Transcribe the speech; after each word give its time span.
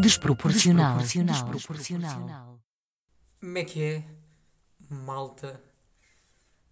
Desproporcional. 0.00 0.98
Desproporcional. 0.98 2.60
Como 3.40 3.58
é 3.58 3.64
que 3.64 3.82
é? 3.82 4.04
Malta. 4.88 5.62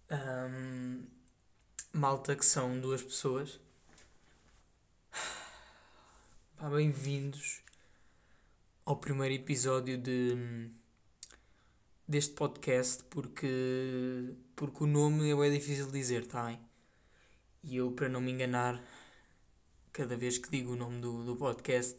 Ahm, 0.09 1.05
malta 1.93 2.35
que 2.35 2.45
são 2.45 2.79
duas 2.79 3.01
pessoas. 3.03 3.59
Pá, 6.57 6.69
Bem-vindos 6.69 7.61
ao 8.85 8.97
primeiro 8.97 9.35
episódio 9.35 9.97
de, 9.97 10.69
deste 12.07 12.33
podcast 12.33 13.03
porque, 13.05 14.33
porque 14.55 14.83
o 14.83 14.87
nome 14.87 15.31
é 15.31 15.49
difícil 15.49 15.87
de 15.87 15.93
dizer, 15.93 16.27
tá 16.27 16.45
bem? 16.45 16.59
E 17.63 17.77
eu, 17.77 17.91
para 17.91 18.09
não 18.09 18.19
me 18.21 18.31
enganar, 18.31 18.83
cada 19.93 20.15
vez 20.15 20.37
que 20.37 20.49
digo 20.49 20.73
o 20.73 20.75
nome 20.75 20.99
do, 20.99 21.23
do 21.23 21.35
podcast, 21.35 21.97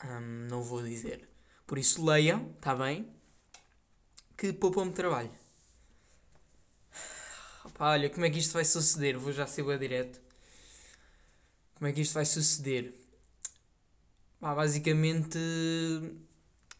ahm, 0.00 0.48
não 0.48 0.62
vou 0.62 0.82
dizer. 0.82 1.28
Por 1.66 1.78
isso 1.78 2.04
leiam, 2.04 2.52
tá 2.60 2.74
bem? 2.74 3.10
Que 4.36 4.52
poupam-me 4.52 4.92
trabalho. 4.92 5.30
Opa, 7.64 7.90
olha, 7.90 8.08
como 8.08 8.24
é 8.24 8.30
que 8.30 8.38
isto 8.38 8.52
vai 8.52 8.64
suceder? 8.64 9.18
Vou 9.18 9.32
já 9.32 9.46
ser 9.46 9.64
bem 9.64 9.78
direto. 9.78 10.20
Como 11.74 11.88
é 11.88 11.92
que 11.92 12.00
isto 12.00 12.14
vai 12.14 12.24
suceder? 12.24 12.94
Pá, 14.40 14.54
basicamente, 14.54 15.38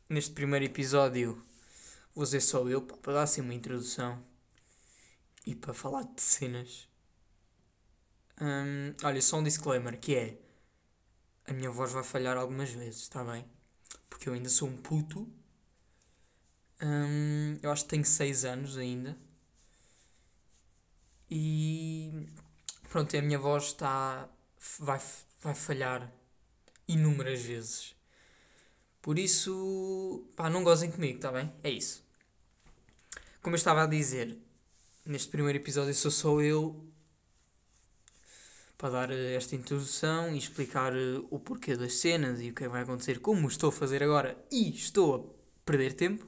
neste 0.09 0.33
primeiro 0.33 0.65
episódio, 0.65 1.42
vou 2.15 2.26
ser 2.26 2.40
só 2.40 2.68
eu, 2.68 2.82
para 2.82 3.15
dar 3.15 3.23
assim 3.23 3.40
uma 3.40 3.54
introdução 3.54 4.23
e 5.46 5.54
para 5.54 5.73
falar 5.73 6.02
de 6.02 6.21
cenas. 6.21 6.88
Hum, 8.40 8.95
olha, 9.02 9.23
só 9.23 9.38
um 9.38 9.43
disclaimer 9.43 9.98
que 9.98 10.15
é 10.15 10.38
a 11.46 11.52
minha 11.52 11.71
voz 11.71 11.93
vai 11.93 12.04
falhar 12.04 12.37
algumas 12.37 12.71
vezes, 12.71 13.02
está 13.02 13.24
bem? 13.24 13.45
Porque 14.10 14.29
eu 14.29 14.35
ainda 14.35 14.48
sou 14.48 14.68
um 14.68 14.76
puto. 14.76 15.29
Hum, 16.82 17.59
eu 17.63 17.70
acho 17.70 17.85
que 17.85 17.91
tenho 17.91 18.04
6 18.04 18.45
anos 18.45 18.76
ainda. 18.76 19.16
E 21.30 22.29
pronto, 22.88 23.16
a 23.16 23.23
minha 23.23 23.38
voz 23.38 23.65
está. 23.66 24.29
Vai, 24.79 25.01
vai 25.43 25.54
falhar 25.54 26.13
inúmeras 26.88 27.40
vezes. 27.42 27.95
Por 29.02 29.18
isso, 29.18 30.24
pá, 30.34 30.51
não 30.51 30.65
gozem 30.65 30.90
comigo, 30.90 31.16
está 31.16 31.30
bem? 31.30 31.52
É 31.62 31.70
isso. 31.70 32.04
Como 33.40 33.54
eu 33.54 33.59
estava 33.59 33.84
a 33.84 33.87
dizer, 33.87 34.37
neste 35.04 35.29
primeiro 35.29 35.59
episódio 35.59 35.95
sou 35.95 36.10
só 36.10 36.40
eu 36.40 36.84
para 38.76 38.90
dar 38.90 39.10
eh, 39.10 39.34
esta 39.34 39.54
introdução 39.54 40.34
e 40.34 40.38
explicar 40.38 40.92
eh, 40.95 41.20
o 41.30 41.38
porquê 41.38 41.76
das 41.76 41.95
cenas 41.95 42.40
e 42.40 42.51
o 42.51 42.54
que 42.54 42.64
é 42.64 42.68
vai 42.68 42.82
acontecer, 42.82 43.20
como 43.20 43.48
estou 43.48 43.68
a 43.68 43.73
fazer 43.73 44.02
agora 44.02 44.37
e 44.51 44.70
estou 44.70 45.14
a 45.14 45.64
perder 45.64 45.92
tempo. 45.95 46.26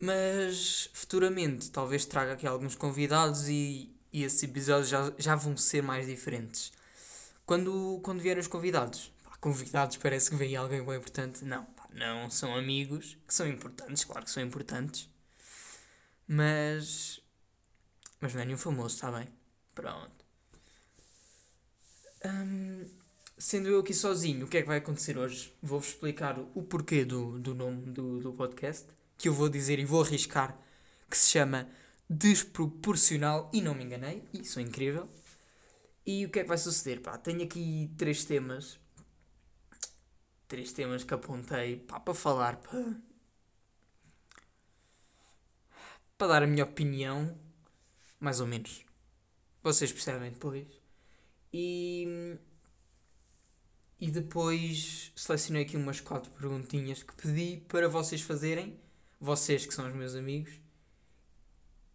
Mas 0.00 0.90
futuramente 0.92 1.70
talvez 1.70 2.04
traga 2.04 2.32
aqui 2.32 2.46
alguns 2.46 2.74
convidados 2.74 3.48
e, 3.48 3.94
e 4.12 4.24
esses 4.24 4.42
episódios 4.42 4.88
já, 4.88 5.12
já 5.16 5.36
vão 5.36 5.56
ser 5.56 5.82
mais 5.82 6.06
diferentes. 6.06 6.72
Quando, 7.46 8.00
quando 8.02 8.20
vierem 8.20 8.40
os 8.40 8.48
convidados, 8.48 9.12
pá, 9.24 9.36
convidados 9.40 9.96
parece 9.96 10.30
que 10.30 10.36
vem 10.36 10.56
alguém 10.56 10.84
bem 10.84 10.96
importante. 10.96 11.44
Não, 11.44 11.64
pá, 11.64 11.88
não, 11.92 12.30
são 12.30 12.54
amigos 12.54 13.18
que 13.26 13.34
são 13.34 13.46
importantes, 13.46 14.04
claro 14.04 14.24
que 14.24 14.30
são 14.30 14.42
importantes. 14.42 15.08
Mas. 16.26 17.20
Mas 18.20 18.34
não 18.34 18.42
é 18.42 18.44
nenhum 18.44 18.58
famoso, 18.58 18.94
está 18.94 19.10
bem? 19.10 19.28
Pronto. 19.74 20.22
Sendo 23.36 23.68
eu 23.68 23.80
aqui 23.80 23.92
sozinho, 23.92 24.46
o 24.46 24.48
que 24.48 24.58
é 24.58 24.62
que 24.62 24.68
vai 24.68 24.78
acontecer 24.78 25.18
hoje? 25.18 25.52
Vou-vos 25.60 25.88
explicar 25.88 26.38
o 26.54 26.62
porquê 26.62 27.04
do, 27.04 27.40
do 27.40 27.54
nome 27.54 27.90
do, 27.90 28.20
do 28.20 28.32
podcast, 28.32 28.86
que 29.18 29.28
eu 29.28 29.34
vou 29.34 29.48
dizer 29.48 29.80
e 29.80 29.84
vou 29.84 30.02
arriscar, 30.02 30.56
que 31.10 31.18
se 31.18 31.30
chama 31.30 31.68
Desproporcional, 32.08 33.50
e 33.52 33.60
não 33.60 33.74
me 33.74 33.82
enganei, 33.82 34.22
e 34.32 34.44
sou 34.44 34.62
incrível. 34.62 35.08
E 36.04 36.26
o 36.26 36.30
que 36.30 36.40
é 36.40 36.42
que 36.42 36.48
vai 36.48 36.58
suceder? 36.58 37.00
Pá, 37.00 37.16
tenho 37.16 37.44
aqui 37.44 37.92
três 37.96 38.24
temas, 38.24 38.78
três 40.48 40.72
temas 40.72 41.04
que 41.04 41.14
apontei 41.14 41.76
pá, 41.76 42.00
para 42.00 42.14
falar, 42.14 42.56
para, 42.56 43.00
para 46.18 46.26
dar 46.26 46.42
a 46.42 46.46
minha 46.46 46.64
opinião, 46.64 47.38
mais 48.18 48.40
ou 48.40 48.46
menos. 48.46 48.84
Vocês 49.62 49.92
percebem 49.92 50.32
depois. 50.32 50.66
E, 51.52 52.36
e 54.00 54.10
depois 54.10 55.12
selecionei 55.14 55.62
aqui 55.62 55.76
umas 55.76 56.00
quatro 56.00 56.32
perguntinhas 56.32 57.02
que 57.04 57.14
pedi 57.14 57.62
para 57.68 57.88
vocês 57.88 58.22
fazerem, 58.22 58.80
vocês 59.20 59.64
que 59.64 59.72
são 59.72 59.86
os 59.86 59.94
meus 59.94 60.16
amigos, 60.16 60.52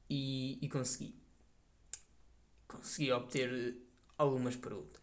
e, 0.09 0.57
e 0.62 0.69
consegui. 0.69 1.13
Consegui 2.68 3.12
obter 3.12 3.87
algumas 4.17 4.55
perguntas. 4.55 5.01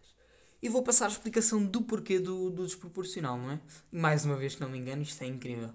E 0.63 0.69
vou 0.69 0.83
passar 0.83 1.07
a 1.07 1.09
explicação 1.09 1.65
do 1.65 1.83
porquê 1.83 2.19
do, 2.19 2.51
do 2.51 2.65
desproporcional, 2.65 3.37
não 3.37 3.53
é? 3.53 3.61
E 3.93 3.97
mais 3.97 4.25
uma 4.25 4.37
vez 4.37 4.55
que 4.55 4.61
não 4.63 4.71
me 4.71 4.79
engano, 4.79 5.03
isto 5.03 5.23
é 5.23 5.27
incrível. 5.27 5.73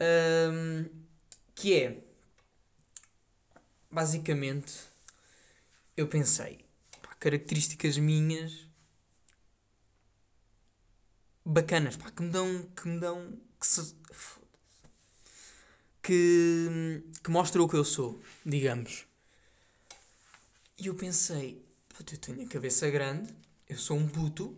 Ahm, 0.00 0.86
que 1.54 1.74
é 1.74 2.02
basicamente 3.90 4.72
eu 5.96 6.08
pensei 6.08 6.64
pá, 7.02 7.14
características 7.20 7.98
minhas 7.98 8.66
bacanas 11.44 11.96
pá, 11.96 12.10
que 12.10 12.22
me 12.22 12.30
dão 12.30 12.62
que 12.74 12.88
me 12.88 12.98
dão 12.98 13.38
que, 13.60 13.66
se, 13.66 13.94
que, 16.02 17.04
que 17.22 17.30
mostram 17.30 17.64
o 17.64 17.68
que 17.68 17.76
eu 17.76 17.84
sou 17.84 18.20
digamos 18.44 19.06
e 20.78 20.86
eu 20.86 20.94
pensei 20.94 21.62
puto, 22.02 22.14
eu 22.14 22.18
tenho 22.18 22.46
a 22.46 22.50
cabeça 22.50 22.90
grande 22.90 23.34
eu 23.68 23.76
sou 23.76 23.96
um 23.96 24.08
puto 24.08 24.56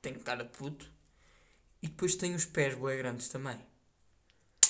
tenho 0.00 0.20
cara 0.20 0.44
de 0.44 0.50
puto 0.50 0.90
e 1.82 1.88
depois 1.88 2.14
tenho 2.14 2.36
os 2.36 2.44
pés 2.44 2.74
bem 2.74 2.98
grandes 2.98 3.28
também 3.28 3.58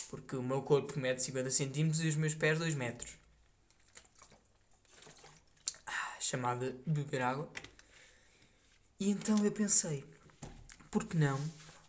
porque 0.09 0.37
o 0.37 0.43
meu 0.43 0.63
corpo 0.63 0.99
mede 0.99 1.23
50 1.23 1.51
cm 1.51 2.05
e 2.05 2.09
os 2.09 2.17
meus 2.17 2.35
pés 2.35 2.59
2 2.59 2.75
metros 2.75 3.19
chamada 6.29 6.77
beber 6.87 7.23
água. 7.23 7.51
E 9.01 9.09
então 9.11 9.43
eu 9.45 9.51
pensei, 9.51 10.05
por 10.91 11.05
que 11.05 11.17
não 11.17 11.41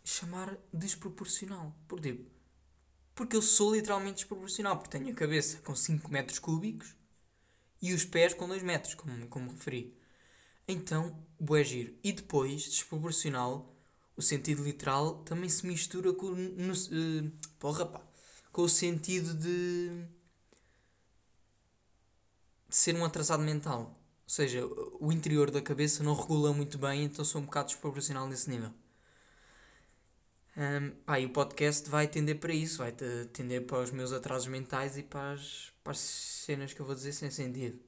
chamar 0.03 0.55
desproporcional? 0.72 1.75
Por 1.88 1.99
tipo, 1.99 2.29
porque 3.13 3.35
eu 3.35 3.41
sou 3.41 3.75
literalmente 3.75 4.17
desproporcional, 4.17 4.78
porque 4.78 4.97
tenho 4.97 5.11
a 5.11 5.16
cabeça 5.16 5.57
com 5.57 5.75
5 5.75 6.09
metros 6.09 6.39
cúbicos 6.39 6.95
e 7.81 7.94
os 7.94 8.06
pés 8.06 8.34
com 8.34 8.47
2 8.47 8.63
metros, 8.63 8.94
como, 8.94 9.28
como 9.28 9.51
referi. 9.51 9.97
Então, 10.67 11.17
bué 11.40 11.63
giro. 11.63 11.95
E 12.03 12.12
depois, 12.12 12.63
desproporcional, 12.63 13.75
o 14.16 14.22
sentido 14.22 14.63
literal 14.63 15.23
também 15.23 15.50
se 15.50 15.66
mistura 15.66 16.13
com, 16.13 16.28
no, 16.29 16.73
uh, 16.73 17.31
porra, 17.57 17.85
pá, 17.85 18.01
com 18.51 18.63
o 18.63 18.69
sentido 18.69 19.34
de, 19.34 19.90
de 22.67 22.75
ser 22.75 22.95
um 22.95 23.06
atrasado 23.06 23.41
mental. 23.44 23.96
Ou 24.23 24.29
seja, 24.29 24.63
o 25.00 25.11
interior 25.11 25.50
da 25.50 25.61
cabeça 25.61 26.03
não 26.03 26.13
regula 26.13 26.53
muito 26.53 26.78
bem, 26.78 27.06
então 27.06 27.25
sou 27.25 27.41
um 27.41 27.46
bocado 27.46 27.69
desproporcional 27.69 28.28
nesse 28.28 28.50
nível. 28.50 28.72
Um, 30.59 30.91
pá, 31.06 31.20
e 31.20 31.26
o 31.26 31.29
podcast 31.32 31.90
vai 31.90 32.08
tender 32.08 32.38
para 32.40 32.53
isso, 32.53 32.79
vai 32.79 32.91
tender 32.91 33.66
para 33.66 33.79
os 33.79 33.91
meus 33.91 34.11
atrasos 34.11 34.47
mentais 34.47 34.97
e 34.97 35.03
para 35.03 35.32
as, 35.32 35.72
para 35.84 35.94
as 35.94 36.00
cenas 36.00 36.73
que 36.73 36.82
eu 36.82 36.85
vou 36.85 36.94
dizer 36.94 37.14
sem 37.14 37.32
sentido. 37.32 37.79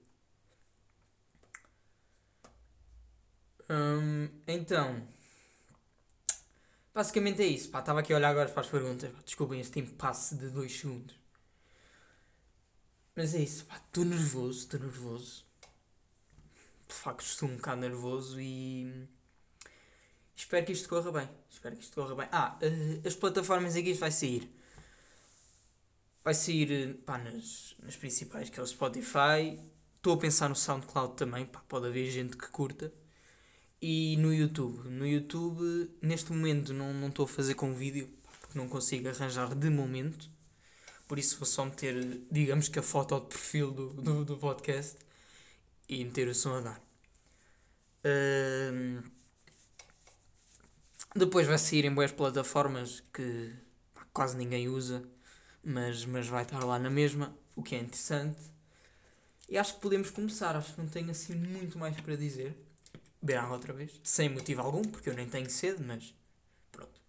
Um, 3.70 4.30
então, 4.48 5.06
basicamente 6.94 7.42
é 7.42 7.48
isso. 7.48 7.66
Estava 7.78 8.00
aqui 8.00 8.14
a 8.14 8.16
olhar 8.16 8.30
agora 8.30 8.50
para 8.50 8.62
as 8.62 8.70
perguntas. 8.70 9.14
Desculpem 9.26 9.60
este 9.60 9.80
impasse 9.80 10.36
de 10.36 10.50
2 10.50 10.72
segundos. 10.72 11.16
Mas 13.16 13.36
é 13.36 13.40
isso, 13.40 13.68
estou 13.70 14.06
nervoso, 14.06 14.60
estou 14.60 14.80
nervoso 14.80 15.46
de 16.92 16.98
facto 16.98 17.22
estou 17.22 17.50
um 17.50 17.56
bocado 17.56 17.82
nervoso 17.82 18.40
e 18.40 19.08
espero 20.36 20.66
que 20.66 20.72
isto 20.72 20.90
corra 20.90 21.12
bem. 21.12 21.30
Espero 21.50 21.76
que 21.76 21.84
isto 21.84 21.96
corra 21.96 22.16
bem. 22.16 22.28
Ah, 22.32 22.58
uh, 22.62 23.08
as 23.08 23.16
plataformas 23.16 23.76
em 23.76 23.84
que 23.84 23.92
isto 23.92 24.00
vai 24.00 24.12
sair. 24.12 24.50
Vai 26.24 26.34
sair 26.34 26.96
pá, 27.06 27.18
nas, 27.18 27.76
nas 27.82 27.96
principais, 27.96 28.50
que 28.50 28.60
é 28.60 28.64
o 28.64 28.68
Spotify. 28.68 29.60
Estou 29.98 30.14
a 30.16 30.18
pensar 30.18 30.50
no 30.50 30.56
SoundCloud 30.56 31.16
também, 31.16 31.46
pá, 31.46 31.60
pode 31.68 31.88
haver 31.88 32.10
gente 32.10 32.36
que 32.38 32.48
curta. 32.48 32.92
e 33.82 34.18
no 34.18 34.34
YouTube. 34.34 34.90
No 34.90 35.08
YouTube, 35.08 35.90
neste 36.02 36.32
momento, 36.32 36.74
não 36.74 37.08
estou 37.08 37.26
a 37.26 37.28
fazer 37.28 37.56
com 37.56 37.74
vídeo, 37.74 38.10
porque 38.40 38.58
não 38.58 38.68
consigo 38.70 39.10
arranjar 39.10 39.56
de 39.56 39.70
momento. 39.70 40.30
Por 41.08 41.20
isso 41.20 41.38
vou 41.38 41.46
só 41.46 41.66
meter, 41.66 42.22
digamos 42.32 42.68
que 42.70 42.80
a 42.80 42.84
foto 42.84 43.20
de 43.20 43.28
perfil 43.28 43.72
do, 43.72 43.90
do, 43.94 44.26
do 44.26 44.38
podcast 44.38 44.98
e 45.90 46.04
meter 46.06 46.28
o 46.28 46.36
som 46.36 46.56
a 46.56 46.62
dar. 46.62 46.82
Uh, 48.06 49.04
depois 51.16 51.46
vai 51.46 51.58
sair 51.58 51.86
em 51.86 51.94
boas 51.94 52.12
plataformas 52.12 53.04
que 53.14 53.54
quase 54.14 54.38
ninguém 54.38 54.68
usa, 54.70 55.04
mas, 55.64 56.06
mas 56.06 56.28
vai 56.28 56.44
estar 56.44 56.64
lá 56.64 56.80
na 56.80 56.90
mesma, 56.90 57.36
o 57.56 57.62
que 57.62 57.76
é 57.76 57.80
interessante. 57.80 58.40
E 59.50 59.58
acho 59.58 59.76
que 59.76 59.82
podemos 59.82 60.10
começar, 60.10 60.56
acho 60.56 60.74
que 60.74 60.82
não 60.82 60.88
tenho 60.88 61.12
assim 61.12 61.36
muito 61.36 61.78
mais 61.78 62.00
para 62.00 62.16
dizer. 62.16 62.56
Beber 63.22 63.44
outra 63.52 63.74
vez, 63.74 64.00
sem 64.04 64.30
motivo 64.30 64.62
algum, 64.62 64.82
porque 64.82 65.10
eu 65.10 65.14
nem 65.14 65.28
tenho 65.28 65.50
sede, 65.50 65.84
mas 65.84 66.16
pronto. 66.72 67.00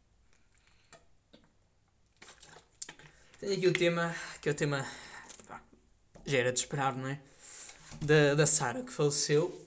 Tenho 3.39 3.57
aqui 3.57 3.67
o 3.69 3.73
tema, 3.73 4.15
que 4.41 4.49
é 4.49 4.53
o 4.53 4.55
tema. 4.55 4.87
Já 6.27 6.39
era 6.39 6.53
de 6.53 6.59
esperar, 6.59 6.95
não 6.95 7.09
é? 7.09 7.21
Da, 8.01 8.35
da 8.35 8.47
Sara, 8.47 8.83
que 8.83 8.93
faleceu. 8.93 9.59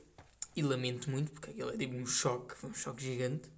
E 0.55 0.61
lamento 0.61 1.09
muito, 1.09 1.31
porque 1.31 1.51
aquilo 1.51 1.71
é 1.71 1.77
tipo 1.77 1.95
um 1.95 2.05
choque, 2.05 2.55
foi 2.55 2.69
um 2.69 2.73
choque 2.73 3.03
gigante. 3.03 3.49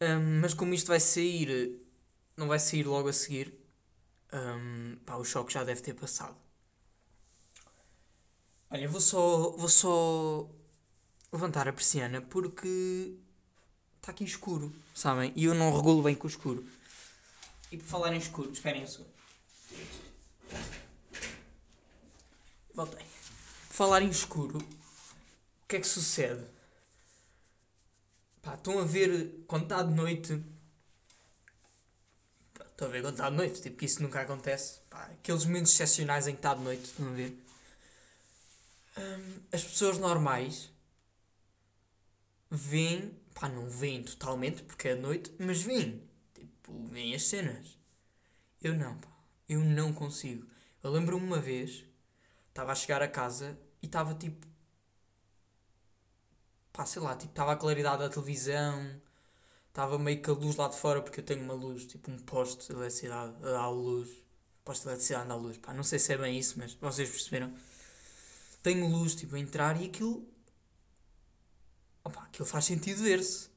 Um, 0.00 0.40
mas 0.40 0.52
como 0.52 0.74
isto 0.74 0.88
vai 0.88 1.00
sair, 1.00 1.80
não 2.36 2.48
vai 2.48 2.58
sair 2.58 2.84
logo 2.84 3.08
a 3.08 3.12
seguir, 3.12 3.54
um, 4.32 4.96
pá, 5.06 5.16
o 5.16 5.24
choque 5.24 5.52
já 5.52 5.64
deve 5.64 5.80
ter 5.80 5.94
passado. 5.94 6.36
Olha, 8.70 8.88
vou 8.88 9.00
só, 9.00 9.50
vou 9.52 9.68
só 9.68 10.48
levantar 11.32 11.68
a 11.68 11.72
persiana 11.72 12.20
porque 12.20 13.16
está 13.96 14.12
aqui 14.12 14.24
escuro, 14.24 14.74
sabem? 14.94 15.32
E 15.34 15.44
eu 15.44 15.54
não 15.54 15.74
regulo 15.74 16.02
bem 16.02 16.14
com 16.14 16.26
o 16.26 16.30
escuro. 16.30 16.66
E 17.70 17.76
por 17.76 17.86
falar 17.86 18.12
em 18.12 18.18
escuro, 18.18 18.52
esperem 18.52 18.84
um 18.84 18.86
segundo. 18.86 19.10
Voltei. 22.74 23.06
Por 23.68 23.74
falar 23.74 24.02
em 24.02 24.10
escuro, 24.10 24.58
o 24.58 25.68
que 25.68 25.76
é 25.76 25.80
que 25.80 25.86
sucede? 25.86 26.44
Pá, 28.46 28.54
estão 28.54 28.78
a 28.78 28.84
ver 28.84 29.42
quando 29.48 29.64
está 29.64 29.82
de 29.82 29.92
noite. 29.92 30.40
estão 32.54 32.86
a 32.86 32.90
ver 32.92 33.02
quando 33.02 33.14
está 33.14 33.28
de 33.28 33.34
noite, 33.34 33.60
tipo 33.60 33.76
que 33.76 33.86
isso 33.86 34.00
nunca 34.00 34.20
acontece. 34.20 34.78
Pá, 34.88 35.02
aqueles 35.06 35.44
momentos 35.44 35.72
excepcionais 35.72 36.28
em 36.28 36.32
que 36.32 36.38
está 36.38 36.54
de 36.54 36.62
noite, 36.62 36.84
estão 36.84 37.08
a 37.08 37.10
ver? 37.10 37.36
Hum, 38.96 39.40
as 39.52 39.64
pessoas 39.64 39.98
normais 39.98 40.70
veem, 42.48 43.18
pá, 43.34 43.48
não 43.48 43.68
veem 43.68 44.04
totalmente 44.04 44.62
porque 44.62 44.90
é 44.90 44.94
de 44.94 45.00
noite, 45.00 45.34
mas 45.40 45.60
veem, 45.62 46.08
tipo, 46.32 46.86
veem 46.86 47.16
as 47.16 47.24
cenas. 47.24 47.76
Eu 48.62 48.76
não, 48.76 48.96
pá, 48.96 49.08
eu 49.48 49.58
não 49.58 49.92
consigo. 49.92 50.46
Eu 50.84 50.92
lembro-me 50.92 51.26
uma 51.26 51.40
vez, 51.40 51.84
estava 52.50 52.70
a 52.70 52.76
chegar 52.76 53.02
a 53.02 53.08
casa 53.08 53.58
e 53.82 53.86
estava 53.86 54.14
tipo, 54.14 54.46
pá, 56.76 56.86
sei 56.86 57.02
lá, 57.02 57.16
tipo, 57.16 57.32
estava 57.32 57.52
a 57.52 57.56
claridade 57.56 57.98
da 57.98 58.08
televisão, 58.08 59.00
estava 59.68 59.98
meio 59.98 60.20
que 60.22 60.30
a 60.30 60.32
luz 60.34 60.56
lá 60.56 60.68
de 60.68 60.76
fora 60.76 61.02
porque 61.02 61.20
eu 61.20 61.24
tenho 61.24 61.42
uma 61.42 61.54
luz, 61.54 61.86
tipo 61.86 62.10
um 62.10 62.18
poste 62.18 62.66
de 62.66 62.72
eletricidade 62.72 63.34
a 63.42 63.52
dar 63.52 63.68
luz, 63.68 64.10
poste 64.64 64.82
de 64.82 64.88
eletricidade 64.90 65.24
a 65.24 65.28
dar 65.28 65.36
luz, 65.36 65.58
pá, 65.58 65.72
não 65.72 65.82
sei 65.82 65.98
se 65.98 66.12
é 66.12 66.18
bem 66.18 66.38
isso, 66.38 66.58
mas 66.58 66.74
vocês 66.74 67.08
perceberam 67.08 67.52
tenho 68.66 68.88
luz 68.88 69.14
tipo, 69.14 69.36
a 69.36 69.38
entrar 69.38 69.80
e 69.80 69.86
aquilo. 69.86 70.26
Opa, 72.02 72.22
aquilo 72.24 72.46
faz 72.46 72.64
sentido 72.64 73.00
ver-se. 73.04 73.48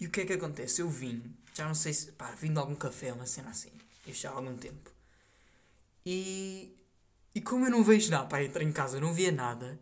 E 0.00 0.06
o 0.06 0.10
que 0.10 0.22
é 0.22 0.24
que 0.26 0.32
acontece? 0.32 0.80
Eu 0.80 0.88
vim, 0.88 1.22
já 1.52 1.66
não 1.66 1.74
sei 1.74 1.92
se. 1.92 2.12
pá, 2.12 2.30
vim 2.30 2.52
de 2.52 2.58
algum 2.58 2.74
café, 2.74 3.12
uma 3.12 3.26
cena 3.26 3.50
assim. 3.50 3.70
Isto 4.06 4.22
já 4.22 4.30
há 4.30 4.34
algum 4.34 4.56
tempo. 4.56 4.90
E. 6.06 6.74
E 7.34 7.42
como 7.42 7.66
eu 7.66 7.70
não 7.70 7.84
vejo 7.84 8.10
nada, 8.10 8.26
pá, 8.26 8.42
entrei 8.42 8.66
em 8.66 8.72
casa, 8.72 8.98
não 8.98 9.12
via 9.12 9.30
nada. 9.30 9.78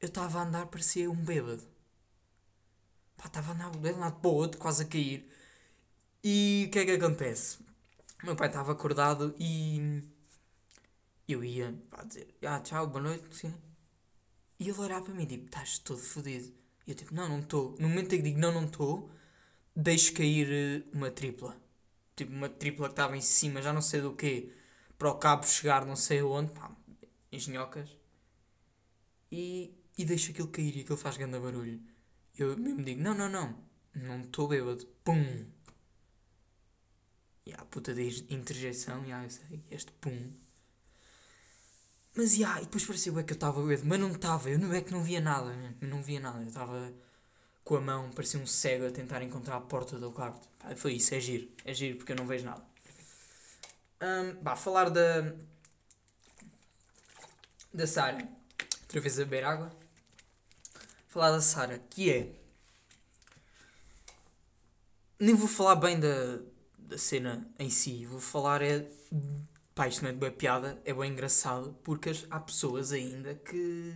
Eu 0.00 0.08
estava 0.08 0.38
a 0.40 0.42
andar, 0.42 0.66
parecia 0.66 1.10
um 1.10 1.24
bêbado. 1.24 1.62
Estava 3.24 3.52
a 3.52 3.54
andar 3.54 3.70
de 3.70 3.92
um 3.92 3.98
lado 3.98 4.20
para 4.20 4.30
o 4.30 4.34
outro, 4.34 4.58
quase 4.60 4.82
a 4.84 4.86
cair. 4.86 5.28
E 6.22 6.66
o 6.68 6.70
que 6.70 6.78
é 6.78 6.84
que 6.84 6.92
acontece? 6.92 7.58
O 8.22 8.26
meu 8.26 8.36
pai 8.36 8.48
estava 8.48 8.72
acordado 8.72 9.34
e 9.38 10.02
eu 11.28 11.42
ia 11.44 11.74
pá, 11.90 12.02
dizer, 12.04 12.34
ah, 12.44 12.60
tchau, 12.60 12.86
boa 12.86 13.02
noite. 13.02 13.46
E 14.58 14.68
ele 14.68 14.78
olhar 14.80 15.02
para 15.02 15.14
mim, 15.14 15.26
tipo, 15.26 15.46
estás 15.46 15.78
todo 15.78 15.98
fodido. 15.98 16.52
E 16.86 16.90
eu 16.90 16.94
tipo, 16.94 17.14
não, 17.14 17.28
não 17.28 17.40
estou. 17.40 17.76
No 17.78 17.88
momento 17.88 18.14
em 18.14 18.18
que 18.18 18.22
digo, 18.22 18.38
não, 18.38 18.52
não 18.52 18.64
estou, 18.66 19.10
deixo 19.74 20.14
cair 20.14 20.48
eh, 20.50 20.82
uma 20.92 21.10
tripla. 21.10 21.56
Tipo, 22.16 22.32
uma 22.32 22.48
tripla 22.48 22.86
que 22.88 22.92
estava 22.92 23.16
em 23.16 23.20
cima, 23.20 23.60
já 23.62 23.72
não 23.72 23.82
sei 23.82 24.00
do 24.00 24.14
quê, 24.14 24.52
para 24.98 25.10
o 25.10 25.16
cabo 25.18 25.46
chegar 25.46 25.84
não 25.84 25.96
sei 25.96 26.20
aonde, 26.20 26.52
pá, 26.52 26.70
engenhocas. 27.32 27.88
E, 29.30 29.74
e 29.96 30.04
deixo 30.04 30.30
aquilo 30.30 30.48
cair 30.48 30.76
e 30.76 30.80
aquilo 30.80 30.96
faz 30.96 31.16
grande 31.16 31.38
barulho. 31.38 31.80
Eu 32.36 32.56
mesmo 32.56 32.82
digo, 32.82 33.00
não, 33.02 33.14
não, 33.14 33.28
não, 33.28 33.56
não 33.94 34.20
estou 34.20 34.48
bêbado. 34.48 34.86
Pum! 35.04 35.46
E 37.46 37.52
a 37.52 37.64
puta 37.64 37.94
de 37.94 38.26
interjeição, 38.28 39.04
eu 39.04 39.30
sei, 39.30 39.62
este 39.70 39.92
pum 39.92 40.32
mas 42.16 42.34
yeah, 42.34 42.62
e 42.62 42.64
depois 42.64 42.86
parecia 42.86 43.12
é 43.12 43.22
que 43.22 43.32
eu 43.32 43.34
estava 43.34 43.62
bêbado, 43.62 43.86
mas 43.86 44.00
não 44.00 44.10
estava, 44.10 44.48
eu 44.48 44.58
não 44.58 44.72
é 44.72 44.80
que 44.80 44.90
não 44.90 45.02
via 45.02 45.20
nada, 45.20 45.54
eu 45.82 45.88
não 45.88 46.02
via 46.02 46.18
nada, 46.18 46.40
eu 46.40 46.48
estava 46.48 46.90
com 47.62 47.76
a 47.76 47.80
mão, 47.80 48.10
parecia 48.10 48.40
um 48.40 48.46
cego 48.46 48.86
a 48.86 48.90
tentar 48.90 49.22
encontrar 49.22 49.56
a 49.56 49.60
porta 49.60 49.98
do 49.98 50.10
quarto. 50.10 50.48
Foi 50.76 50.94
isso, 50.94 51.14
é 51.14 51.20
giro, 51.20 51.46
é 51.64 51.74
giro 51.74 51.98
porque 51.98 52.12
eu 52.12 52.16
não 52.16 52.26
vejo 52.26 52.46
nada. 52.46 52.64
Um, 54.00 54.42
bah, 54.42 54.56
falar 54.56 54.88
da. 54.88 55.34
da 57.72 57.86
Sara. 57.86 58.26
Outra 58.84 59.00
vez 59.00 59.18
a 59.18 59.24
beber 59.24 59.44
água. 59.44 59.76
Falar 61.16 61.30
da 61.30 61.40
Sara, 61.40 61.78
que 61.78 62.12
é. 62.12 62.30
Nem 65.18 65.34
vou 65.34 65.48
falar 65.48 65.76
bem 65.76 65.98
da, 65.98 66.42
da 66.76 66.98
cena 66.98 67.50
em 67.58 67.70
si, 67.70 68.04
vou 68.04 68.20
falar 68.20 68.60
é 68.60 68.86
Pá, 69.74 69.88
isto 69.88 70.02
não 70.02 70.10
é 70.10 70.12
de 70.12 70.18
boa 70.18 70.30
piada, 70.30 70.78
é 70.84 70.92
bem 70.92 71.10
engraçado, 71.10 71.74
porque 71.82 72.10
há 72.30 72.38
pessoas 72.38 72.92
ainda 72.92 73.34
que. 73.34 73.94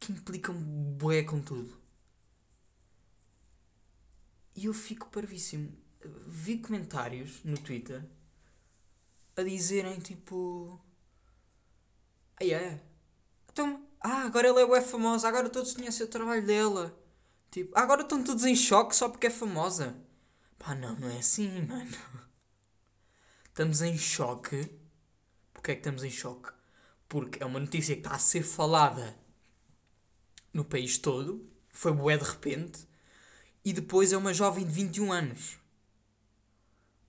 que 0.00 0.10
implicam 0.10 0.56
bué 0.60 1.22
com 1.22 1.40
tudo. 1.40 1.80
E 4.56 4.64
eu 4.64 4.74
fico 4.74 5.08
parvíssimo. 5.08 5.72
Vi 6.26 6.58
comentários 6.58 7.44
no 7.44 7.56
Twitter 7.56 8.04
a 9.36 9.42
dizerem 9.44 10.00
tipo. 10.00 10.80
Ah, 12.40 12.44
é? 12.44 12.82
Então, 13.52 13.86
ah, 14.08 14.22
agora 14.22 14.46
ela 14.46 14.60
é 14.60 14.66
bué 14.66 14.80
famosa, 14.80 15.26
agora 15.26 15.50
todos 15.50 15.72
conhecem 15.72 16.06
o 16.06 16.08
trabalho 16.08 16.46
dela. 16.46 16.96
Tipo, 17.50 17.76
agora 17.76 18.02
estão 18.02 18.22
todos 18.22 18.44
em 18.44 18.54
choque 18.54 18.94
só 18.94 19.08
porque 19.08 19.26
é 19.26 19.30
famosa. 19.30 19.96
Pá, 20.56 20.76
não, 20.76 20.94
não 20.94 21.10
é 21.10 21.18
assim, 21.18 21.62
mano. 21.66 21.90
Estamos 23.48 23.82
em 23.82 23.98
choque. 23.98 24.70
Porquê 25.52 25.72
é 25.72 25.74
que 25.74 25.80
estamos 25.80 26.04
em 26.04 26.10
choque? 26.10 26.52
Porque 27.08 27.42
é 27.42 27.46
uma 27.46 27.58
notícia 27.58 27.96
que 27.96 28.00
está 28.00 28.14
a 28.14 28.18
ser 28.20 28.44
falada 28.44 29.18
no 30.52 30.64
país 30.64 30.98
todo. 30.98 31.44
Foi 31.68 31.92
bué 31.92 32.16
de 32.16 32.24
repente. 32.24 32.86
E 33.64 33.72
depois 33.72 34.12
é 34.12 34.16
uma 34.16 34.32
jovem 34.32 34.64
de 34.64 34.70
21 34.70 35.12
anos. 35.12 35.58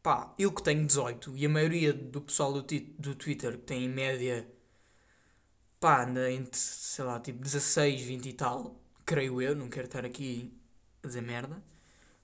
Pá, 0.02 0.34
eu 0.40 0.52
que 0.52 0.64
tenho 0.64 0.84
18 0.84 1.38
e 1.38 1.46
a 1.46 1.50
maioria 1.50 1.94
do 1.94 2.22
pessoal 2.22 2.54
do, 2.54 2.64
do 2.98 3.14
Twitter 3.14 3.52
que 3.52 3.66
tem 3.66 3.84
em 3.86 3.90
média 3.90 4.50
pá, 5.80 6.04
anda 6.04 6.32
entre, 6.32 6.58
sei 6.60 7.06
lá, 7.06 7.20
tipo 7.20 7.40
16, 7.40 8.02
20 8.02 8.30
e 8.30 8.34
tal, 8.34 8.80
creio 9.06 9.42
eu, 9.42 9.56
não 9.56 9.70
quero 9.70 9.88
estar 9.88 10.06
aqui 10.06 10.54
a 11.04 11.08
dizer 11.08 11.22
merda, 11.22 11.64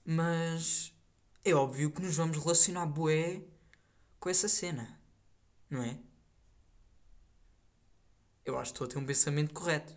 mas 0.04 0.92
é 1.44 1.54
óbvio 1.54 1.90
que 1.90 2.02
nos 2.02 2.16
vamos 2.16 2.38
relacionar 2.38 2.86
bué 2.86 3.42
com 4.20 4.28
essa 4.30 4.48
cena, 4.48 4.98
não 5.70 5.82
é? 5.82 5.98
Eu 8.44 8.58
acho 8.58 8.72
que 8.72 8.76
estou 8.76 8.86
a 8.86 8.90
ter 8.90 8.98
um 8.98 9.06
pensamento 9.06 9.54
correto. 9.54 9.96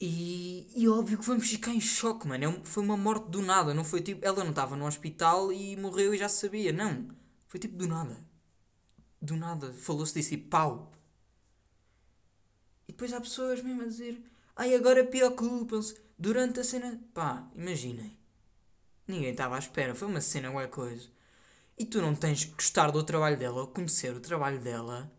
E, 0.00 0.68
e 0.76 0.88
óbvio 0.88 1.18
que 1.18 1.24
vamos 1.24 1.48
ficar 1.48 1.72
em 1.72 1.80
choque, 1.80 2.26
mano. 2.26 2.44
É 2.44 2.64
foi 2.64 2.82
uma 2.82 2.96
morte 2.96 3.28
do 3.30 3.40
nada. 3.40 3.72
Não 3.72 3.84
foi 3.84 4.02
tipo. 4.02 4.24
Ela 4.24 4.42
não 4.42 4.50
estava 4.50 4.76
no 4.76 4.86
hospital 4.86 5.52
e 5.52 5.76
morreu 5.76 6.12
e 6.14 6.18
já 6.18 6.28
sabia. 6.28 6.72
Não. 6.72 7.08
Foi 7.48 7.60
tipo 7.60 7.76
do 7.76 7.86
nada. 7.86 8.18
Do 9.24 9.36
nada. 9.36 9.72
Falou-se 9.72 10.12
disso 10.12 10.34
e 10.34 10.36
pau. 10.36 10.92
E 12.86 12.92
depois 12.92 13.10
há 13.14 13.20
pessoas 13.20 13.62
mesmo 13.62 13.80
a 13.80 13.86
dizer. 13.86 14.22
Ai, 14.54 14.74
agora 14.74 15.02
preocupam-se. 15.02 15.96
Durante 16.18 16.60
a 16.60 16.64
cena. 16.64 17.00
Pá, 17.14 17.48
imaginem. 17.54 18.18
Ninguém 19.08 19.30
estava 19.30 19.56
à 19.56 19.58
espera, 19.58 19.94
foi 19.94 20.08
uma 20.08 20.20
cena, 20.20 20.48
alguma 20.48 20.68
coisa. 20.68 21.08
E 21.78 21.86
tu 21.86 22.02
não 22.02 22.14
tens 22.14 22.44
que 22.44 22.52
gostar 22.52 22.90
do 22.90 23.02
trabalho 23.02 23.38
dela 23.38 23.62
ou 23.62 23.68
conhecer 23.68 24.14
o 24.14 24.20
trabalho 24.20 24.60
dela 24.60 25.10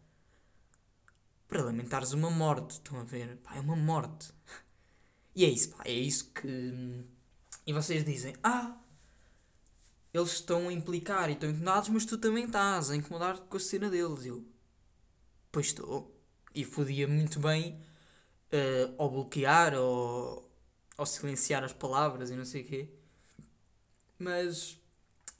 para 1.47 1.63
lamentares 1.63 2.13
uma 2.13 2.29
morte. 2.29 2.73
Estão 2.73 2.99
a 2.99 3.03
ver? 3.03 3.37
Pá, 3.37 3.55
é 3.55 3.59
uma 3.59 3.75
morte. 3.75 4.31
E 5.37 5.43
é 5.43 5.49
isso, 5.49 5.71
pá, 5.71 5.83
é 5.85 5.91
isso 5.91 6.31
que. 6.31 7.03
E 7.67 7.73
vocês 7.73 8.05
dizem, 8.05 8.33
ah, 8.41 8.77
eles 10.15 10.31
estão 10.31 10.69
a 10.69 10.73
implicar 10.73 11.29
e 11.29 11.33
estão 11.33 11.49
incomodados, 11.49 11.89
mas 11.89 12.05
tu 12.05 12.17
também 12.17 12.45
estás 12.45 12.89
a 12.89 12.95
incomodar 12.95 13.37
com 13.37 13.57
a 13.57 13.59
cena 13.59 13.89
deles. 13.89 14.25
Eu, 14.25 14.45
pois 15.51 15.67
estou. 15.67 16.15
E 16.53 16.65
podia 16.65 17.05
muito 17.05 17.37
bem 17.37 17.81
uh, 18.97 19.09
bloquear 19.09 19.73
ou, 19.73 20.49
ou 20.97 21.05
silenciar 21.05 21.65
as 21.65 21.73
palavras 21.73 22.29
e 22.29 22.35
não 22.35 22.45
sei 22.45 22.61
o 22.61 22.65
quê. 22.65 22.89
Mas, 24.17 24.79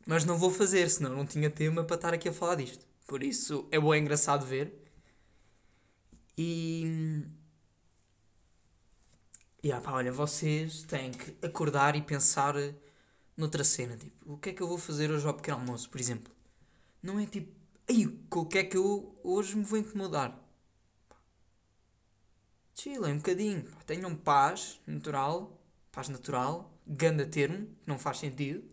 mas 0.05 0.25
não 0.25 0.37
vou 0.37 0.51
fazer, 0.51 0.89
senão 0.89 1.15
não 1.15 1.25
tinha 1.25 1.49
tema 1.49 1.85
para 1.85 1.95
estar 1.95 2.13
aqui 2.13 2.27
a 2.27 2.33
falar 2.33 2.55
disto. 2.55 2.85
Por 3.07 3.23
isso 3.23 3.67
é 3.71 3.79
bom, 3.79 3.93
é 3.93 3.97
engraçado 3.97 4.45
ver. 4.45 4.73
E. 6.37 7.23
E 9.63 9.71
ah, 9.71 9.79
pá, 9.79 9.93
olha, 9.93 10.11
vocês 10.11 10.83
têm 10.83 11.11
que 11.11 11.33
acordar 11.45 11.95
e 11.95 12.01
pensar 12.01 12.55
noutra 13.35 13.63
cena. 13.63 13.97
Tipo, 13.97 14.33
o 14.33 14.37
que 14.37 14.49
é 14.49 14.53
que 14.53 14.61
eu 14.61 14.67
vou 14.67 14.77
fazer 14.77 15.11
hoje 15.11 15.27
ao 15.27 15.33
pequeno 15.33 15.57
almoço, 15.57 15.89
por 15.89 15.99
exemplo? 15.99 16.33
Não 17.01 17.19
é 17.19 17.25
tipo, 17.25 17.53
aí, 17.89 18.05
o 18.31 18.45
que 18.45 18.57
é 18.57 18.63
que 18.63 18.77
eu 18.77 19.19
hoje 19.23 19.55
me 19.55 19.63
vou 19.63 19.79
incomodar? 19.79 20.39
Chilem 22.73 23.13
um 23.13 23.17
bocadinho, 23.17 23.63
tenham 23.85 24.15
paz 24.15 24.81
natural, 24.85 25.61
paz 25.91 26.09
natural, 26.09 26.73
ganda 26.85 27.25
termo, 27.25 27.69
não 27.85 27.97
faz 27.97 28.17
sentido, 28.19 28.63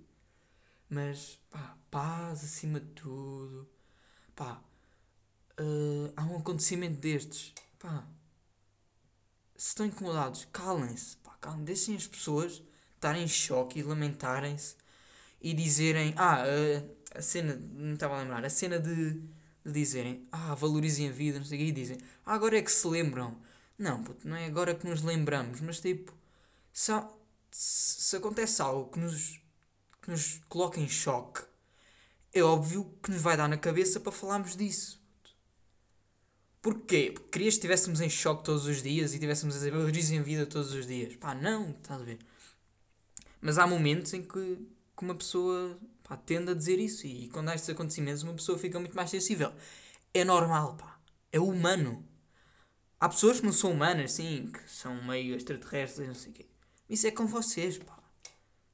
mas 0.89 1.39
pá, 1.51 1.77
paz 1.91 2.43
acima 2.43 2.81
de 2.81 2.87
tudo. 2.89 3.69
Pá, 4.35 4.63
uh, 5.61 6.13
há 6.17 6.25
um 6.25 6.39
acontecimento 6.39 6.99
destes, 6.99 7.55
pá, 7.79 8.05
se 9.57 9.69
estão 9.69 9.87
incomodados, 9.87 10.47
calem-se, 10.53 11.17
pá, 11.19 11.37
calem, 11.41 11.65
deixem 11.65 11.95
as 11.95 12.07
pessoas 12.07 12.63
estarem 13.03 13.25
em 13.25 13.29
choque 13.29 13.81
e 13.81 13.83
lamentarem-se 13.83 14.77
e 15.41 15.53
dizerem, 15.53 16.15
ah, 16.17 16.45
a 17.15 17.21
cena, 17.21 17.61
não 17.75 17.95
estava 17.95 18.17
a 18.17 18.23
lembrar, 18.23 18.45
a 18.45 18.51
cena 18.51 18.79
de, 18.79 19.15
de 19.65 19.73
dizerem, 19.73 20.27
ah, 20.31 20.55
valorizem 20.55 21.09
a 21.09 21.13
vida, 21.13 21.39
não 21.39 21.45
sei 21.45 21.59
o 21.59 21.61
quê, 21.63 21.69
e 21.69 21.73
dizem, 21.73 21.99
ah, 22.25 22.35
agora 22.35 22.57
é 22.57 22.63
que 22.63 22.71
se 22.71 22.87
lembram 22.87 23.37
não, 23.79 24.03
puto, 24.03 24.29
não 24.29 24.37
é 24.37 24.47
agora 24.47 24.75
que 24.75 24.87
nos 24.87 25.03
lembramos, 25.03 25.61
mas 25.61 25.81
tipo, 25.81 26.15
se, 26.73 26.93
se 27.51 28.17
acontece 28.17 28.63
algo 28.63 28.91
que 28.91 28.99
nos, 29.01 29.41
que 30.01 30.11
nos 30.11 30.41
coloca 30.49 30.79
em 30.79 30.89
choque, 30.89 31.43
é 32.33 32.43
óbvio 32.43 32.97
que 33.03 33.11
nos 33.11 33.21
vai 33.21 33.37
dar 33.37 33.49
na 33.49 33.57
cabeça 33.59 33.99
para 33.99 34.13
falarmos 34.13 34.57
disso. 34.57 35.03
Porquê? 36.63 37.11
Porque 37.13 37.29
querias 37.31 37.55
que 37.55 37.59
estivéssemos 37.59 38.01
em 38.01 38.09
choque 38.09 38.45
todos 38.45 38.67
os 38.67 38.83
dias 38.83 39.15
e 39.15 39.19
tivéssemos 39.19 39.57
a 39.57 39.71
valorizar 39.71 40.15
em 40.15 40.23
vida 40.23 40.47
todos 40.47 40.73
os 40.73 40.87
dias. 40.87 41.17
Pá, 41.17 41.35
não, 41.35 41.71
estás 41.71 42.01
a 42.01 42.05
ver? 42.05 42.19
Mas 43.43 43.59
há 43.59 43.67
momentos 43.67 44.15
em 44.15 44.23
que, 44.23 44.57
que 44.97 45.03
uma 45.03 45.17
pessoa 45.17 45.77
pá, 46.05 46.17
tende 46.17 46.53
a 46.53 46.55
dizer 46.55 46.79
isso 46.79 47.07
e 47.07 47.29
quando 47.29 47.49
há 47.49 47.55
estes 47.57 47.69
acontecimentos 47.69 48.23
uma 48.23 48.35
pessoa 48.35 48.57
fica 48.57 48.79
muito 48.79 48.95
mais 48.95 49.11
sensível. 49.11 49.53
É 50.15 50.25
normal, 50.25 50.77
pá. 50.77 50.99
É 51.33 51.41
humano. 51.41 52.07
Há 53.01 53.09
pessoas 53.09 53.41
que 53.41 53.47
não 53.47 53.53
são 53.53 53.73
humanas, 53.73 54.13
sim, 54.13 54.49
que 54.53 54.71
são 54.71 55.03
meio 55.03 55.35
extraterrestres, 55.35 56.07
não 56.07 56.15
sei 56.15 56.31
o 56.31 56.35
quê. 56.35 56.47
Isso 56.89 57.07
é 57.07 57.11
com 57.11 57.27
vocês, 57.27 57.79
pá. 57.79 57.99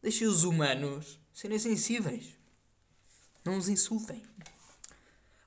Deixem 0.03 0.29
os 0.29 0.45
humanos 0.45 1.19
serem 1.33 1.59
sensíveis. 1.59 2.37
Não 3.45 3.57
os 3.57 3.69
insultem. 3.69 4.23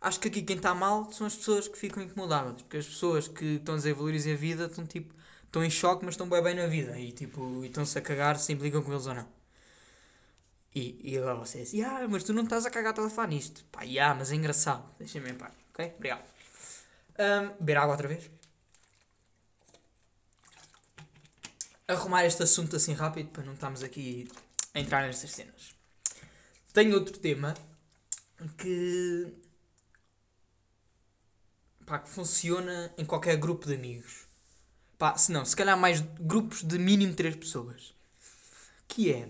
Acho 0.01 0.19
que 0.19 0.29
aqui 0.29 0.41
quem 0.41 0.55
está 0.55 0.73
mal 0.73 1.11
são 1.11 1.27
as 1.27 1.35
pessoas 1.35 1.67
que 1.67 1.77
ficam 1.77 2.01
incomodadas. 2.01 2.63
Porque 2.63 2.77
as 2.77 2.87
pessoas 2.87 3.27
que 3.27 3.45
estão 3.57 3.75
a 3.75 3.77
dizer 3.77 3.93
valorizem 3.93 4.33
a 4.33 4.35
vida 4.35 4.65
estão 4.65 4.83
tipo. 4.83 5.13
Estão 5.51 5.65
em 5.65 5.69
choque, 5.69 6.05
mas 6.05 6.13
estão 6.13 6.29
bem 6.29 6.41
bem 6.41 6.55
na 6.55 6.65
vida. 6.65 6.97
E 6.97 7.11
tipo, 7.11 7.65
estão-se 7.65 7.97
a 7.97 8.01
cagar 8.01 8.39
se 8.39 8.53
implicam 8.53 8.81
com 8.81 8.93
eles 8.93 9.05
ou 9.05 9.13
não. 9.13 9.27
E, 10.73 10.97
e 11.03 11.17
agora 11.17 11.35
vocês, 11.35 11.73
ah, 11.83 12.07
mas 12.09 12.23
tu 12.23 12.31
não 12.31 12.43
estás 12.43 12.65
a 12.65 12.71
cagar 12.71 12.97
a 12.97 13.09
falar 13.09 13.27
nisto. 13.27 13.65
Pá, 13.65 13.81
yeah, 13.83 14.15
mas 14.17 14.31
é 14.31 14.35
engraçado. 14.35 14.89
Deixem-me 14.97 15.29
em 15.29 15.35
paz, 15.35 15.53
ok? 15.73 15.93
Obrigado. 15.97 16.23
Um, 17.19 17.49
beber 17.59 17.77
água 17.77 17.91
outra 17.91 18.07
vez. 18.07 18.31
arrumar 21.91 22.25
este 22.25 22.43
assunto 22.43 22.75
assim 22.75 22.93
rápido 22.93 23.29
para 23.29 23.43
não 23.43 23.53
estarmos 23.53 23.83
aqui 23.83 24.27
a 24.73 24.79
entrar 24.79 25.05
nestas 25.05 25.31
cenas. 25.31 25.75
Tenho 26.73 26.95
outro 26.95 27.17
tema 27.19 27.53
que, 28.57 29.33
pá, 31.85 31.99
que 31.99 32.09
funciona 32.09 32.93
em 32.97 33.05
qualquer 33.05 33.35
grupo 33.35 33.67
de 33.67 33.75
amigos. 33.75 34.30
Pá, 35.01 35.17
se 35.17 35.31
não, 35.31 35.43
se 35.43 35.55
calhar 35.55 35.75
mais 35.75 35.99
grupos 35.99 36.61
de 36.61 36.77
mínimo 36.77 37.15
3 37.15 37.35
pessoas. 37.35 37.91
Que 38.87 39.11
é, 39.11 39.29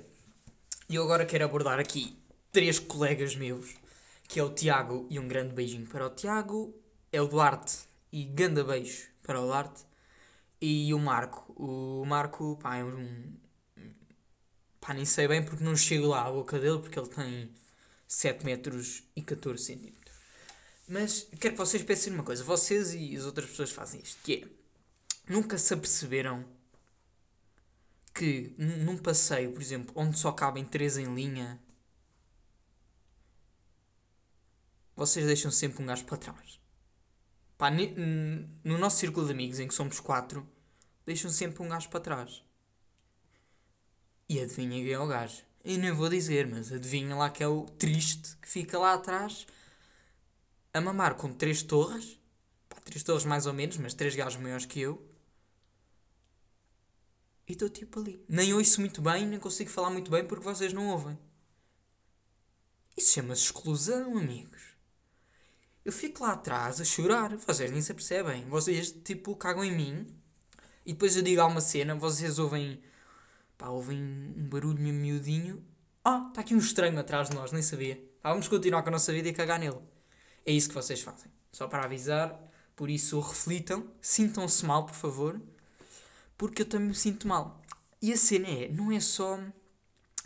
e 0.90 0.96
eu 0.96 1.04
agora 1.04 1.26
quero 1.26 1.46
abordar 1.46 1.80
aqui 1.80 2.22
três 2.52 2.78
colegas 2.78 3.38
meus, 3.38 3.76
que 4.28 4.38
é 4.38 4.44
o 4.44 4.50
Tiago, 4.50 5.08
e 5.10 5.18
um 5.18 5.30
grande 5.30 5.54
beijinho 5.54 5.88
para 5.88 6.06
o 6.06 6.10
Tiago, 6.10 6.78
é 7.10 7.22
o 7.22 7.26
Duarte, 7.26 7.88
e 8.12 8.26
ganda 8.26 8.66
beijo 8.66 9.08
para 9.24 9.40
o 9.40 9.46
Duarte, 9.46 9.86
e 10.60 10.94
o 10.94 11.00
Marco. 11.00 11.54
O 11.56 12.04
Marco, 12.06 12.60
pá, 12.62 12.76
é 12.76 12.84
um. 12.84 13.34
Pá, 14.82 14.94
nem 14.94 15.06
sei 15.06 15.26
bem 15.26 15.42
porque 15.42 15.64
não 15.64 15.78
chego 15.78 16.08
lá 16.08 16.28
à 16.28 16.32
boca 16.34 16.60
dele 16.60 16.80
porque 16.80 17.00
ele 17.00 17.08
tem 17.08 17.50
7 18.10 18.44
metros 18.44 19.04
e 19.16 19.22
14 19.22 19.64
centímetros. 19.64 20.18
Mas 20.86 21.30
quero 21.40 21.54
que 21.54 21.60
vocês 21.60 21.82
pensem 21.82 22.12
numa 22.12 22.26
coisa. 22.26 22.44
Vocês 22.44 22.94
e 22.94 23.16
as 23.16 23.24
outras 23.24 23.50
pessoas 23.50 23.72
fazem 23.72 24.02
isto. 24.02 24.22
Que 24.22 24.34
é. 24.34 24.61
Nunca 25.32 25.58
se 25.58 25.74
aperceberam 25.74 26.44
que 28.14 28.54
num 28.58 28.98
passeio, 28.98 29.54
por 29.54 29.62
exemplo, 29.62 29.94
onde 29.96 30.20
só 30.20 30.30
cabem 30.34 30.66
3 30.66 30.98
em 30.98 31.16
linha, 31.16 31.58
vocês 34.94 35.26
deixam 35.26 35.50
sempre 35.50 35.82
um 35.82 35.86
gajo 35.86 36.04
para 36.04 36.18
trás. 36.18 36.60
Pá, 37.58 37.72
no 37.72 38.78
nosso 38.78 38.98
círculo 38.98 39.26
de 39.26 39.32
amigos, 39.32 39.60
em 39.62 39.70
que 39.70 39.74
somos 39.74 40.02
quatro, 40.02 40.46
deixam 41.06 41.32
sempre 41.32 41.64
um 41.64 41.70
gajo 41.70 41.88
para 41.88 42.02
trás. 42.02 42.44
E 44.28 44.38
adivinha 44.38 44.84
quem 44.84 44.92
é 44.92 45.00
o 45.00 45.08
gajo? 45.08 45.44
Eu 45.64 45.78
nem 45.78 45.94
vou 45.94 46.10
dizer, 46.10 46.46
mas 46.46 46.74
adivinha 46.74 47.16
lá 47.16 47.30
que 47.30 47.42
é 47.42 47.48
o 47.48 47.68
triste 47.80 48.36
que 48.36 48.50
fica 48.50 48.78
lá 48.78 48.96
atrás 48.96 49.48
a 50.74 50.82
mamar 50.82 51.16
com 51.16 51.34
três 51.34 51.64
torres. 51.64 52.20
Pá, 52.68 52.76
três 52.84 53.02
torres 53.02 53.24
mais 53.24 53.46
ou 53.46 53.54
menos, 53.54 53.78
mas 53.78 53.94
três 53.94 54.14
gajos 54.14 54.38
maiores 54.38 54.66
que 54.66 54.82
eu. 54.82 55.10
E 57.52 57.54
estou 57.54 57.68
tipo 57.68 58.00
ali. 58.00 58.24
Nem 58.30 58.54
ouço 58.54 58.80
muito 58.80 59.02
bem, 59.02 59.28
nem 59.28 59.38
consigo 59.38 59.70
falar 59.70 59.90
muito 59.90 60.10
bem 60.10 60.26
porque 60.26 60.42
vocês 60.42 60.72
não 60.72 60.88
ouvem. 60.88 61.20
Isso 62.96 63.16
chama-se 63.16 63.44
exclusão, 63.44 64.18
amigos. 64.18 64.62
Eu 65.84 65.92
fico 65.92 66.24
lá 66.24 66.32
atrás 66.32 66.80
a 66.80 66.86
chorar, 66.86 67.36
vocês 67.36 67.70
nem 67.70 67.82
se 67.82 67.92
apercebem. 67.92 68.48
Vocês, 68.48 68.94
tipo, 69.04 69.36
cagam 69.36 69.66
em 69.66 69.76
mim 69.76 70.08
e 70.86 70.94
depois 70.94 71.18
eu 71.18 71.24
digo 71.24 71.42
alguma 71.42 71.60
cena, 71.60 71.94
vocês 71.94 72.40
ouvem, 72.40 72.82
pá, 73.58 73.68
ouvem 73.68 74.02
um 74.02 74.48
barulho 74.48 74.82
meio 74.82 74.96
miudinho. 74.96 75.62
Ah, 76.06 76.28
está 76.30 76.40
aqui 76.40 76.56
um 76.56 76.58
estranho 76.58 76.98
atrás 76.98 77.30
de 77.30 77.36
nós, 77.36 77.52
nem 77.52 77.62
sabia. 77.62 78.02
Vamos 78.24 78.48
continuar 78.48 78.82
com 78.82 78.88
a 78.88 78.94
nossa 78.94 79.12
vida 79.12 79.28
e 79.28 79.34
cagar 79.34 79.60
nele. 79.60 79.82
É 80.46 80.54
isso 80.54 80.70
que 80.70 80.76
vocês 80.76 81.02
fazem. 81.02 81.30
Só 81.52 81.68
para 81.68 81.84
avisar, 81.84 82.34
por 82.78 82.90
isso 82.90 83.20
reflitam, 83.20 83.92
sintam-se 84.00 84.66
mal, 84.66 84.86
por 84.86 84.96
favor, 84.96 85.42
porque 86.42 86.64
eu 86.64 86.66
também 86.66 86.88
me 86.88 86.96
sinto 86.96 87.28
mal. 87.28 87.62
E 88.02 88.12
a 88.12 88.18
cena 88.18 88.48
é, 88.48 88.68
não 88.68 88.92
é 88.92 89.00
só, 89.00 89.40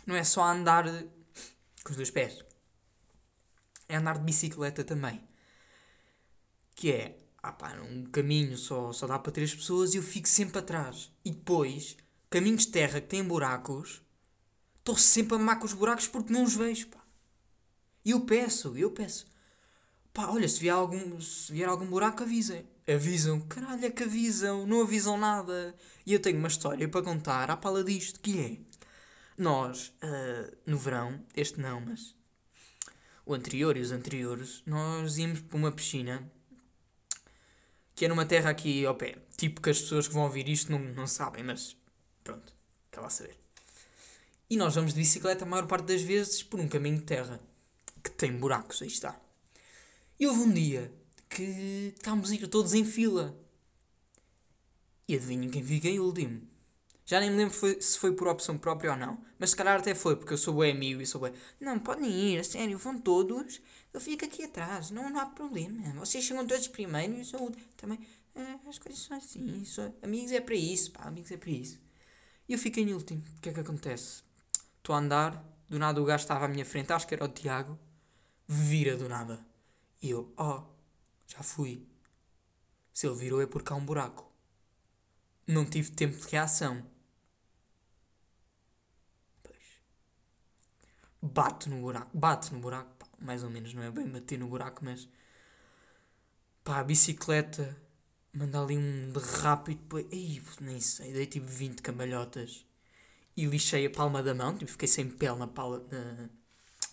não 0.06 0.16
é 0.16 0.24
só 0.24 0.42
andar 0.44 0.84
com 1.84 1.90
os 1.90 1.96
dois 1.96 2.10
pés. 2.10 2.42
É 3.86 3.96
andar 3.96 4.16
de 4.16 4.24
bicicleta 4.24 4.82
também 4.82 5.22
que 6.74 6.90
é, 6.90 7.18
ah 7.42 7.52
pá, 7.52 7.74
um 7.82 8.06
caminho 8.06 8.56
só, 8.56 8.94
só 8.94 9.06
dá 9.06 9.18
para 9.18 9.30
três 9.30 9.54
pessoas 9.54 9.92
e 9.92 9.98
eu 9.98 10.02
fico 10.02 10.26
sempre 10.26 10.58
atrás. 10.58 11.12
E 11.22 11.30
depois, 11.30 11.98
caminhos 12.30 12.64
de 12.64 12.72
terra 12.72 12.98
que 12.98 13.08
têm 13.08 13.22
buracos, 13.22 14.00
estou 14.78 14.96
sempre 14.96 15.34
a 15.34 15.38
mamar 15.38 15.58
com 15.58 15.66
os 15.66 15.74
buracos 15.74 16.08
porque 16.08 16.32
não 16.32 16.44
os 16.44 16.54
vejo, 16.54 16.86
pá. 16.86 17.04
E 18.02 18.12
eu 18.12 18.22
peço, 18.22 18.74
eu 18.74 18.90
peço. 18.90 19.26
Pá, 20.14 20.28
olha, 20.28 20.48
se 20.48 20.60
vier 20.60 20.72
algum, 20.72 21.20
se 21.20 21.52
vier 21.52 21.68
algum 21.68 21.86
buraco, 21.86 22.22
avisem. 22.22 22.66
Avisam, 22.88 23.40
caralho, 23.40 23.84
é 23.84 23.90
que 23.90 24.04
avisam, 24.04 24.66
não 24.66 24.82
avisam 24.82 25.18
nada. 25.18 25.74
E 26.04 26.12
eu 26.12 26.20
tenho 26.20 26.38
uma 26.38 26.48
história 26.48 26.88
para 26.88 27.02
contar 27.02 27.50
à 27.50 27.56
pala 27.56 27.82
disto, 27.82 28.20
que 28.20 28.40
é... 28.40 28.76
Nós, 29.36 29.92
uh, 30.02 30.56
no 30.64 30.78
verão, 30.78 31.20
este 31.34 31.60
não, 31.60 31.80
mas 31.80 32.14
o 33.26 33.34
anterior 33.34 33.76
e 33.76 33.80
os 33.80 33.90
anteriores, 33.90 34.62
nós 34.64 35.18
íamos 35.18 35.40
para 35.40 35.58
uma 35.58 35.72
piscina 35.72 36.30
que 37.94 38.04
é 38.04 38.08
numa 38.08 38.24
terra 38.24 38.50
aqui 38.50 38.86
ao 38.86 38.94
pé. 38.94 39.16
Tipo 39.36 39.60
que 39.60 39.70
as 39.70 39.80
pessoas 39.80 40.06
que 40.06 40.14
vão 40.14 40.22
ouvir 40.22 40.48
isto 40.48 40.70
não, 40.70 40.78
não 40.78 41.06
sabem, 41.06 41.42
mas 41.42 41.76
pronto, 42.22 42.54
está 42.86 43.00
lá 43.00 43.08
a 43.08 43.10
saber. 43.10 43.36
E 44.48 44.56
nós 44.56 44.76
vamos 44.76 44.94
de 44.94 45.00
bicicleta 45.00 45.44
a 45.44 45.48
maior 45.48 45.66
parte 45.66 45.86
das 45.86 46.02
vezes 46.02 46.42
por 46.42 46.60
um 46.60 46.68
caminho 46.68 46.98
de 46.98 47.04
terra 47.04 47.40
que 48.04 48.10
tem 48.10 48.32
buracos, 48.32 48.80
aí 48.80 48.88
está. 48.88 49.18
E 50.20 50.26
houve 50.26 50.40
um 50.40 50.52
dia 50.52 50.92
que 51.36 51.92
estávamos 51.94 52.32
a 52.32 52.48
todos 52.48 52.72
em 52.72 52.82
fila. 52.82 53.38
E 55.06 55.14
adivinhem 55.14 55.50
quem 55.50 55.62
fiquei 55.62 56.00
último. 56.00 56.48
Já 57.04 57.20
nem 57.20 57.30
me 57.30 57.36
lembro 57.36 57.54
foi, 57.54 57.80
se 57.80 57.98
foi 57.98 58.12
por 58.12 58.26
opção 58.26 58.56
própria 58.56 58.92
ou 58.92 58.96
não. 58.96 59.22
Mas 59.38 59.50
se 59.50 59.56
calhar 59.56 59.78
até 59.78 59.94
foi, 59.94 60.16
porque 60.16 60.32
eu 60.32 60.38
sou 60.38 60.54
bem 60.54 60.72
amigo 60.72 61.00
e 61.00 61.06
sou 61.06 61.20
bem. 61.20 61.32
Não, 61.60 61.78
podem 61.78 62.10
ir, 62.10 62.40
a 62.40 62.44
sério, 62.44 62.78
vão 62.78 62.98
todos. 62.98 63.60
Eu 63.92 64.00
fico 64.00 64.24
aqui 64.24 64.44
atrás, 64.44 64.90
não, 64.90 65.10
não 65.10 65.20
há 65.20 65.26
problema. 65.26 65.92
Vocês 66.00 66.24
chegam 66.24 66.46
todos 66.46 66.66
primeiro 66.68 67.12
e 67.12 67.20
eu 67.20 67.52
também. 67.76 68.00
Ah, 68.34 68.58
as 68.66 68.78
coisas 68.78 69.02
são 69.02 69.16
assim. 69.16 69.62
Sou, 69.64 69.94
amigos 70.02 70.32
é 70.32 70.40
para 70.40 70.54
isso, 70.54 70.90
pá, 70.90 71.04
amigos 71.04 71.30
é 71.30 71.36
para 71.36 71.50
isso. 71.50 71.78
E 72.48 72.54
eu 72.54 72.58
fiquei 72.58 72.82
em 72.82 72.94
último. 72.94 73.22
O 73.36 73.40
que 73.42 73.50
é 73.50 73.52
que 73.52 73.60
acontece? 73.60 74.22
Estou 74.78 74.94
a 74.94 74.98
andar, 74.98 75.44
do 75.68 75.78
nada 75.78 76.00
o 76.00 76.04
gajo 76.04 76.22
estava 76.22 76.46
à 76.46 76.48
minha 76.48 76.64
frente, 76.64 76.92
acho 76.92 77.06
que 77.06 77.14
era 77.14 77.24
o 77.24 77.28
Tiago, 77.28 77.78
vira 78.48 78.96
do 78.96 79.08
nada. 79.08 79.46
E 80.02 80.10
eu, 80.10 80.32
oh, 80.36 80.75
já 81.26 81.42
fui. 81.42 81.86
Se 82.92 83.06
ele 83.06 83.16
virou 83.16 83.40
é 83.40 83.46
porque 83.46 83.72
há 83.72 83.76
um 83.76 83.84
buraco. 83.84 84.32
Não 85.46 85.64
tive 85.64 85.90
tempo 85.92 86.16
de 86.16 86.28
reação. 86.28 86.84
bate 91.26 91.68
no 91.68 91.80
buraco, 91.80 92.16
bate 92.16 92.52
no 92.52 92.60
buraco, 92.60 92.94
pá, 92.98 93.06
mais 93.18 93.42
ou 93.42 93.50
menos, 93.50 93.74
não 93.74 93.82
é 93.82 93.90
bem 93.90 94.08
bater 94.08 94.38
no 94.38 94.48
buraco, 94.48 94.84
mas 94.84 95.08
pá, 96.64 96.78
a 96.80 96.84
bicicleta 96.84 97.76
manda 98.32 98.60
ali 98.60 98.76
um 98.76 99.10
derrape 99.12 99.72
e 99.72 99.74
depois, 99.74 100.06
ei, 100.10 100.42
nem 100.60 100.80
sei, 100.80 101.12
dei 101.12 101.26
tipo 101.26 101.46
20 101.46 101.82
cambalhotas 101.82 102.64
e 103.36 103.46
lixei 103.46 103.86
a 103.86 103.90
palma 103.90 104.22
da 104.22 104.34
mão, 104.34 104.56
tipo, 104.56 104.70
fiquei 104.70 104.88
sem 104.88 105.08
pele 105.10 105.36
na, 105.36 105.46
pala, 105.46 105.86
na, 105.90 106.28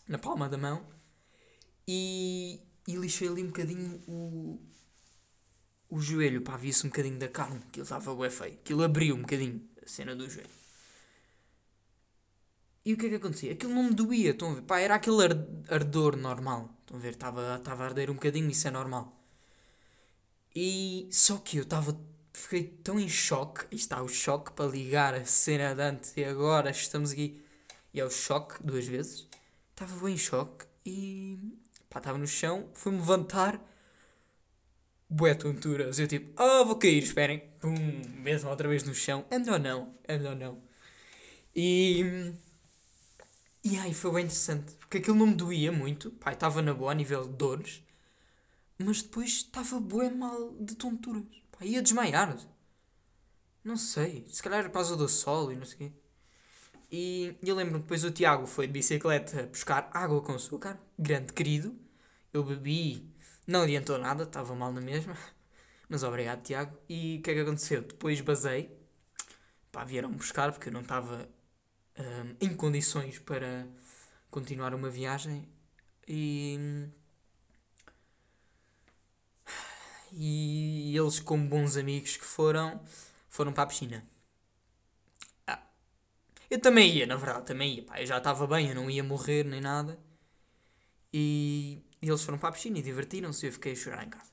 na 0.07 0.17
palma 0.17 0.49
da 0.49 0.57
mão 0.57 0.85
e, 1.87 2.59
e 2.87 2.95
lixei 2.95 3.27
ali 3.27 3.43
um 3.43 3.47
bocadinho 3.47 4.01
o, 4.07 4.59
o 5.89 5.99
joelho, 5.99 6.41
pá, 6.41 6.57
via-se 6.57 6.85
um 6.85 6.89
bocadinho 6.89 7.17
da 7.19 7.27
carne, 7.27 7.61
que 7.71 7.79
ele 7.79 7.83
estava 7.83 8.15
bem 8.15 8.29
feio, 8.29 8.53
aquilo 8.53 8.83
abriu 8.83 9.15
um 9.15 9.21
bocadinho 9.21 9.61
a 9.83 9.87
cena 9.87 10.15
do 10.15 10.29
joelho. 10.29 10.63
E 12.85 12.93
o 12.93 12.97
que 12.97 13.05
é 13.05 13.09
que 13.09 13.15
acontecia? 13.15 13.53
Aquilo 13.53 13.73
não 13.73 13.83
me 13.83 13.93
doía, 13.93 14.31
estão 14.31 14.51
a 14.51 14.55
ver? 14.55 14.61
Pá, 14.63 14.79
era 14.79 14.95
aquele 14.95 15.23
ardor 15.69 16.17
normal. 16.17 16.69
Estão 16.81 16.97
a 16.97 16.99
ver? 16.99 17.11
Estava 17.11 17.41
a 17.41 17.85
arder 17.85 18.09
um 18.09 18.15
bocadinho, 18.15 18.49
isso 18.49 18.67
é 18.67 18.71
normal. 18.71 19.17
E 20.55 21.07
só 21.11 21.37
que 21.37 21.57
eu 21.57 21.63
estava. 21.63 21.97
Fiquei 22.33 22.63
tão 22.83 22.99
em 22.99 23.07
choque. 23.07 23.65
E 23.71 23.75
está 23.77 24.01
o 24.01 24.09
choque 24.09 24.51
para 24.51 24.69
ligar 24.69 25.13
a 25.13 25.25
cena 25.25 25.73
de 25.73 25.81
antes 25.81 26.13
e 26.17 26.25
agora 26.25 26.71
estamos 26.71 27.11
aqui. 27.11 27.41
E 27.93 28.01
é 28.01 28.05
o 28.05 28.09
choque 28.09 28.61
duas 28.61 28.85
vezes. 28.85 29.27
Estava 29.71 29.95
bem 30.03 30.15
em 30.15 30.17
choque 30.17 30.65
e. 30.85 31.39
pá, 31.93 31.99
estava 31.99 32.17
no 32.17 32.27
chão, 32.27 32.69
fui-me 32.73 32.97
levantar. 32.99 33.61
Bué 35.09 35.35
tonturas. 35.35 35.99
Eu 35.99 36.07
tipo, 36.07 36.41
oh, 36.41 36.65
vou 36.65 36.75
cair, 36.77 37.03
esperem. 37.03 37.39
Pum, 37.59 37.75
mesmo 38.21 38.49
outra 38.49 38.67
vez 38.67 38.83
no 38.83 38.93
chão. 38.95 39.25
É 39.29 39.37
melhor 39.37 39.59
não, 39.59 39.95
é 40.05 40.17
melhor 40.17 40.35
não. 40.35 40.61
E 41.55 42.33
e 43.63 43.77
aí 43.79 43.93
foi 43.93 44.11
bem 44.11 44.25
interessante, 44.25 44.73
porque 44.75 44.97
aquilo 44.97 45.15
não 45.17 45.27
me 45.27 45.35
doía 45.35 45.71
muito, 45.71 46.11
pai, 46.11 46.33
estava 46.33 46.61
na 46.61 46.73
boa 46.73 46.91
a 46.91 46.95
nível 46.95 47.25
de 47.27 47.33
dores, 47.33 47.81
mas 48.77 49.01
depois 49.01 49.29
estava 49.31 49.79
bem 49.79 50.11
mal 50.15 50.53
de 50.59 50.75
tonturas, 50.75 51.23
pá, 51.51 51.65
ia 51.65 51.81
desmaiar. 51.81 52.37
Não 53.63 53.77
sei, 53.77 54.25
se 54.29 54.43
calhar 54.43 54.59
era 54.59 54.69
por 54.69 54.75
causa 54.75 54.95
do 54.97 55.07
sol 55.07 55.51
e 55.51 55.55
não 55.55 55.65
sei 55.65 55.75
o 55.75 55.79
quê. 55.79 55.95
E 56.91 57.37
eu 57.43 57.55
lembro 57.55 57.79
depois 57.79 58.03
o 58.03 58.11
Tiago 58.11 58.45
foi 58.45 58.67
de 58.67 58.73
bicicleta 58.73 59.47
buscar 59.47 59.89
água 59.93 60.21
com 60.21 60.33
açúcar, 60.33 60.77
grande 60.99 61.33
querido. 61.33 61.75
Eu 62.33 62.43
bebi, 62.43 63.13
não 63.47 63.61
adiantou 63.63 63.97
nada, 63.97 64.23
estava 64.23 64.55
mal 64.55 64.71
na 64.73 64.81
mesma. 64.81 65.15
Mas 65.89 66.03
obrigado, 66.03 66.43
Tiago. 66.43 66.77
E 66.89 67.17
o 67.19 67.21
que 67.23 67.31
é 67.31 67.33
que 67.35 67.39
aconteceu? 67.41 67.81
Depois 67.83 68.21
basei, 68.21 68.71
pá, 69.71 69.83
vieram 69.85 70.11
buscar 70.11 70.51
porque 70.51 70.69
eu 70.69 70.73
não 70.73 70.81
estava 70.81 71.29
um, 71.99 72.35
em 72.41 72.55
condições 72.55 73.19
para 73.19 73.67
continuar 74.31 74.73
uma 74.75 74.89
viagem 74.89 75.47
e, 76.07 76.89
e 80.11 80.95
eles, 80.95 81.19
como 81.19 81.47
bons 81.47 81.75
amigos 81.77 82.17
que 82.17 82.25
foram, 82.25 82.81
foram 83.29 83.51
para 83.53 83.63
a 83.63 83.67
piscina. 83.67 84.05
Ah, 85.47 85.61
eu 86.49 86.59
também 86.61 86.89
ia, 86.97 87.07
na 87.07 87.15
verdade, 87.17 87.45
também 87.47 87.75
ia. 87.77 87.83
Pá, 87.85 88.01
eu 88.01 88.05
já 88.07 88.17
estava 88.19 88.47
bem, 88.47 88.69
eu 88.69 88.75
não 88.75 88.89
ia 88.89 89.03
morrer 89.03 89.45
nem 89.45 89.61
nada. 89.61 89.99
E, 91.13 91.81
e 92.03 92.09
eles 92.09 92.21
foram 92.21 92.37
para 92.37 92.49
a 92.49 92.51
piscina 92.51 92.77
e 92.77 92.81
divertiram-se 92.81 93.45
e 93.45 93.47
eu 93.47 93.53
fiquei 93.53 93.71
a 93.71 93.75
chorar 93.75 94.05
em 94.05 94.09
casa. 94.09 94.29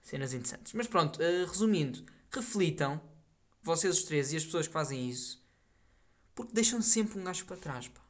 Cenas 0.00 0.32
interessantes. 0.32 0.72
Mas 0.72 0.86
pronto, 0.86 1.20
uh, 1.20 1.46
resumindo, 1.46 2.06
reflitam 2.30 3.00
vocês 3.60 3.98
os 3.98 4.04
três 4.04 4.32
e 4.32 4.36
as 4.36 4.44
pessoas 4.44 4.68
que 4.68 4.72
fazem 4.72 5.10
isso, 5.10 5.44
porque 6.32 6.54
deixam 6.54 6.80
sempre 6.80 7.18
um 7.18 7.24
gajo 7.24 7.44
para 7.44 7.56
trás, 7.56 7.88
pá. 7.88 8.00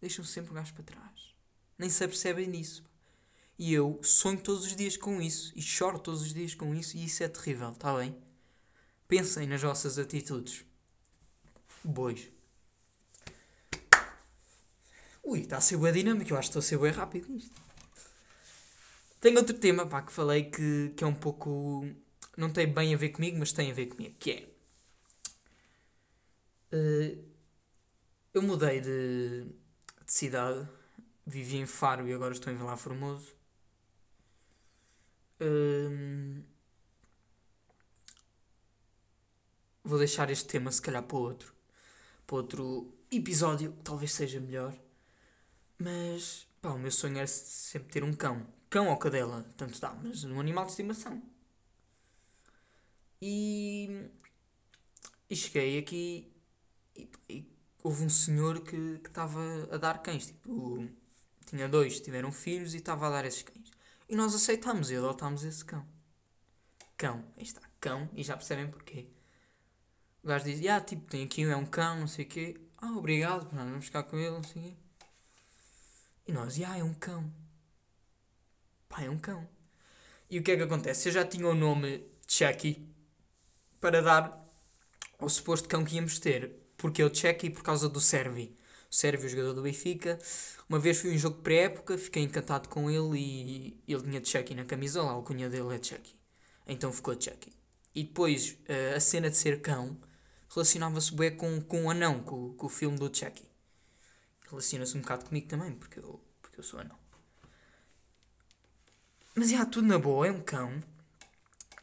Deixam 0.00 0.24
sempre 0.24 0.52
um 0.52 0.54
gajo 0.54 0.72
para 0.72 0.84
trás. 0.84 1.34
Nem 1.76 1.90
se 1.90 2.04
apercebem 2.04 2.48
disso. 2.48 2.84
Pá. 2.84 2.90
E 3.58 3.74
eu 3.74 3.98
sonho 4.04 4.40
todos 4.40 4.64
os 4.64 4.76
dias 4.76 4.96
com 4.96 5.20
isso 5.20 5.52
e 5.56 5.62
choro 5.62 5.98
todos 5.98 6.22
os 6.22 6.32
dias 6.32 6.54
com 6.54 6.72
isso 6.76 6.96
e 6.96 7.04
isso 7.04 7.24
é 7.24 7.28
terrível, 7.28 7.70
está 7.70 7.96
bem? 7.98 8.16
Pensem 9.08 9.48
nas 9.48 9.62
vossas 9.62 9.98
atitudes. 9.98 10.64
Bois. 11.82 12.33
Ui, 15.24 15.40
está 15.40 15.56
a 15.56 15.60
ser 15.60 15.76
boa 15.76 15.92
dinâmica, 15.92 16.32
eu 16.32 16.38
acho 16.38 16.50
que 16.50 16.58
estou 16.58 16.60
a 16.60 16.62
ser 16.62 16.78
bem 16.78 16.92
rápido 16.92 17.28
nisto. 17.32 17.50
Tenho 19.20 19.38
outro 19.38 19.56
tema, 19.58 19.86
pá, 19.86 20.02
que 20.02 20.12
falei 20.12 20.44
que, 20.44 20.92
que 20.96 21.02
é 21.04 21.06
um 21.06 21.14
pouco... 21.14 21.86
Não 22.36 22.50
tem 22.52 22.72
bem 22.72 22.94
a 22.94 22.96
ver 22.96 23.10
comigo, 23.10 23.38
mas 23.38 23.52
tem 23.52 23.70
a 23.70 23.74
ver 23.74 23.86
comigo, 23.86 24.14
que 24.18 24.30
é 24.30 24.54
Uh, 26.74 27.16
eu 28.32 28.42
mudei 28.42 28.80
de, 28.80 29.44
de 29.44 30.12
cidade, 30.12 30.68
vivi 31.24 31.58
em 31.58 31.66
Faro 31.66 32.08
e 32.08 32.12
agora 32.12 32.32
estou 32.34 32.52
em 32.52 32.56
Vila 32.56 32.76
Formoso. 32.76 33.32
Uh, 35.40 36.42
vou 39.84 39.98
deixar 39.98 40.30
este 40.30 40.46
tema 40.48 40.72
se 40.72 40.82
calhar 40.82 41.02
para 41.04 41.16
outro, 41.16 41.54
para 42.26 42.36
outro 42.36 42.92
episódio, 43.08 43.72
talvez 43.84 44.12
seja 44.12 44.40
melhor. 44.40 44.76
Mas 45.78 46.46
pá, 46.60 46.70
o 46.70 46.78
meu 46.78 46.90
sonho 46.90 47.18
era 47.18 47.26
sempre 47.26 47.92
ter 47.92 48.04
um 48.04 48.14
cão. 48.14 48.46
Cão 48.70 48.88
ou 48.88 48.96
cadela, 48.96 49.46
tanto 49.56 49.80
dá, 49.80 49.94
mas 49.94 50.24
um 50.24 50.40
animal 50.40 50.64
de 50.64 50.72
estimação. 50.72 51.22
E, 53.20 54.10
e 55.30 55.36
cheguei 55.36 55.78
aqui 55.78 56.32
e, 56.96 57.08
e 57.28 57.48
houve 57.82 58.04
um 58.04 58.08
senhor 58.08 58.60
que 58.60 59.00
estava 59.04 59.40
a 59.70 59.76
dar 59.76 60.02
cães. 60.02 60.26
Tipo, 60.26 60.88
tinha 61.46 61.68
dois, 61.68 62.00
tiveram 62.00 62.32
filhos 62.32 62.74
e 62.74 62.78
estava 62.78 63.06
a 63.06 63.10
dar 63.10 63.24
esses 63.24 63.42
cães. 63.42 63.70
E 64.08 64.16
nós 64.16 64.34
aceitámos 64.34 64.90
e 64.90 64.96
adotámos 64.96 65.44
esse 65.44 65.64
cão. 65.64 65.86
Cão, 66.96 67.24
aí 67.36 67.42
está, 67.42 67.60
cão, 67.80 68.08
e 68.14 68.22
já 68.22 68.36
percebem 68.36 68.70
porquê. 68.70 69.08
O 70.22 70.28
gajo 70.28 70.44
diz, 70.44 70.66
ah, 70.68 70.80
tipo, 70.80 71.08
tem 71.08 71.24
aqui 71.24 71.42
é 71.42 71.56
um 71.56 71.66
cão, 71.66 72.00
não 72.00 72.06
sei 72.06 72.24
o 72.24 72.28
quê. 72.28 72.60
Ah, 72.78 72.92
obrigado, 72.92 73.48
vamos 73.50 73.84
ficar 73.86 74.02
com 74.04 74.16
ele, 74.16 74.30
não 74.30 74.42
sei 74.42 74.62
o 74.62 74.64
quê. 74.66 74.83
E 76.26 76.32
nós, 76.32 76.58
ah, 76.60 76.78
é 76.78 76.82
um 76.82 76.94
cão. 76.94 77.32
Pá, 78.88 79.02
é 79.02 79.10
um 79.10 79.18
cão. 79.18 79.46
E 80.30 80.38
o 80.38 80.42
que 80.42 80.52
é 80.52 80.56
que 80.56 80.62
acontece? 80.62 81.08
Eu 81.08 81.12
já 81.12 81.24
tinha 81.24 81.46
o 81.46 81.54
nome 81.54 82.04
Chucky 82.26 82.88
para 83.80 84.00
dar 84.00 84.44
ao 85.18 85.28
suposto 85.28 85.68
cão 85.68 85.84
que 85.84 85.96
íamos 85.96 86.18
ter 86.18 86.64
porque 86.76 87.00
é 87.00 87.04
o 87.06 87.14
Checky 87.14 87.48
por 87.48 87.62
causa 87.62 87.88
do 87.88 87.98
Servi. 87.98 88.54
O 88.90 88.94
Servi, 88.94 89.26
o 89.26 89.28
jogador 89.28 89.54
do 89.54 89.62
Benfica. 89.62 90.18
Uma 90.68 90.78
vez 90.78 90.98
fui 90.98 91.14
um 91.14 91.18
jogo 91.18 91.40
pré-época, 91.40 91.96
fiquei 91.96 92.22
encantado 92.22 92.68
com 92.68 92.90
ele 92.90 93.18
e 93.18 93.82
ele 93.88 94.02
tinha 94.02 94.24
Checky 94.24 94.54
na 94.54 94.64
camisola, 94.64 95.10
a 95.10 95.14
alcunha 95.14 95.48
dele 95.48 95.74
é 95.74 95.82
Checky. 95.82 96.14
Então 96.66 96.92
ficou 96.92 97.18
Checky. 97.18 97.52
E 97.94 98.04
depois, 98.04 98.58
uh, 98.68 98.96
a 98.96 99.00
cena 99.00 99.30
de 99.30 99.36
ser 99.38 99.62
cão 99.62 99.96
relacionava-se 100.52 101.14
bem 101.14 101.34
com, 101.36 101.60
com 101.62 101.84
o 101.84 101.90
anão, 101.90 102.20
com, 102.20 102.52
com 102.54 102.66
o 102.66 102.68
filme 102.68 102.98
do 102.98 103.06
Chucky. 103.06 103.48
Relaciona-se 104.48 104.96
um 104.96 105.00
bocado 105.00 105.24
comigo 105.26 105.48
também, 105.48 105.72
porque 105.72 105.98
eu, 105.98 106.20
porque 106.40 106.60
eu 106.60 106.64
sou 106.64 106.80
anão. 106.80 106.98
Mas 109.34 109.52
é 109.52 109.64
tudo 109.64 109.88
na 109.88 109.98
boa, 109.98 110.26
é 110.26 110.30
um 110.30 110.40
cão. 110.40 110.82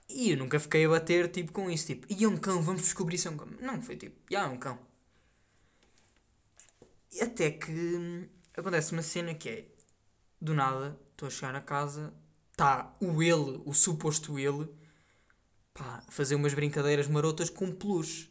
E 0.09 0.31
eu 0.31 0.37
nunca 0.37 0.59
fiquei 0.59 0.85
a 0.85 0.89
bater 0.89 1.29
tipo 1.29 1.51
com 1.51 1.69
isso, 1.69 1.87
tipo, 1.87 2.05
e 2.09 2.23
é 2.23 2.27
um 2.27 2.37
cão, 2.37 2.61
vamos 2.61 2.81
descobrir 2.83 3.17
se 3.17 3.27
é 3.27 3.31
um 3.31 3.37
cão. 3.37 3.47
Não, 3.59 3.81
foi 3.81 3.95
tipo, 3.97 4.15
já 4.29 4.41
é 4.43 4.45
um 4.47 4.57
cão. 4.57 4.79
E 7.11 7.21
até 7.21 7.51
que 7.51 7.71
hum, 7.71 8.27
acontece 8.55 8.93
uma 8.93 9.01
cena 9.01 9.33
que 9.33 9.49
é 9.49 9.65
do 10.39 10.53
nada, 10.53 10.99
estou 11.11 11.27
a 11.27 11.29
chegar 11.29 11.55
a 11.55 11.61
casa, 11.61 12.13
está 12.51 12.93
o 13.01 13.21
ele, 13.21 13.61
o 13.65 13.73
suposto 13.73 14.39
ele, 14.39 14.67
pá, 15.73 16.03
fazer 16.09 16.35
umas 16.35 16.53
brincadeiras 16.53 17.07
marotas 17.07 17.49
com 17.49 17.71
peluche. 17.71 18.30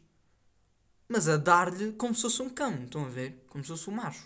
Mas 1.12 1.28
a 1.28 1.36
dar-lhe 1.36 1.90
como 1.94 2.14
se 2.14 2.22
fosse 2.22 2.40
um 2.40 2.48
cão, 2.48 2.84
estão 2.84 3.04
a 3.04 3.08
ver? 3.08 3.44
Como 3.48 3.64
se 3.64 3.70
fosse 3.70 3.90
um 3.90 3.94
macho. 3.94 4.24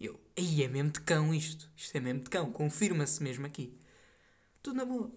E 0.00 0.06
eu, 0.06 0.20
aí 0.36 0.64
é 0.64 0.66
mesmo 0.66 0.90
de 0.90 1.00
cão 1.02 1.32
isto. 1.32 1.70
Isto 1.76 1.96
é 1.96 2.00
mesmo 2.00 2.24
de 2.24 2.28
cão, 2.28 2.50
confirma-se 2.50 3.22
mesmo 3.22 3.46
aqui. 3.46 3.78
Tudo 4.60 4.78
na 4.78 4.84
boa. 4.84 5.12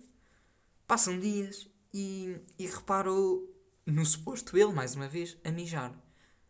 Passam 0.86 1.20
dias 1.20 1.68
e, 1.92 2.38
e 2.60 2.68
reparo 2.68 3.52
no 3.84 4.06
suposto 4.06 4.56
ele, 4.56 4.72
mais 4.74 4.94
uma 4.94 5.08
vez, 5.08 5.36
a 5.44 5.50
mijar. 5.50 5.92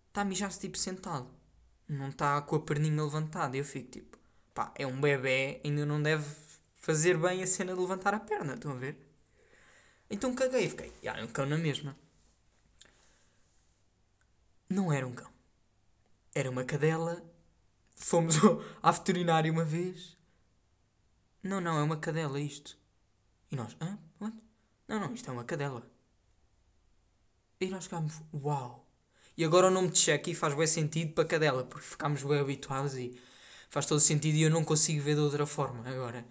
Está 0.10 0.20
a 0.20 0.26
mijar-se 0.26 0.60
tipo 0.60 0.78
sentado. 0.78 1.30
Não 1.88 2.10
está 2.10 2.42
com 2.42 2.58
a 2.58 2.60
perninha 2.60 3.02
levantada. 3.02 3.56
Eu 3.56 3.64
fico 3.64 3.90
tipo, 3.90 4.18
pá, 4.54 4.74
é 4.76 4.86
um 4.86 5.00
bebê, 5.00 5.62
ainda 5.64 5.86
não 5.86 6.04
deve 6.04 6.26
fazer 6.74 7.18
bem 7.18 7.42
a 7.42 7.48
cena 7.48 7.74
de 7.74 7.80
levantar 7.80 8.14
a 8.14 8.20
perna, 8.20 8.56
estão 8.56 8.72
a 8.72 8.76
ver? 8.76 8.98
Então 10.10 10.36
caguei, 10.36 10.68
fiquei, 10.68 10.92
ah, 11.08 11.18
é 11.20 11.24
um 11.24 11.28
cão 11.28 11.46
na 11.46 11.58
mesma. 11.58 11.96
Não 14.72 14.92
era 14.92 15.06
um 15.06 15.14
cão. 15.14 15.30
Era 16.34 16.50
uma 16.50 16.64
cadela. 16.64 17.22
Fomos 17.94 18.36
à 18.82 18.90
veterinária 18.90 19.52
uma 19.52 19.66
vez. 19.66 20.18
Não, 21.44 21.60
não, 21.60 21.78
é 21.78 21.84
uma 21.84 21.98
cadela 21.98 22.40
isto. 22.40 22.78
E 23.52 23.56
nós, 23.58 23.76
hã? 23.82 24.00
What? 24.20 24.38
Não, 24.88 24.98
não, 24.98 25.14
isto 25.14 25.30
é 25.30 25.34
uma 25.34 25.44
cadela. 25.44 25.86
E 27.60 27.68
nós 27.68 27.84
ficámos, 27.84 28.22
uau. 28.34 28.88
E 29.36 29.44
agora 29.44 29.68
o 29.68 29.72
nome 29.72 29.90
de 29.90 30.00
Chucky 30.00 30.34
faz 30.34 30.54
bem 30.54 30.68
sentido 30.68 31.14
para 31.14 31.26
cadela, 31.26 31.66
porque 31.66 31.86
ficámos 31.86 32.24
bem 32.24 32.40
habituados 32.40 32.96
e 32.96 33.20
faz 33.70 33.86
todo 33.86 34.00
sentido 34.00 34.36
e 34.36 34.44
eu 34.44 34.50
não 34.50 34.64
consigo 34.64 35.02
ver 35.02 35.16
de 35.16 35.22
outra 35.22 35.46
forma 35.46 35.88
agora. 35.88 36.26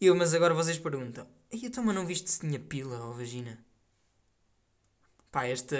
Eu, 0.00 0.16
mas 0.16 0.34
agora 0.34 0.54
vocês 0.54 0.78
perguntam, 0.78 1.26
e 1.52 1.66
então 1.66 1.84
mas 1.84 1.94
não 1.94 2.04
viste 2.06 2.30
se 2.30 2.40
tinha 2.40 2.58
pila 2.58 2.98
ou 3.04 3.14
vagina? 3.14 3.64
Pá, 5.30 5.46
esta, 5.46 5.76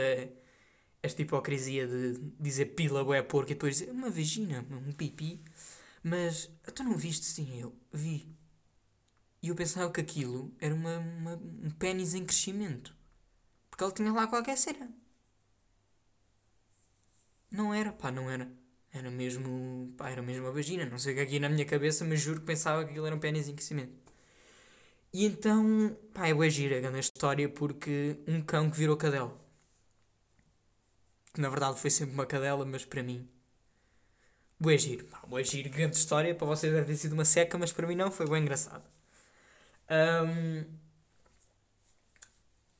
esta 1.07 1.23
hipocrisia 1.23 1.87
de 1.87 2.21
dizer 2.41 2.67
pila 2.77 3.17
é 3.17 3.23
porca 3.23 3.53
e 3.53 3.55
depois 3.55 3.79
dizer 3.79 3.91
uma 3.91 4.11
vagina, 4.11 4.65
um 4.71 4.93
pipi. 4.93 5.41
Mas, 6.03 6.51
tu 6.75 6.85
não 6.85 6.97
viste 6.97 7.25
sim, 7.27 7.61
eu 7.61 7.75
vi. 7.93 8.29
E 9.43 9.49
eu 9.49 9.55
pensava 9.55 9.91
que 9.93 10.01
aquilo 10.01 10.55
era 10.61 10.75
uma, 10.75 10.99
uma 10.99 11.35
um 11.35 11.71
pênis 11.79 12.15
em 12.15 12.25
crescimento. 12.25 12.95
Porque 13.71 13.85
ele 13.85 13.93
tinha 13.95 14.13
lá 14.13 14.27
qualquer 14.27 14.57
cera. 14.59 14.89
Não 17.51 17.73
era, 17.75 17.93
pá, 17.93 18.11
não 18.13 18.31
era. 18.31 18.49
Era 18.93 19.11
mesmo, 19.11 19.93
pá, 19.97 20.11
era 20.11 20.23
mesmo 20.23 20.47
a 20.47 20.51
vagina. 20.51 20.85
Não 20.87 20.99
sei 20.99 21.13
o 21.13 21.15
que 21.17 21.21
é 21.21 21.25
aqui 21.25 21.39
na 21.41 21.49
minha 21.49 21.65
cabeça, 21.67 22.05
mas 22.05 22.21
juro 22.21 22.41
que 22.41 22.47
pensava 22.47 22.85
que 22.85 22.91
aquilo 22.91 23.07
era 23.07 23.17
um 23.17 23.21
pênis 23.21 23.49
em 23.49 23.55
crescimento. 23.55 23.95
E 25.13 25.25
então, 25.27 25.97
pá, 26.13 26.29
é 26.29 26.35
boa 26.35 26.49
gira 26.51 26.77
a 26.77 26.81
grande 26.81 27.01
história 27.01 27.49
porque 27.49 28.19
um 28.29 28.41
cão 28.43 28.71
que 28.71 28.77
virou 28.77 28.97
cadela. 28.97 29.46
Que 31.37 31.43
na 31.43 31.51
verdade 31.51 31.79
foi 31.79 31.91
sempre 31.91 32.15
uma 32.15 32.25
cadela, 32.25 32.65
mas 32.65 32.87
para 32.87 33.03
mim. 33.03 33.29
Boa 34.59 34.79
giro, 34.79 35.07
boa 35.29 35.45
giro, 35.45 35.69
grande 35.69 35.95
história. 35.95 36.35
Para 36.35 36.47
vocês 36.47 36.73
deve 36.73 36.87
ter 36.87 36.97
sido 36.97 37.13
uma 37.13 37.27
seca, 37.27 37.59
mas 37.59 37.73
para 37.73 37.87
mim 37.87 37.95
não, 37.95 38.11
foi 38.11 38.27
bem 38.27 38.41
engraçado. 38.41 38.83
Um, 39.91 40.65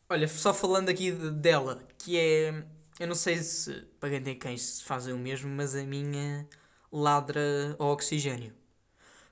olha, 0.09 0.27
só 0.27 0.55
falando 0.55 0.89
aqui 0.89 1.13
de, 1.13 1.33
dela, 1.33 1.87
que 1.99 2.19
é. 2.19 2.65
Eu 2.99 3.07
não 3.07 3.15
sei 3.15 3.43
se 3.43 3.75
para 4.01 4.09
quem 4.09 4.23
tem 4.23 4.39
cães 4.39 4.81
fazem 4.81 5.13
o 5.13 5.19
mesmo, 5.19 5.51
mas 5.51 5.75
a 5.75 5.83
minha 5.85 6.49
ladra 6.91 7.77
ao 7.79 7.89
oxigênio. 7.89 8.55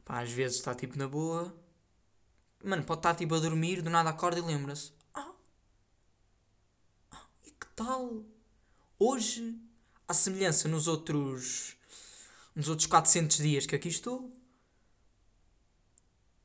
Pá, 0.04 0.20
às 0.20 0.30
vezes 0.30 0.58
está 0.58 0.74
tipo 0.74 0.98
na 0.98 1.08
boa. 1.08 1.56
Mano, 2.62 2.84
pode 2.84 2.98
estar 2.98 3.14
tipo 3.14 3.34
a 3.34 3.40
dormir, 3.40 3.80
do 3.80 3.88
nada 3.88 4.10
acorda 4.10 4.38
e 4.38 4.42
lembra-se. 4.42 4.92
Ah, 5.14 5.32
ah, 7.10 7.26
e 7.46 7.50
que 7.52 7.66
tal? 7.74 8.34
Hoje, 8.98 9.59
à 10.07 10.14
semelhança 10.14 10.68
nos 10.68 10.87
outros. 10.87 11.76
nos 12.54 12.68
outros 12.68 12.87
400 12.87 13.38
dias 13.38 13.66
que 13.66 13.74
aqui 13.74 13.88
estou, 13.88 14.33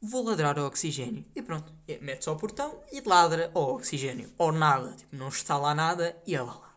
vou 0.01 0.23
ladrar 0.23 0.57
ao 0.57 0.65
oxigênio. 0.65 1.23
E 1.35 1.41
pronto, 1.41 1.71
mete-se 2.01 2.27
ao 2.27 2.37
portão 2.37 2.81
e 2.91 3.01
ladra 3.01 3.51
ao 3.53 3.75
oxigênio. 3.75 4.33
Ou 4.37 4.51
nada, 4.51 4.95
tipo, 4.95 5.15
não 5.15 5.27
está 5.27 5.57
lá 5.57 5.75
nada 5.75 6.19
e 6.25 6.35
ela 6.35 6.53
ladra. 6.53 6.69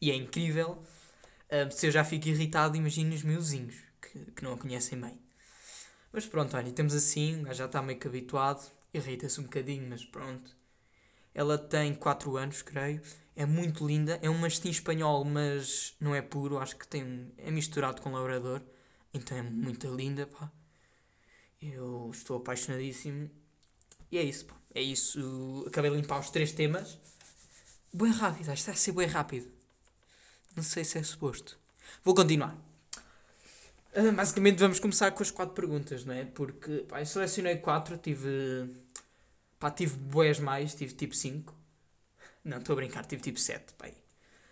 E 0.00 0.10
é 0.10 0.14
incrível. 0.14 0.82
Uh, 1.50 1.70
se 1.72 1.88
eu 1.88 1.90
já 1.90 2.04
fico 2.04 2.28
irritado, 2.28 2.76
imagino 2.76 3.12
os 3.12 3.24
meus 3.24 3.50
vizinhos, 3.50 3.74
que, 4.00 4.30
que 4.32 4.44
não 4.44 4.52
a 4.52 4.58
conhecem 4.58 5.00
bem. 5.00 5.20
Mas 6.12 6.24
pronto, 6.26 6.56
olha, 6.56 6.72
temos 6.72 6.94
assim, 6.94 7.44
já 7.52 7.66
está 7.66 7.82
meio 7.82 7.98
que 7.98 8.06
habituado, 8.06 8.70
irrita-se 8.94 9.40
um 9.40 9.44
bocadinho, 9.44 9.88
mas 9.88 10.04
pronto. 10.04 10.56
Ela 11.34 11.58
tem 11.58 11.94
4 11.94 12.36
anos, 12.36 12.62
creio. 12.62 13.02
É 13.36 13.46
muito 13.46 13.86
linda. 13.86 14.18
É 14.22 14.28
um 14.28 14.38
mastim 14.38 14.70
espanhol, 14.70 15.24
mas 15.24 15.94
não 16.00 16.14
é 16.14 16.22
puro. 16.22 16.58
Acho 16.58 16.76
que 16.76 16.86
tem 16.86 17.04
um, 17.04 17.30
é 17.38 17.50
misturado 17.50 18.02
com 18.02 18.12
labrador. 18.12 18.62
Então 19.12 19.36
é 19.36 19.42
muito 19.42 19.92
linda, 19.94 20.26
pá. 20.26 20.50
Eu 21.60 22.10
estou 22.12 22.38
apaixonadíssimo. 22.38 23.30
E 24.10 24.18
é 24.18 24.22
isso, 24.22 24.46
pá. 24.46 24.56
É 24.74 24.82
isso. 24.82 25.64
Acabei 25.66 25.90
de 25.90 25.96
limpar 25.96 26.20
os 26.20 26.30
três 26.30 26.52
temas. 26.52 26.98
Bem 27.92 28.12
rápido, 28.12 28.52
está 28.52 28.72
a 28.72 28.74
ser 28.74 28.92
bem 28.92 29.06
rápido. 29.06 29.50
Não 30.54 30.62
sei 30.62 30.84
se 30.84 30.98
é 30.98 31.02
suposto. 31.02 31.58
Vou 32.04 32.14
continuar. 32.14 32.56
Uh, 33.94 34.12
basicamente 34.12 34.58
vamos 34.58 34.78
começar 34.78 35.10
com 35.10 35.22
as 35.22 35.30
quatro 35.30 35.54
perguntas, 35.54 36.04
não 36.04 36.14
é? 36.14 36.24
Porque 36.24 36.84
pá, 36.88 37.00
eu 37.00 37.06
selecionei 37.06 37.56
quatro, 37.56 37.98
tive. 37.98 38.70
Pá, 39.58 39.70
tive 39.70 39.96
boés 39.96 40.38
mais, 40.38 40.74
tive 40.74 40.94
tipo 40.94 41.14
5. 41.14 41.59
Não, 42.44 42.58
estou 42.58 42.72
a 42.74 42.76
brincar, 42.76 43.04
tive 43.04 43.22
tipo 43.22 43.38
7, 43.38 43.74
pá. 43.74 43.88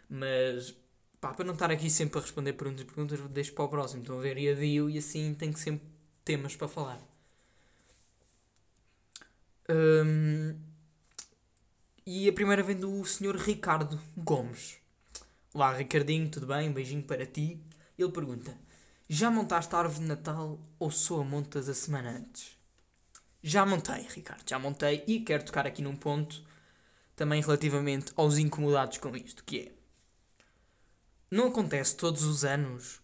Mas, 0.08 0.74
pá, 1.20 1.32
para 1.34 1.44
não 1.44 1.54
estar 1.54 1.70
aqui 1.70 1.90
sempre 1.90 2.18
a 2.18 2.22
responder 2.22 2.52
perguntas 2.54 2.82
e 2.82 2.84
perguntas, 2.84 3.20
deixo 3.30 3.52
para 3.54 3.64
o 3.64 3.68
próximo. 3.68 4.02
Estão 4.02 4.18
a 4.18 4.22
ver? 4.22 4.38
E 4.38 4.50
adio 4.50 4.90
e 4.90 4.98
assim 4.98 5.34
tenho 5.34 5.56
sempre 5.56 5.86
temas 6.24 6.56
para 6.56 6.68
falar. 6.68 7.00
Um, 9.70 10.58
e 12.06 12.28
a 12.28 12.32
primeira 12.32 12.62
vem 12.62 12.76
do 12.76 13.04
Sr. 13.04 13.36
Ricardo 13.36 14.00
Gomes. 14.16 14.78
Olá, 15.52 15.74
Ricardinho, 15.74 16.30
tudo 16.30 16.46
bem? 16.46 16.68
Um 16.68 16.72
beijinho 16.72 17.02
para 17.02 17.26
ti. 17.26 17.60
Ele 17.98 18.12
pergunta: 18.12 18.56
Já 19.08 19.30
montaste 19.30 19.74
a 19.74 19.78
árvore 19.78 20.00
de 20.00 20.06
Natal 20.06 20.58
ou 20.78 20.90
só 20.90 21.20
a 21.20 21.24
montas 21.24 21.68
a 21.68 21.74
semana 21.74 22.10
antes? 22.10 22.56
Já 23.42 23.64
montei, 23.66 24.06
Ricardo, 24.08 24.48
já 24.48 24.58
montei 24.58 25.04
e 25.06 25.20
quero 25.20 25.44
tocar 25.44 25.66
aqui 25.66 25.82
num 25.82 25.96
ponto 25.96 26.42
também 27.18 27.42
relativamente 27.42 28.12
aos 28.16 28.38
incomodados 28.38 28.96
com 28.98 29.14
isto, 29.16 29.44
que 29.44 29.60
é 29.60 29.72
não 31.30 31.48
acontece 31.48 31.94
todos 31.94 32.22
os 32.22 32.44
anos 32.44 33.00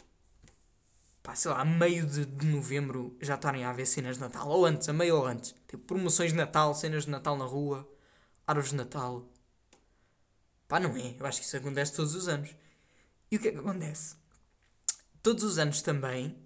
pá, 1.24 1.35
sei 1.35 1.50
lá, 1.50 1.62
a 1.62 1.64
meio 1.64 2.07
de, 2.07 2.27
de 2.27 2.46
novembro 2.46 3.16
já 3.20 3.35
estarem 3.35 3.64
a 3.64 3.70
haver 3.70 3.87
cenas 3.87 4.16
de 4.16 4.20
Natal, 4.20 4.46
ou 4.48 4.66
antes, 4.66 4.88
a 4.88 4.92
meio 4.92 5.16
ou 5.16 5.27
antes, 5.27 5.55
tipo 5.66 5.85
promoções 5.85 6.33
de 6.33 6.37
Natal, 6.37 6.74
cenas 6.74 7.07
de 7.07 7.11
Natal 7.11 7.37
na 7.37 7.46
rua, 7.46 7.90
árvores 8.46 8.70
de 8.70 8.77
Natal. 8.77 9.27
Pá, 10.68 10.79
não 10.79 10.94
é? 10.96 11.16
Eu 11.18 11.27
acho 11.27 11.40
que 11.40 11.46
isso 11.46 11.57
acontece 11.57 11.94
todos 11.94 12.14
os 12.14 12.29
anos. 12.29 12.55
E 13.31 13.37
o 13.37 13.40
que 13.40 13.48
é 13.48 13.53
que 13.53 13.59
acontece? 13.59 14.16
Todos 15.22 15.44
os 15.44 15.59
anos 15.59 15.81
também 15.81 16.37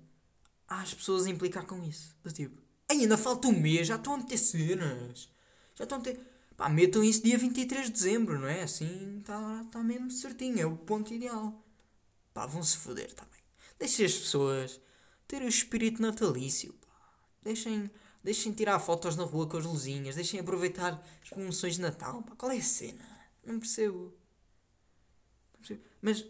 há 0.68 0.80
as 0.80 0.94
pessoas 0.94 1.26
a 1.26 1.30
implicar 1.30 1.66
com 1.66 1.82
isso. 1.84 2.16
Do 2.22 2.30
tipo, 2.30 2.62
ainda 2.88 3.16
falta 3.16 3.48
um 3.48 3.60
mês, 3.60 3.88
já 3.88 3.96
estão 3.96 4.14
a 4.14 4.18
meter 4.18 4.38
cenas. 4.38 5.28
Já 5.74 5.84
estão 5.84 5.98
a 5.98 6.00
meter. 6.00 6.20
Pá, 6.58 6.68
metam 6.68 7.04
isso 7.04 7.22
dia 7.22 7.38
23 7.38 7.86
de 7.86 7.92
dezembro, 7.92 8.36
não 8.36 8.48
é? 8.48 8.64
Assim 8.64 9.20
está 9.20 9.64
tá 9.70 9.80
mesmo 9.80 10.10
certinho, 10.10 10.58
é 10.60 10.66
o 10.66 10.76
ponto 10.76 11.14
ideal. 11.14 11.64
Pá, 12.34 12.46
vão-se 12.46 12.76
foder 12.76 13.12
também. 13.14 13.40
Deixem 13.78 14.04
as 14.04 14.14
pessoas 14.14 14.80
terem 15.28 15.46
o 15.46 15.48
espírito 15.48 16.02
natalício. 16.02 16.72
Pá. 16.74 16.88
Deixem, 17.44 17.88
deixem 18.24 18.52
tirar 18.52 18.80
fotos 18.80 19.14
na 19.14 19.22
rua 19.22 19.46
com 19.46 19.56
as 19.56 19.64
luzinhas. 19.64 20.16
Deixem 20.16 20.40
aproveitar 20.40 21.00
as 21.22 21.30
promoções 21.30 21.76
de 21.76 21.80
Natal. 21.80 22.24
Pá. 22.24 22.34
Qual 22.34 22.50
é 22.50 22.56
a 22.56 22.62
cena? 22.62 23.04
Não 23.46 23.60
percebo. 23.60 24.12
Não 25.52 25.60
percebo. 25.60 25.80
Mas, 26.02 26.26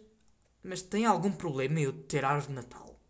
mas 0.63 0.83
tem 0.83 1.07
algum 1.07 1.33
problema 1.33 1.81
eu 1.81 2.03
ter 2.03 2.23
árvore 2.27 2.49
de 2.49 2.53
Natal? 2.53 3.01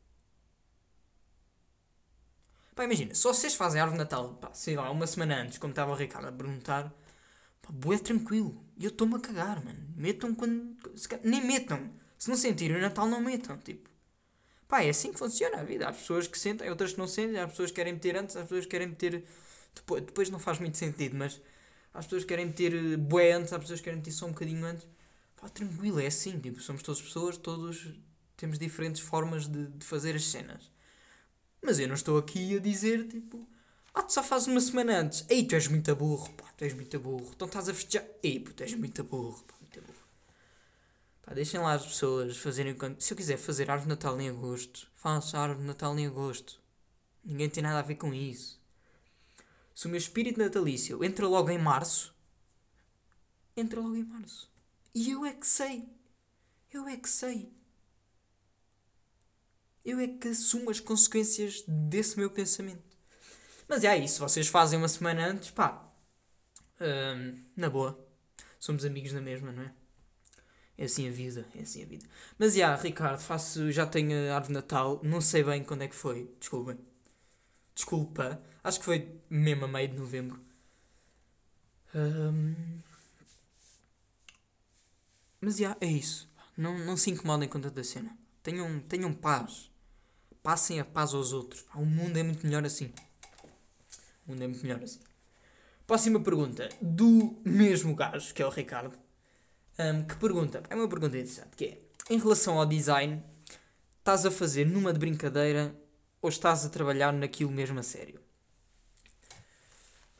Pá, 2.77 2.85
imagina, 2.85 3.13
se 3.13 3.25
vocês 3.25 3.57
fazem 3.57 3.81
árvore 3.81 3.99
de 3.99 4.05
Natal, 4.05 4.35
pá, 4.35 4.55
sei 4.55 4.77
lá, 4.77 4.89
uma 4.89 5.05
semana 5.05 5.43
antes, 5.43 5.59
como 5.59 5.73
estava 5.73 5.91
o 5.91 5.97
Ricardo 5.97 6.29
a 6.29 6.33
perguntar, 6.33 6.95
boé 7.73 7.99
tranquilo. 7.99 8.65
E 8.77 8.85
eu 8.85 8.91
estou-me 8.91 9.17
a 9.17 9.21
cagar, 9.21 9.65
mano. 9.65 9.81
Metam 9.97 10.35
quando. 10.35 10.77
Nem 11.25 11.45
metam. 11.45 11.91
Se 12.19 12.29
não 12.29 12.37
sentirem 12.37 12.77
o 12.77 12.81
Natal, 12.81 13.07
não 13.07 13.21
metam. 13.21 13.57
Tipo, 13.59 13.89
Pá, 14.69 14.83
é 14.83 14.91
assim 14.91 15.13
que 15.13 15.19
funciona 15.19 15.61
a 15.61 15.65
vida. 15.65 15.89
Há 15.89 15.93
pessoas 15.93 16.29
que 16.29 16.39
sentem, 16.39 16.69
outras 16.69 16.93
que 16.93 16.99
não 16.99 17.09
sentem, 17.09 17.41
há 17.41 17.49
pessoas 17.49 17.71
que 17.71 17.77
querem 17.77 17.95
meter 17.95 18.17
antes, 18.17 18.37
há 18.37 18.43
pessoas 18.43 18.65
que 18.67 18.71
querem 18.71 18.89
meter. 18.89 19.25
Depois, 19.75 20.03
depois 20.05 20.31
não 20.31 20.39
faz 20.39 20.59
muito 20.59 20.77
sentido, 20.77 21.17
mas 21.17 21.41
há 21.95 22.03
pessoas 22.03 22.23
que 22.23 22.29
querem 22.29 22.47
meter 22.47 22.75
eh, 22.75 22.97
bué 22.99 23.33
antes, 23.33 23.53
há 23.53 23.59
pessoas 23.59 23.81
que 23.81 23.85
querem 23.85 23.99
meter 23.99 24.13
só 24.13 24.27
um 24.27 24.31
bocadinho 24.33 24.65
antes. 24.67 24.87
Pá, 25.37 25.49
tranquilo, 25.49 25.99
é 26.01 26.07
assim. 26.07 26.39
Tipo, 26.39 26.61
somos 26.61 26.83
todas 26.83 27.01
pessoas, 27.01 27.39
todos 27.39 27.89
temos 28.37 28.59
diferentes 28.59 29.01
formas 29.01 29.49
de, 29.49 29.69
de 29.69 29.87
fazer 29.87 30.15
as 30.15 30.25
cenas. 30.25 30.71
Mas 31.63 31.79
eu 31.79 31.89
não 31.89 31.95
estou 31.95 32.19
aqui 32.19 32.57
a 32.57 32.61
dizer, 32.61 33.09
tipo, 33.09 33.49
ah, 33.95 34.03
tu 34.03 34.13
só 34.13 34.23
fazes 34.23 34.49
uma 34.49 34.61
semana 34.61 34.99
antes. 34.99 35.25
Ei, 35.29 35.45
tu 35.47 35.55
és 35.55 35.69
muito 35.69 35.95
burro, 35.97 36.33
pá, 36.35 36.45
tu 36.57 36.65
és 36.65 36.75
muito 36.75 36.99
burro. 37.01 37.31
Então 37.35 37.47
estás 37.47 37.69
a 37.69 37.75
festejar. 37.75 38.07
Ei, 38.23 38.41
pô, 38.41 38.53
tu 38.53 38.63
és 38.63 38.75
muito 38.75 39.03
burro, 39.05 39.43
pá. 39.45 39.59
Pá, 41.29 41.35
deixem 41.35 41.61
lá 41.61 41.75
as 41.75 41.85
pessoas 41.85 42.39
fazerem. 42.39 42.75
Se 42.99 43.13
eu 43.13 43.17
quiser 43.17 43.37
fazer 43.37 43.71
árvore 43.71 43.83
de 43.83 43.89
Natal 43.91 44.19
em 44.19 44.31
agosto, 44.31 44.91
faço 44.95 45.37
árvore 45.37 45.61
de 45.61 45.67
Natal 45.67 45.99
em 45.99 46.07
agosto. 46.07 46.59
Ninguém 47.23 47.51
tem 47.51 47.63
nada 47.63 47.81
a 47.81 47.83
ver 47.83 47.97
com 47.97 48.15
isso. 48.15 48.59
Se 49.75 49.87
o 49.87 49.91
meu 49.91 49.99
espírito 49.99 50.39
natalício 50.41 51.05
entra 51.05 51.29
logo 51.29 51.51
em 51.51 51.59
março, 51.59 52.15
entra 53.55 53.79
logo 53.79 53.95
em 53.95 54.05
março. 54.05 54.51
E 54.95 55.11
eu 55.11 55.23
é 55.27 55.35
que 55.35 55.47
sei. 55.47 55.87
Eu 56.73 56.89
é 56.89 56.97
que 56.97 57.11
sei. 57.11 57.53
Eu 59.85 60.01
é 60.01 60.09
que 60.09 60.29
assumo 60.29 60.71
as 60.71 60.81
consequências 60.81 61.63
desse 61.69 62.17
meu 62.17 62.31
pensamento. 62.31 62.88
Mas 63.69 63.85
é 63.85 63.97
isso, 63.97 64.21
vocês 64.21 64.49
fazem 64.49 64.79
uma 64.79 64.89
semana 64.89 65.27
antes, 65.27 65.51
pá. 65.51 65.85
na 67.57 67.71
boa. 67.71 67.99
Somos 68.59 68.85
amigos 68.85 69.13
na 69.13 69.21
mesma, 69.21 69.53
não 69.53 69.63
é? 69.63 69.73
É 70.77 70.85
assim 70.85 71.09
a 71.09 71.11
vida, 71.11 71.47
é 71.57 71.63
assim 71.63 71.83
a 71.83 71.87
vida. 71.87 72.07
Mas 72.39 72.55
já, 72.55 72.75
Ricardo, 72.77 73.21
faço, 73.21 73.71
já 73.73 73.87
tenho 73.87 74.31
a 74.31 74.35
árvore 74.35 74.49
de 74.49 74.55
Natal, 74.55 75.01
não 75.03 75.21
sei 75.21 75.43
bem 75.43 75.65
quando 75.65 75.83
é 75.83 75.89
que 75.89 75.95
foi, 75.95 76.31
desculpem. 76.39 76.79
Desculpa, 77.75 78.41
acho 78.63 78.79
que 78.81 78.85
foi 78.85 79.21
mesmo 79.31 79.65
a 79.65 79.69
meio 79.69 79.89
de 79.89 79.97
novembro. 79.97 80.41
Hum, 81.95 82.55
mas 85.41 85.57
já, 85.57 85.77
é 85.81 85.87
isso. 85.87 86.29
Não, 86.57 86.79
não 86.79 86.97
se 86.97 87.11
incomodem 87.11 87.49
com 87.49 87.61
tanta 87.61 87.83
cena. 87.85 88.17
Tenham, 88.43 88.81
tenham 88.81 89.13
paz. 89.15 89.71
Passem 90.43 90.81
a 90.81 90.85
paz 90.85 91.15
aos 91.15 91.33
outros. 91.33 91.65
O 91.75 91.85
mundo 91.85 92.17
é 92.17 92.23
muito 92.23 92.45
melhor 92.47 92.65
assim. 92.65 92.93
Mundo 94.29 94.43
é 94.43 94.47
muito 94.47 94.63
melhor 94.63 94.83
assim. 94.83 95.01
Próxima 95.87 96.21
pergunta. 96.21 96.69
Do 96.81 97.41
mesmo 97.45 97.95
gajo, 97.95 98.35
que 98.35 98.43
é 98.43 98.47
o 98.47 98.51
Ricardo. 98.51 98.97
hum, 99.79 100.05
que 100.05 100.17
pergunta. 100.17 100.63
É 100.69 100.75
uma 100.75 100.89
pergunta 100.89 101.17
interessante. 101.17 101.57
Que 101.57 101.65
é. 101.65 101.79
Em 102.11 102.19
relação 102.19 102.59
ao 102.59 102.67
design, 102.67 103.23
estás 103.99 104.27
a 104.27 104.31
fazer 104.31 104.67
numa 104.67 104.93
de 104.93 104.99
brincadeira 104.99 105.75
ou 106.21 106.29
estás 106.29 106.65
a 106.65 106.69
trabalhar 106.69 107.13
naquilo 107.13 107.51
mesmo 107.51 107.79
a 107.79 107.83
sério? 107.83 108.21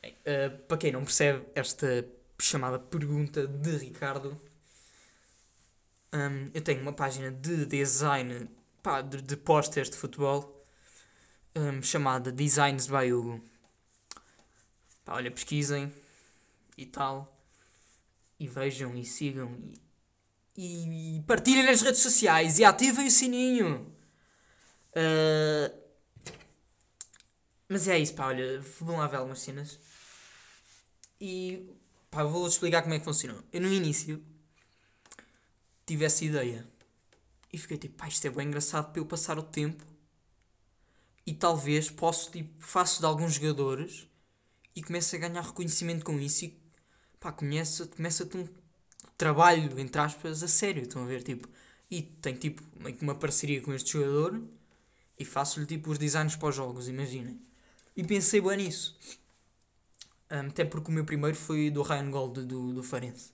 Bem, 0.01 0.13
uh, 0.13 0.57
para 0.67 0.77
quem 0.77 0.91
não 0.91 1.03
percebe 1.03 1.45
esta 1.53 2.05
chamada 2.39 2.79
pergunta 2.79 3.45
de 3.47 3.77
Ricardo, 3.77 4.39
um, 6.13 6.49
eu 6.53 6.61
tenho 6.61 6.81
uma 6.81 6.93
página 6.93 7.31
de 7.31 7.65
design 7.65 8.49
pá, 8.81 9.01
de, 9.01 9.21
de 9.21 9.37
posters 9.37 9.89
de 9.89 9.97
futebol 9.97 10.65
um, 11.55 11.81
chamada 11.81 12.31
Designs 12.31 12.87
by 12.87 13.11
Hugo. 13.11 13.41
Pá, 15.09 15.15
olha, 15.15 15.31
pesquisem 15.31 15.91
e 16.77 16.85
tal, 16.85 17.35
e 18.39 18.47
vejam 18.47 18.95
e 18.95 19.03
sigam 19.03 19.59
e, 20.55 21.15
e 21.17 21.21
partilhem 21.23 21.65
nas 21.65 21.81
redes 21.81 22.01
sociais 22.01 22.59
e 22.59 22.63
ativem 22.63 23.07
o 23.07 23.09
sininho. 23.09 23.91
Uh, 24.91 25.75
mas 27.67 27.87
é 27.87 27.97
isso, 27.97 28.13
pá, 28.13 28.27
olha, 28.27 28.61
vão 28.81 28.97
lá 28.97 29.07
ver 29.07 29.15
algumas 29.17 29.39
cenas. 29.39 29.79
E 31.19 31.75
pá, 32.11 32.23
vou 32.23 32.47
explicar 32.47 32.83
como 32.83 32.93
é 32.93 32.99
que 32.99 33.05
funcionou. 33.05 33.43
Eu 33.51 33.61
no 33.61 33.73
início 33.73 34.23
tive 35.87 36.05
essa 36.05 36.23
ideia 36.23 36.67
e 37.51 37.57
fiquei 37.57 37.79
tipo, 37.79 37.97
pá, 37.97 38.07
isto 38.07 38.27
é 38.27 38.29
bem 38.29 38.47
engraçado 38.47 38.91
para 38.91 39.01
eu 39.01 39.07
passar 39.07 39.39
o 39.39 39.43
tempo 39.43 39.83
e 41.25 41.33
talvez 41.33 41.89
posso, 41.89 42.29
tipo, 42.29 42.63
faço 42.63 42.99
de 42.99 43.07
alguns 43.07 43.33
jogadores 43.33 44.07
e 44.79 44.81
começo 44.81 45.13
a 45.13 45.19
ganhar 45.19 45.41
reconhecimento 45.41 46.05
com 46.05 46.17
isso 46.17 46.45
e 46.45 46.57
pá, 47.19 47.33
começa, 47.33 47.85
começa-te 47.85 48.37
um 48.37 48.47
trabalho, 49.17 49.77
entre 49.77 49.99
aspas, 49.99 50.41
a 50.41 50.47
sério, 50.47 50.83
estão 50.83 51.03
a 51.03 51.05
ver, 51.05 51.21
tipo, 51.21 51.49
e 51.91 52.01
tenho 52.01 52.37
tipo 52.37 52.63
meio 52.77 52.95
que 52.95 53.03
uma 53.03 53.13
parceria 53.13 53.61
com 53.61 53.73
este 53.73 53.91
jogador 53.91 54.41
e 55.17 55.25
faço-lhe 55.25 55.65
tipo 55.65 55.91
os 55.91 55.97
designs 55.97 56.37
para 56.37 56.47
os 56.47 56.55
jogos, 56.55 56.87
imaginem. 56.87 57.37
E 57.95 58.05
pensei 58.05 58.39
bem 58.39 58.55
nisso. 58.55 58.97
Um, 60.31 60.47
até 60.47 60.63
porque 60.63 60.89
o 60.89 60.93
meu 60.93 61.03
primeiro 61.03 61.35
foi 61.35 61.69
do 61.69 61.81
Ryan 61.81 62.09
Gold 62.09 62.45
do, 62.45 62.71
do 62.71 62.81
Farense. 62.81 63.33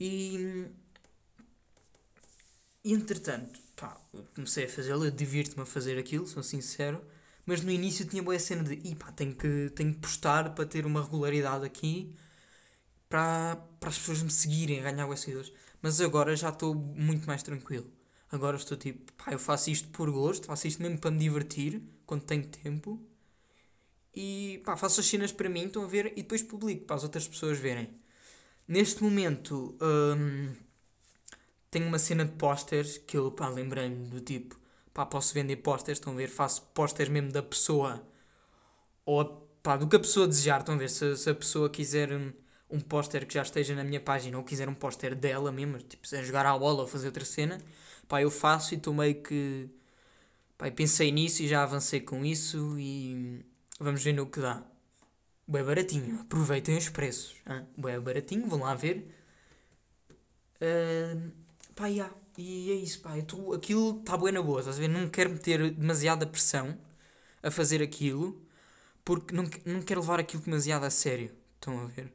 E, 0.00 0.66
e 2.82 2.92
entretanto, 2.92 3.60
pá, 3.76 3.96
comecei 4.34 4.64
a 4.64 4.68
fazê-lo, 4.68 5.04
eu 5.04 5.12
divirto-me 5.12 5.62
a 5.62 5.66
fazer 5.66 5.96
aquilo, 5.96 6.26
sou 6.26 6.42
sincero. 6.42 7.00
Mas 7.46 7.62
no 7.62 7.70
início 7.70 8.04
tinha 8.06 8.22
boa 8.22 8.38
cena 8.38 8.64
de, 8.64 8.74
"Ih, 8.88 8.94
pá, 8.96 9.12
tenho 9.12 9.34
que, 9.34 9.70
tenho 9.74 9.94
que 9.94 10.00
postar 10.00 10.54
para 10.54 10.66
ter 10.66 10.84
uma 10.86 11.02
regularidade 11.02 11.64
aqui 11.64 12.14
para, 13.08 13.56
para 13.80 13.88
as 13.88 13.98
pessoas 13.98 14.22
me 14.22 14.30
seguirem, 14.30 14.82
ganhar 14.82 15.06
bué 15.06 15.16
seguidores. 15.16 15.52
Mas 15.82 16.00
agora 16.00 16.34
já 16.36 16.48
estou 16.50 16.74
muito 16.74 17.26
mais 17.26 17.42
tranquilo. 17.42 17.90
Agora 18.30 18.56
estou 18.56 18.76
tipo, 18.76 19.12
pá, 19.14 19.32
eu 19.32 19.38
faço 19.38 19.70
isto 19.70 19.88
por 19.90 20.10
gosto, 20.10 20.46
faço 20.46 20.66
isto 20.66 20.82
mesmo 20.82 20.98
para 20.98 21.10
me 21.10 21.18
divertir, 21.18 21.82
quando 22.06 22.24
tenho 22.24 22.46
tempo. 22.48 23.00
E 24.14 24.60
pá, 24.64 24.76
faço 24.76 25.00
as 25.00 25.06
cenas 25.06 25.32
para 25.32 25.48
mim, 25.48 25.66
estão 25.66 25.84
a 25.84 25.86
ver, 25.86 26.06
e 26.12 26.22
depois 26.22 26.42
publico 26.42 26.86
para 26.86 26.96
as 26.96 27.02
outras 27.04 27.28
pessoas 27.28 27.58
verem. 27.58 27.88
Neste 28.68 29.02
momento, 29.02 29.76
hum, 29.82 30.54
tenho 31.70 31.86
uma 31.86 31.98
cena 31.98 32.24
de 32.24 32.32
posters 32.32 32.98
que 32.98 33.16
eu, 33.16 33.34
lembrei-me 33.54 34.08
do 34.08 34.20
tipo, 34.20 34.58
pá, 34.96 35.04
posso 35.04 35.34
vender 35.34 35.56
posters, 35.56 35.98
estão 35.98 36.14
a 36.14 36.16
ver, 36.16 36.28
faço 36.28 36.62
posters 36.74 37.10
mesmo 37.10 37.30
da 37.30 37.42
pessoa, 37.42 38.02
ou 39.04 39.26
pá, 39.62 39.76
do 39.76 39.86
que 39.86 39.96
a 39.96 40.00
pessoa 40.00 40.26
desejar, 40.26 40.60
estão 40.60 40.74
a 40.74 40.78
ver, 40.78 40.88
se, 40.88 41.16
se 41.18 41.28
a 41.28 41.34
pessoa 41.34 41.68
quiser 41.68 42.10
um, 42.12 42.32
um 42.70 42.80
póster 42.80 43.26
que 43.26 43.34
já 43.34 43.42
esteja 43.42 43.74
na 43.74 43.84
minha 43.84 44.00
página, 44.00 44.38
ou 44.38 44.44
quiser 44.44 44.68
um 44.70 44.74
póster 44.74 45.14
dela 45.14 45.52
mesmo, 45.52 45.78
tipo, 45.78 46.06
se 46.08 46.24
jogar 46.24 46.46
à 46.46 46.58
bola 46.58 46.80
ou 46.82 46.88
fazer 46.88 47.08
outra 47.08 47.26
cena, 47.26 47.60
pá, 48.08 48.22
eu 48.22 48.30
faço 48.30 48.72
e 48.74 48.78
estou 48.78 48.94
meio 48.94 49.22
que, 49.22 49.68
pá, 50.56 50.70
pensei 50.70 51.12
nisso 51.12 51.42
e 51.42 51.48
já 51.48 51.62
avancei 51.62 52.00
com 52.00 52.24
isso 52.24 52.78
e 52.78 53.44
vamos 53.78 54.02
ver 54.02 54.14
no 54.14 54.26
que 54.26 54.40
dá. 54.40 54.64
Bué 55.46 55.62
baratinho, 55.62 56.20
aproveitem 56.22 56.76
os 56.76 56.88
preços. 56.88 57.36
Hein? 57.46 57.66
Bué 57.76 58.00
baratinho, 58.00 58.48
vão 58.48 58.60
lá 58.60 58.74
ver. 58.74 59.06
Ah, 60.60 61.30
pá, 61.74 61.86
yeah. 61.88 62.12
E 62.36 62.70
é 62.70 62.74
isso, 62.74 63.00
pá. 63.00 63.20
tô- 63.22 63.52
aquilo 63.54 63.98
está 64.00 64.16
bué 64.16 64.30
na 64.32 64.42
boa, 64.42 64.60
estás 64.60 64.76
a 64.76 64.80
ver? 64.80 64.88
Não 64.88 65.08
quero 65.08 65.30
meter 65.30 65.70
demasiada 65.70 66.26
pressão 66.26 66.76
a 67.42 67.50
fazer 67.50 67.82
aquilo, 67.82 68.40
porque 69.04 69.34
não, 69.34 69.46
que- 69.46 69.62
não 69.68 69.82
quero 69.82 70.00
levar 70.00 70.20
aquilo 70.20 70.42
demasiado 70.42 70.84
a 70.84 70.90
sério. 70.90 71.32
Estão 71.56 71.80
a 71.80 71.86
ver? 71.86 72.12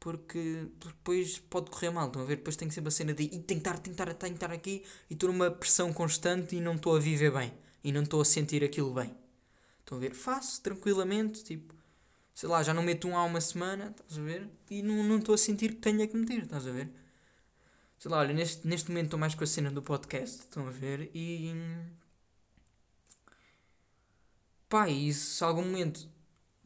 Porque, 0.00 0.68
depois 0.84 1.38
pode 1.38 1.70
correr 1.70 1.90
mal, 1.90 2.08
estão 2.08 2.22
a 2.22 2.26
ver? 2.26 2.36
Depois 2.38 2.56
tenho 2.56 2.70
sempre 2.72 2.88
a 2.88 2.92
cena 2.92 3.14
de 3.14 3.24
e 3.24 3.28
que 3.30 3.38
que 3.38 3.50
tenho 4.16 4.34
que 4.34 4.36
estar 4.36 4.52
aqui 4.52 4.84
e 5.10 5.14
estou 5.14 5.32
numa 5.32 5.50
pressão 5.50 5.92
constante 5.92 6.56
e 6.56 6.60
não 6.60 6.76
estou 6.76 6.96
a 6.96 7.00
viver 7.00 7.32
bem. 7.32 7.52
E 7.84 7.92
não 7.92 8.02
estou 8.04 8.20
a 8.22 8.24
sentir 8.24 8.64
aquilo 8.64 8.94
bem. 8.94 9.14
Estão 9.80 9.98
a 9.98 10.00
ver? 10.00 10.14
Faço 10.14 10.62
tranquilamente, 10.62 11.44
tipo, 11.44 11.74
sei 12.34 12.48
lá, 12.48 12.62
já 12.62 12.74
não 12.74 12.82
meto 12.82 13.08
um 13.08 13.16
há 13.16 13.24
uma 13.24 13.40
semana, 13.40 13.88
estás 13.90 14.18
a 14.18 14.22
ver? 14.22 14.48
E 14.70 14.82
não 14.82 15.02
não 15.04 15.18
estou 15.18 15.34
a 15.34 15.38
sentir 15.38 15.70
que 15.74 15.80
tenha 15.80 16.06
que 16.08 16.16
meter, 16.16 16.44
estás 16.44 16.66
a 16.66 16.72
ver? 16.72 16.90
Sei 17.98 18.10
lá, 18.10 18.18
olha, 18.18 18.34
neste, 18.34 18.66
neste 18.66 18.90
momento 18.90 19.06
estou 19.06 19.18
mais 19.18 19.34
com 19.34 19.44
a 19.44 19.46
cena 19.46 19.70
do 19.70 19.82
podcast, 19.82 20.40
estão 20.40 20.66
a 20.66 20.70
ver? 20.70 21.10
E. 21.14 21.52
Pá, 24.68 24.88
e 24.88 25.12
se 25.12 25.42
algum 25.44 25.62
momento. 25.62 26.08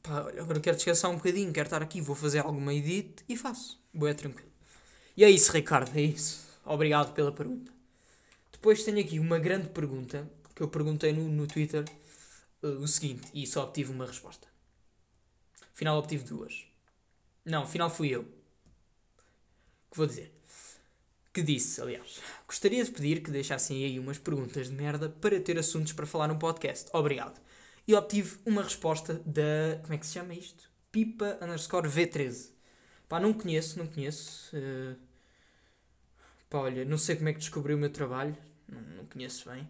Pá, 0.02 0.22
olha, 0.24 0.42
agora 0.42 0.60
quero 0.60 0.76
descansar 0.76 1.10
um 1.10 1.16
bocadinho, 1.16 1.52
quero 1.52 1.66
estar 1.66 1.82
aqui, 1.82 2.00
vou 2.00 2.16
fazer 2.16 2.40
alguma 2.40 2.72
edit 2.74 3.24
e 3.28 3.36
faço. 3.36 3.80
Boa, 3.92 4.14
tranquilo. 4.14 4.50
E 5.16 5.24
é 5.24 5.30
isso, 5.30 5.52
Ricardo, 5.52 5.96
é 5.96 6.02
isso. 6.02 6.48
Obrigado 6.64 7.12
pela 7.12 7.32
pergunta. 7.32 7.72
Depois 8.52 8.84
tenho 8.84 9.00
aqui 9.00 9.18
uma 9.18 9.38
grande 9.38 9.68
pergunta 9.68 10.30
que 10.54 10.62
eu 10.62 10.68
perguntei 10.68 11.12
no, 11.12 11.28
no 11.28 11.46
Twitter 11.46 11.84
eh, 12.62 12.66
o 12.66 12.86
seguinte 12.86 13.28
e 13.34 13.46
só 13.46 13.64
obtive 13.64 13.92
uma 13.92 14.06
resposta. 14.06 14.48
Afinal, 15.74 15.98
obtive 15.98 16.24
duas. 16.24 16.66
Não, 17.44 17.62
afinal 17.62 17.90
fui 17.90 18.08
eu. 18.08 18.24
Que 19.90 19.96
vou 19.96 20.06
dizer. 20.06 20.39
Que 21.32 21.42
disse, 21.42 21.80
aliás. 21.80 22.20
Gostaria 22.46 22.84
de 22.84 22.90
pedir 22.90 23.22
que 23.22 23.30
deixassem 23.30 23.84
aí 23.84 23.98
umas 24.00 24.18
perguntas 24.18 24.68
de 24.68 24.74
merda 24.74 25.08
para 25.08 25.40
ter 25.40 25.58
assuntos 25.58 25.92
para 25.92 26.06
falar 26.06 26.26
no 26.28 26.38
podcast. 26.38 26.90
Obrigado. 26.92 27.40
E 27.86 27.94
obtive 27.94 28.38
uma 28.44 28.62
resposta 28.62 29.14
da. 29.24 29.78
Como 29.82 29.94
é 29.94 29.98
que 29.98 30.06
se 30.06 30.14
chama 30.14 30.34
isto? 30.34 30.68
Pipa 30.90 31.38
underscore 31.40 31.88
V13. 31.88 32.50
Pá, 33.08 33.20
não 33.20 33.32
conheço, 33.32 33.78
não 33.78 33.86
conheço. 33.86 34.50
eh, 34.56 34.96
Pá, 36.50 36.58
olha, 36.58 36.84
não 36.84 36.98
sei 36.98 37.16
como 37.16 37.28
é 37.28 37.32
que 37.32 37.38
descobriu 37.38 37.76
o 37.76 37.80
meu 37.80 37.90
trabalho. 37.90 38.36
Não, 38.68 38.80
não 38.80 39.06
conheço 39.06 39.48
bem. 39.50 39.68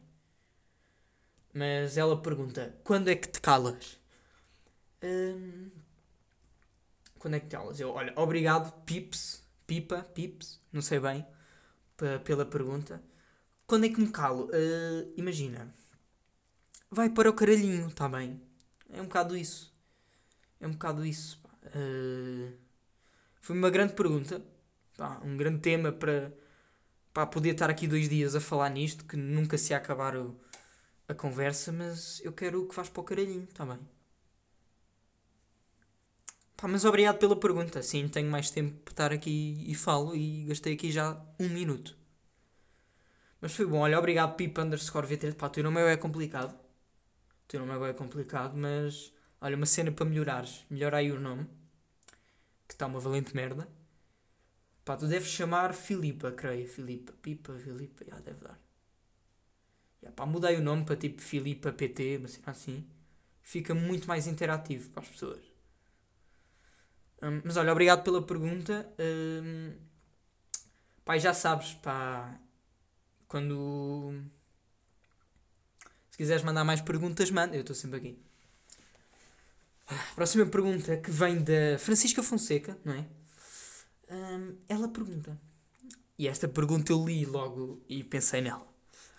Mas 1.54 1.96
ela 1.96 2.20
pergunta: 2.20 2.74
quando 2.84 3.08
é 3.08 3.14
que 3.14 3.28
te 3.28 3.40
calas? 3.40 3.98
Hum, 5.02 5.70
quando 7.18 7.34
é 7.34 7.40
que 7.40 7.46
te 7.46 7.52
calas? 7.52 7.78
Eu, 7.80 7.90
olha, 7.90 8.12
obrigado, 8.16 8.72
Pips, 8.84 9.42
Pipa, 9.66 10.02
Pips, 10.14 10.60
não 10.72 10.82
sei 10.82 10.98
bem, 11.00 11.24
pela 12.24 12.44
pergunta. 12.46 13.02
Quando 13.66 13.86
é 13.86 13.88
que 13.90 14.00
me 14.00 14.10
calo? 14.10 14.50
Eh, 14.52 15.08
imagina, 15.16 15.72
vai 16.90 17.08
para 17.10 17.30
o 17.30 17.34
caralhinho, 17.34 17.90
tá 17.92 18.08
bem? 18.08 18.40
É 18.92 19.00
um 19.00 19.04
bocado 19.04 19.36
isso. 19.36 19.72
É 20.60 20.66
um 20.68 20.72
bocado 20.72 21.06
isso. 21.06 21.40
Eh, 21.74 22.52
foi 23.40 23.56
uma 23.56 23.70
grande 23.70 23.94
pergunta, 23.94 24.42
pá, 24.96 25.20
um 25.24 25.36
grande 25.36 25.60
tema 25.60 25.92
para, 25.92 26.32
para 27.14 27.26
poder 27.26 27.50
estar 27.52 27.70
aqui 27.70 27.86
dois 27.88 28.08
dias 28.08 28.34
a 28.36 28.40
falar 28.40 28.70
nisto, 28.70 29.04
que 29.06 29.16
nunca 29.16 29.58
se 29.58 29.72
ia 29.72 29.78
acabar 29.78 30.16
o- 30.16 30.38
a 31.08 31.14
conversa, 31.14 31.72
mas 31.72 32.20
eu 32.24 32.32
quero 32.32 32.66
que 32.68 32.76
vás 32.76 32.88
para 32.90 33.00
o 33.02 33.04
caralhinho, 33.04 33.46
tá 33.48 33.66
bem? 33.66 33.80
Pá, 36.60 36.68
mas 36.68 36.84
obrigado 36.84 37.18
pela 37.18 37.34
pergunta. 37.34 37.78
Assim 37.78 38.06
tenho 38.08 38.30
mais 38.30 38.50
tempo 38.50 38.76
para 38.84 38.92
estar 38.92 39.12
aqui 39.12 39.64
e 39.66 39.74
falo 39.74 40.14
e 40.14 40.44
gastei 40.44 40.74
aqui 40.74 40.90
já 40.92 41.18
um 41.38 41.48
minuto. 41.48 41.96
Mas 43.40 43.54
foi 43.54 43.64
bom. 43.64 43.78
Olha, 43.78 43.98
obrigado 43.98 44.36
Pipa 44.36 44.62
underscore 44.62 45.06
V3. 45.06 45.34
Pá, 45.34 45.46
o 45.46 45.50
teu 45.50 45.64
nome 45.64 45.80
é 45.80 45.96
complicado. 45.96 46.52
O 46.52 47.48
teu 47.48 47.64
nome 47.64 47.88
é 47.88 47.92
complicado, 47.94 48.56
mas... 48.58 49.10
Olha, 49.40 49.56
uma 49.56 49.64
cena 49.64 49.90
para 49.90 50.04
melhorares. 50.04 50.66
Melhora 50.68 50.98
aí 50.98 51.10
o 51.10 51.18
nome. 51.18 51.46
Que 52.68 52.74
está 52.74 52.86
uma 52.86 53.00
valente 53.00 53.34
merda. 53.34 53.66
Pá, 54.84 54.96
tu 54.98 55.06
deves 55.06 55.28
chamar 55.30 55.72
Filipa, 55.72 56.30
creio. 56.30 56.68
Filipa, 56.68 57.12
Pipa, 57.22 57.54
Filipa. 57.54 58.04
Já, 58.04 58.18
deve 58.20 58.40
dar. 58.44 58.60
Já, 60.02 60.12
pá, 60.12 60.26
mudei 60.26 60.56
o 60.56 60.62
nome 60.62 60.84
para 60.84 60.96
tipo 60.96 61.22
Filipa 61.22 61.72
PT, 61.72 62.18
cena 62.18 62.50
assim. 62.50 62.86
Fica 63.42 63.74
muito 63.74 64.06
mais 64.06 64.26
interativo 64.26 64.90
para 64.90 65.02
as 65.02 65.08
pessoas. 65.08 65.49
Mas 67.44 67.56
olha, 67.56 67.72
obrigado 67.72 68.02
pela 68.02 68.22
pergunta. 68.22 68.88
Hum, 68.98 69.74
pá, 71.04 71.18
já 71.18 71.34
sabes, 71.34 71.74
pá, 71.74 72.38
quando. 73.28 74.12
Se 76.10 76.16
quiseres 76.16 76.42
mandar 76.42 76.64
mais 76.64 76.80
perguntas, 76.80 77.30
manda, 77.30 77.56
eu 77.56 77.60
estou 77.60 77.76
sempre 77.76 77.98
aqui. 77.98 78.18
Próxima 80.14 80.46
pergunta 80.46 80.96
que 80.96 81.10
vem 81.10 81.42
da 81.42 81.78
Francisca 81.78 82.22
Fonseca, 82.22 82.78
não 82.84 82.94
é? 82.94 83.06
Hum, 84.10 84.56
ela 84.68 84.88
pergunta. 84.88 85.38
E 86.18 86.28
esta 86.28 86.48
pergunta 86.48 86.92
eu 86.92 87.04
li 87.04 87.24
logo 87.24 87.82
e 87.88 88.02
pensei 88.04 88.40
nela. 88.40 88.66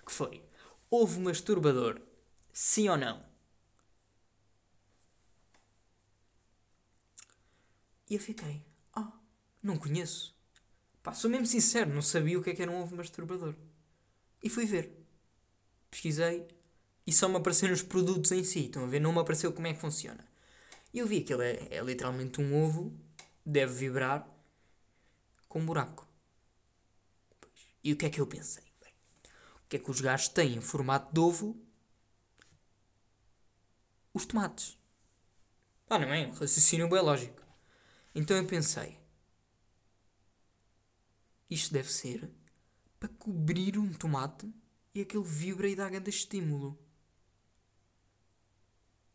Que 0.06 0.12
foi: 0.12 0.44
Houve 0.90 1.20
masturbador? 1.20 2.02
Sim 2.54 2.90
ou 2.90 2.98
não? 2.98 3.31
E 8.12 8.16
eu 8.16 8.20
fiquei, 8.20 8.62
oh, 8.98 9.08
não 9.64 9.78
conheço. 9.78 10.36
Pá, 11.02 11.14
sou 11.14 11.30
mesmo 11.30 11.46
sincero, 11.46 11.94
não 11.94 12.02
sabia 12.02 12.38
o 12.38 12.44
que 12.44 12.50
é 12.50 12.54
que 12.54 12.62
era 12.62 12.70
um 12.70 12.82
ovo 12.82 12.94
masturbador. 12.94 13.56
E 14.44 14.50
fui 14.50 14.66
ver. 14.66 14.92
Pesquisei 15.90 16.46
e 17.08 17.14
só 17.14 17.30
me 17.30 17.38
apareceram 17.38 17.74
os 17.74 17.82
produtos 17.82 18.34
em 18.34 18.44
si. 18.44 18.66
Estão 18.66 18.84
a 18.84 18.88
ver? 18.88 19.00
Não 19.00 19.14
me 19.14 19.20
apareceu 19.20 19.54
como 19.54 19.66
é 19.68 19.74
que 19.74 19.80
funciona. 19.80 20.28
E 20.94 21.00
eu 21.00 21.08
vi 21.08 21.22
que 21.22 21.34
ele 21.34 21.46
é, 21.46 21.78
é 21.78 21.82
literalmente 21.82 22.42
um 22.42 22.54
ovo, 22.62 22.94
deve 23.46 23.74
vibrar 23.76 24.28
com 25.48 25.60
um 25.60 25.66
buraco. 25.66 26.06
E 27.82 27.94
o 27.94 27.96
que 27.96 28.08
é 28.08 28.10
que 28.10 28.20
eu 28.20 28.28
pensei? 28.28 28.66
Bem, 28.84 28.94
o 29.64 29.70
que 29.70 29.78
é 29.78 29.80
que 29.80 29.90
os 29.90 30.02
gajos 30.02 30.28
têm 30.28 30.56
em 30.56 30.62
formato 30.62 31.14
de 31.14 31.20
ovo? 31.22 31.58
Os 34.14 34.26
tomates. 34.26 34.78
Ah, 35.90 35.98
não 35.98 36.14
é? 36.14 36.28
Um 36.28 36.32
raciocínio 36.32 36.90
biológico. 36.90 37.41
Então 38.14 38.36
eu 38.38 38.46
pensei: 38.46 39.00
isto 41.50 41.74
deve 41.74 41.92
ser 41.92 42.30
para 43.00 43.10
cobrir 43.10 43.78
um 43.78 43.94
tomate 43.94 44.52
e 44.94 45.02
aquele 45.02 45.24
vibra 45.24 45.68
e 45.68 45.76
dá 45.76 45.90
grande 45.90 46.10
estímulo. 46.10 46.78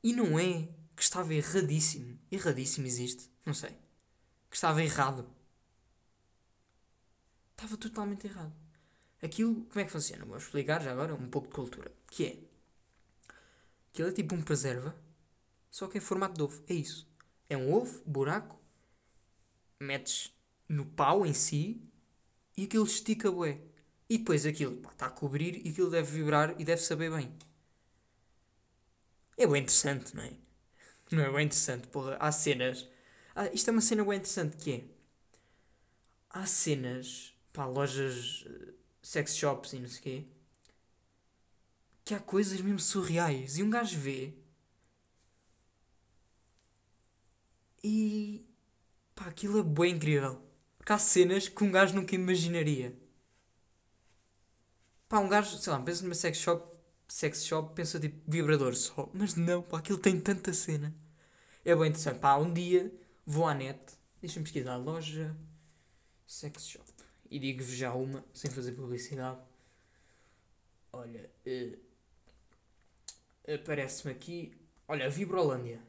E 0.03 0.13
não 0.13 0.39
é 0.39 0.69
que 0.95 1.03
estava 1.03 1.35
erradíssimo. 1.35 2.19
Erradíssimo 2.31 2.87
existe, 2.87 3.31
não 3.45 3.55
sei. 3.55 3.71
Que 4.51 4.57
estava 4.57 4.83
errado. 4.83 5.29
Estava 7.53 7.77
totalmente 7.77 8.27
errado. 8.27 8.55
Aquilo, 9.23 9.65
como 9.65 9.81
é 9.81 9.85
que 9.85 9.91
funciona? 9.93 10.25
Vou 10.25 10.37
explicar 10.37 10.83
já 10.83 10.93
agora 10.93 11.15
um 11.15 11.29
pouco 11.29 11.49
de 11.49 11.55
cultura. 11.55 11.93
Que 12.11 12.27
é. 12.27 12.39
Aquilo 13.93 14.09
é 14.09 14.13
tipo 14.13 14.35
um 14.35 14.43
preserva, 14.43 14.95
só 15.71 15.89
que 15.89 15.99
em 15.99 16.01
formato 16.01 16.35
de 16.35 16.43
ovo. 16.43 16.63
É 16.69 16.75
isso. 16.75 17.09
É 17.49 17.57
um 17.57 17.73
ovo, 17.73 18.03
buraco, 18.05 18.61
metes 19.81 20.33
no 20.69 20.87
pau 20.87 21.27
em 21.27 21.33
si 21.35 21.81
e 22.57 22.65
aquilo 22.65 22.85
estica 22.85 23.31
bué. 23.31 23.61
E 24.09 24.19
depois 24.19 24.47
aquilo 24.47 24.81
está 24.91 25.07
a 25.07 25.11
cobrir 25.11 25.67
e 25.67 25.71
aquilo 25.71 25.91
deve 25.91 26.11
vibrar 26.19 26.55
e 26.61 26.65
deve 26.65 26.81
saber 26.83 27.11
bem. 27.11 27.33
É 29.37 29.47
bem 29.47 29.63
interessante, 29.63 30.15
não 30.15 30.23
é? 30.23 30.33
Não 31.13 31.23
é 31.23 31.31
bem 31.33 31.47
interessante, 31.47 31.87
porra. 31.89 32.17
Há 32.21 32.33
cenas. 32.33 32.87
Ah, 33.35 33.47
isto 33.53 33.69
é 33.69 33.73
uma 33.73 33.81
cena 33.81 34.05
bem 34.05 34.17
interessante 34.19 34.57
que 34.57 34.73
é. 34.73 34.85
Há 36.31 36.47
cenas, 36.47 37.35
pá, 37.53 37.65
lojas, 37.67 38.45
eh, 38.47 38.73
sex 39.03 39.37
shops 39.37 39.73
e 39.73 39.79
não 39.81 39.89
sei 39.89 39.99
o 39.99 40.03
quê. 40.03 40.25
Que 42.07 42.15
há 42.15 42.19
coisas 42.21 42.59
mesmo 42.63 42.79
surreais. 42.81 43.59
E 43.59 43.63
um 43.63 43.69
gajo 43.69 43.99
vê. 43.99 44.33
E 47.83 48.45
Pá, 49.17 49.27
aquilo 49.27 49.59
é 49.59 49.63
bem 49.65 49.95
incrível. 49.97 50.41
Porque 50.79 50.93
há 50.93 50.99
cenas 50.99 51.49
que 51.49 51.65
um 51.65 51.73
gajo 51.73 51.95
nunca 51.97 52.15
imaginaria. 52.15 52.97
Pá, 55.09 55.19
um 55.19 55.29
gajo, 55.29 55.59
sei 55.59 55.73
lá, 55.73 55.81
pensa 55.81 56.03
numa 56.03 56.15
sex 56.15 56.39
shop, 56.39 56.77
sex 57.09 57.45
shop, 57.45 57.75
pensa 57.75 57.99
tipo 57.99 58.21
vibrador 58.31 58.77
só. 58.77 59.11
Mas 59.15 59.35
não, 59.35 59.63
pá, 59.63 59.79
aquilo 59.79 59.99
tem 59.99 60.21
tanta 60.21 60.53
cena. 60.53 60.95
É 61.65 61.75
bem 61.75 61.89
interessante. 61.89 62.21
Pá, 62.21 62.37
um 62.37 62.53
dia 62.53 62.93
vou 63.25 63.47
à 63.47 63.55
net, 63.55 63.81
deixa-me 64.21 64.45
pesquisar 64.45 64.77
loja, 64.77 65.35
sex 66.27 66.69
shop. 66.69 66.85
E 67.31 67.39
digo-vos 67.39 67.73
já 67.75 67.93
uma, 67.95 68.25
sem 68.35 68.51
fazer 68.51 68.73
publicidade. 68.73 69.41
Olha, 70.93 71.31
uh, 71.47 71.79
aparece-me 73.53 74.13
aqui. 74.13 74.55
Olha, 74.87 75.11
Vibrolândia. 75.11 75.83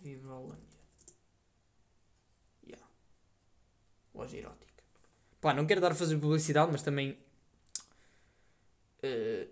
Vibrolândia. 0.00 0.67
Loja 4.18 4.36
erótica. 4.36 4.84
Pá, 5.40 5.54
não 5.54 5.66
quero 5.66 5.80
dar 5.80 5.92
a 5.92 5.94
fazer 5.94 6.18
publicidade, 6.18 6.70
mas 6.72 6.82
também. 6.82 7.18
Uh, 9.02 9.48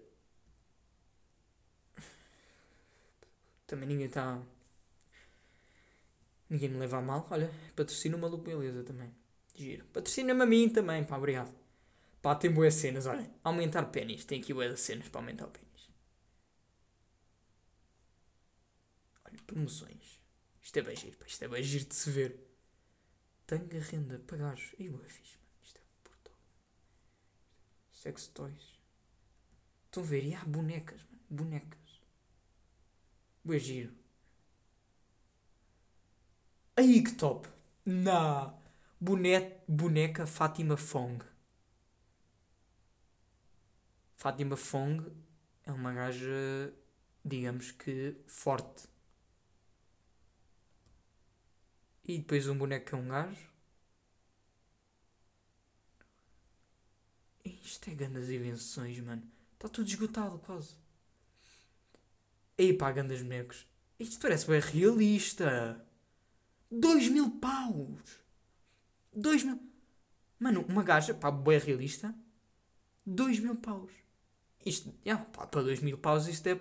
também 3.66 3.88
ninguém 3.88 4.06
está. 4.06 4.40
Ninguém 6.48 6.68
me 6.68 6.78
leva 6.78 6.98
a 6.98 7.02
mal. 7.02 7.26
Olha, 7.30 7.50
patrocina 7.74 8.16
o 8.16 8.20
maluco 8.20 8.44
beleza 8.44 8.82
também. 8.84 9.14
Giro. 9.54 9.84
Patrocina-me 9.86 10.42
a 10.42 10.46
mim 10.46 10.68
também, 10.68 11.04
pá, 11.04 11.16
obrigado. 11.16 11.54
Pá, 12.20 12.34
tem 12.34 12.50
boas 12.50 12.74
cenas, 12.74 13.06
olha. 13.06 13.30
Aumentar 13.44 13.84
pênis. 13.86 14.24
Tem 14.24 14.40
aqui 14.40 14.52
boas 14.52 14.80
cenas 14.80 15.08
para 15.08 15.20
aumentar 15.20 15.46
o 15.46 15.50
pênis. 15.50 15.66
Olha, 19.24 19.38
promoções. 19.46 20.20
Isto 20.62 20.78
é 20.78 20.82
bem 20.82 20.96
giro, 20.96 21.16
pá. 21.16 21.26
Isto 21.26 21.44
é 21.44 21.48
bem 21.48 21.62
giro 21.62 21.84
de 21.84 21.94
se 21.94 22.10
ver. 22.10 22.55
Tanga 23.46 23.80
renda 23.80 24.18
para 24.20 24.38
gajos. 24.38 24.74
E 24.78 24.88
fixe, 25.06 25.36
mano. 25.38 25.52
Isto 25.62 25.78
é 25.78 25.82
brutal. 26.02 26.38
Sex 27.92 28.26
toys. 28.28 28.78
Estão 29.86 30.02
a 30.02 30.06
ver? 30.06 30.24
E 30.24 30.34
há 30.34 30.44
bonecas, 30.44 31.02
mano. 31.04 31.22
Bonecas. 31.30 32.00
Boa 33.44 33.58
giro. 33.58 33.94
Aí 36.76 37.02
que 37.02 37.12
top. 37.12 37.48
Na 37.84 38.52
Boneca, 38.98 39.62
boneca 39.68 40.26
Fátima 40.26 40.76
Fong. 40.76 41.22
Fátima 44.16 44.56
Fong 44.56 45.12
é 45.64 45.70
uma 45.70 45.92
gaja, 45.92 46.72
digamos 47.24 47.72
que, 47.72 48.16
forte. 48.26 48.88
E 52.06 52.18
depois 52.18 52.46
um 52.48 52.56
boneco 52.56 52.94
é 52.94 52.98
um 52.98 53.08
gajo. 53.08 53.48
Isto 57.44 57.90
é 57.90 57.94
grandes 57.94 58.30
invenções, 58.30 59.00
mano. 59.00 59.22
Está 59.54 59.68
tudo 59.68 59.88
esgotado 59.88 60.38
quase. 60.38 60.74
Ei 62.56 62.72
pá, 62.72 62.92
grandes 62.92 63.22
bonecos. 63.22 63.66
Isto 63.98 64.20
parece 64.20 64.46
bem 64.46 64.60
realista. 64.60 65.84
Dois 66.70 67.08
mil 67.08 67.30
paus. 67.40 68.20
Dois 69.12 69.42
mil. 69.42 69.60
Mano, 70.38 70.64
uma 70.68 70.84
gaja, 70.84 71.12
pá, 71.12 71.30
bem 71.30 71.58
realista. 71.58 72.14
Dois 73.04 73.40
mil 73.40 73.56
paus. 73.56 73.92
Isto, 74.64 74.94
yeah, 75.04 75.24
pá, 75.24 75.46
para 75.46 75.62
dois 75.62 75.80
mil 75.80 75.98
paus 75.98 76.28
isto, 76.28 76.46
é, 76.46 76.60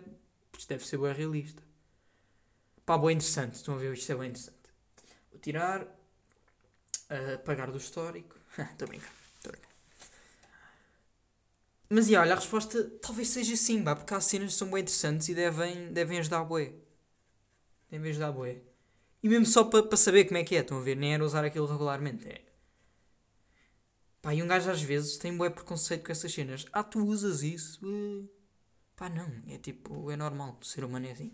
isto 0.58 0.70
deve 0.70 0.86
ser 0.86 0.98
bem 0.98 1.14
realista. 1.14 1.62
Pá, 2.86 2.98
bem 2.98 3.12
interessante. 3.16 3.56
Estão 3.56 3.76
a 3.76 3.78
ver? 3.78 3.94
Isto 3.94 4.12
é 4.12 4.16
bem 4.16 4.30
interessante. 4.30 4.55
Vou 5.46 5.54
tirar. 5.54 5.84
Uh, 5.84 7.36
apagar 7.36 7.72
do 7.72 7.78
histórico. 7.78 8.36
Estou 8.58 8.86
a 8.86 8.88
brincar. 8.88 9.14
Estou 9.38 9.50
a 9.50 9.52
brincar. 9.52 9.70
Mas 11.88 12.10
e 12.10 12.16
olha, 12.16 12.34
a 12.34 12.36
resposta 12.36 12.84
talvez 13.00 13.30
seja 13.30 13.56
sim, 13.56 13.84
pá, 13.84 13.96
porque 13.96 14.14
há 14.14 14.20
cenas 14.20 14.54
que 14.54 14.58
são 14.58 14.72
bem 14.72 14.82
interessantes 14.82 15.30
e 15.30 15.36
devem, 15.36 15.94
devem 15.94 16.18
ajudar 16.18 16.40
a 16.40 16.44
boé. 16.44 16.74
Devem 17.92 18.10
ajudar 18.10 18.30
a 18.30 18.32
boé. 18.32 18.62
E 19.22 19.30
mesmo 19.30 19.46
só 19.46 19.64
para 19.64 19.84
pa 19.84 19.96
saber 19.96 20.26
como 20.26 20.38
é 20.40 20.44
que 20.44 20.56
é, 20.56 20.62
estão 20.62 20.80
a 20.80 20.82
ver? 20.82 20.96
Nem 20.96 21.14
era 21.14 21.24
usar 21.24 21.46
aquilo 21.46 21.68
regularmente. 21.68 22.28
É. 22.28 22.42
Pá, 24.22 24.34
e 24.34 24.42
um 24.42 24.48
gajo 24.48 24.72
às 24.72 24.82
vezes 24.82 25.18
tem 25.18 25.38
bué 25.38 25.52
preconceito 25.52 26.04
com 26.04 26.12
essas 26.12 26.34
cenas. 26.34 26.66
Ah, 26.74 26.84
tu 26.84 27.06
usas 27.06 27.44
isso? 27.44 27.86
Uh. 27.86 28.28
Pá, 28.96 29.10
não. 29.10 29.32
É 29.48 29.60
tipo, 29.60 30.10
é 30.10 30.16
normal. 30.16 30.58
O 30.60 30.66
ser 30.66 30.84
humano 30.84 31.06
é 31.06 31.12
assim. 31.12 31.32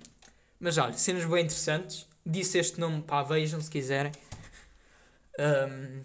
Mas 0.60 0.78
olha, 0.78 0.94
cenas 0.94 1.24
bem 1.24 1.46
interessantes. 1.46 2.11
Disse 2.26 2.58
este 2.58 2.80
nome, 2.80 3.02
pá, 3.04 3.24
vejam 3.24 3.62
se 3.62 3.70
quiserem. 3.70 4.12
Um, 5.40 6.04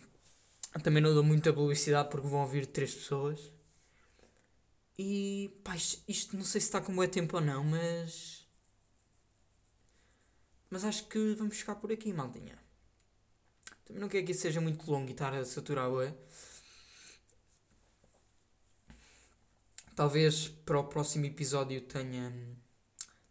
também 0.81 1.03
não 1.03 1.15
dou 1.15 1.23
muita 1.25 1.53
publicidade 1.53 2.11
porque 2.11 2.27
vão 2.29 2.41
ouvir 2.41 2.67
três 2.67 2.95
pessoas. 2.95 3.53
E 4.99 5.51
pá, 5.63 5.77
isto, 5.77 6.03
isto 6.09 6.37
não 6.37 6.45
sei 6.45 6.61
se 6.61 6.69
está 6.69 6.81
com 6.81 6.95
bom 6.95 7.07
tempo 7.07 7.37
ou 7.37 7.43
não, 7.43 7.65
mas. 7.65 8.47
Mas 10.71 10.85
acho 10.85 11.07
que 11.07 11.35
vamos 11.35 11.59
ficar 11.59 11.77
por 11.77 11.93
aqui, 11.93 12.13
maldinha. 12.13 12.59
Também 13.85 14.01
não 14.01 14.09
quero 14.09 14.27
que 14.27 14.33
isso 14.33 14.43
seja 14.43 14.61
muito 14.61 14.91
longo 14.91 15.09
e 15.09 15.13
estar 15.13 15.33
a 15.33 15.45
saturar 15.45 15.89
o 15.89 16.01
Talvez 19.95 20.49
para 20.49 20.79
o 20.79 20.85
próximo 20.85 21.25
episódio 21.25 21.81
tenha, 21.81 22.33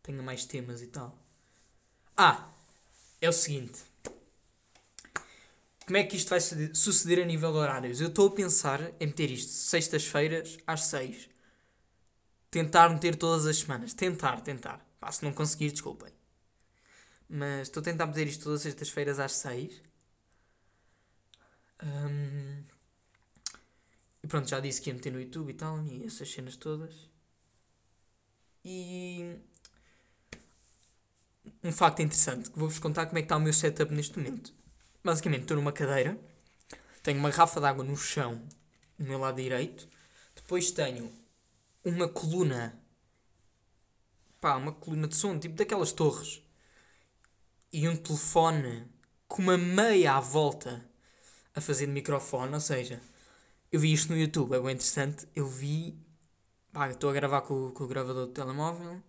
tenha 0.01 0.23
mais 0.23 0.45
temas 0.45 0.81
e 0.81 0.87
tal. 0.87 1.15
Ah, 2.17 2.54
é 3.21 3.29
o 3.29 3.33
seguinte. 3.33 3.81
Como 5.85 5.97
é 5.97 6.03
que 6.03 6.15
isto 6.15 6.29
vai 6.29 6.39
suceder 6.39 7.19
a 7.19 7.25
nível 7.25 7.51
de 7.51 7.57
horários? 7.59 8.01
Eu 8.01 8.07
estou 8.07 8.27
a 8.27 8.31
pensar 8.31 8.81
em 8.99 9.07
meter 9.07 9.29
isto 9.29 9.51
sextas-feiras 9.51 10.57
às 10.65 10.85
seis. 10.85 11.29
Tentar 12.49 12.89
meter 12.89 13.15
todas 13.15 13.45
as 13.45 13.57
semanas. 13.57 13.93
Tentar, 13.93 14.41
tentar. 14.41 14.83
Pá, 14.99 15.11
se 15.11 15.23
não 15.23 15.31
conseguir, 15.31 15.71
desculpem. 15.71 16.11
Mas 17.29 17.67
estou 17.67 17.81
a 17.81 17.83
tentar 17.83 18.07
meter 18.07 18.27
isto 18.27 18.43
todas 18.43 18.61
as 18.61 18.63
sextas-feiras 18.63 19.19
às 19.19 19.33
seis. 19.33 19.81
Um, 21.83 22.63
e 24.23 24.27
pronto, 24.27 24.49
já 24.49 24.59
disse 24.59 24.81
que 24.81 24.89
ia 24.89 24.93
meter 24.95 25.11
no 25.11 25.21
YouTube 25.21 25.51
e 25.51 25.53
tal, 25.53 25.83
e 25.83 26.03
essas 26.05 26.31
cenas 26.31 26.55
todas. 26.55 27.09
E 28.63 29.35
um 31.63 31.71
facto 31.71 32.01
interessante 32.01 32.49
que 32.49 32.57
vou-vos 32.59 32.79
contar 32.79 33.05
como 33.05 33.17
é 33.17 33.21
que 33.21 33.25
está 33.25 33.37
o 33.37 33.39
meu 33.39 33.53
setup 33.53 33.93
neste 33.93 34.17
momento. 34.17 34.53
Basicamente, 35.03 35.41
estou 35.41 35.57
numa 35.57 35.71
cadeira, 35.71 36.17
tenho 37.03 37.19
uma 37.19 37.29
garrafa 37.29 37.59
de 37.59 37.65
água 37.65 37.83
no 37.83 37.95
chão, 37.95 38.41
no 38.97 39.05
meu 39.05 39.19
lado 39.19 39.41
direito, 39.41 39.87
depois 40.35 40.71
tenho 40.71 41.11
uma 41.83 42.07
coluna, 42.07 42.79
pá, 44.41 44.55
uma 44.55 44.71
coluna 44.71 45.07
de 45.07 45.15
som, 45.15 45.37
tipo 45.37 45.55
daquelas 45.55 45.91
torres, 45.91 46.41
e 47.71 47.87
um 47.87 47.95
telefone 47.95 48.87
com 49.27 49.41
uma 49.41 49.57
meia 49.57 50.15
à 50.15 50.19
volta 50.19 50.83
a 51.53 51.61
fazer 51.61 51.85
de 51.85 51.91
microfone, 51.91 52.53
ou 52.53 52.59
seja, 52.59 53.01
eu 53.71 53.79
vi 53.79 53.91
isto 53.91 54.11
no 54.11 54.17
YouTube, 54.17 54.53
é 54.53 54.59
bem 54.59 54.71
interessante. 54.71 55.27
Eu 55.35 55.47
vi. 55.47 55.97
Pá, 56.71 56.89
estou 56.89 57.09
a 57.09 57.13
gravar 57.13 57.41
com, 57.41 57.71
com 57.71 57.83
o 57.83 57.87
gravador 57.87 58.27
do 58.27 58.31
telemóvel 58.31 59.01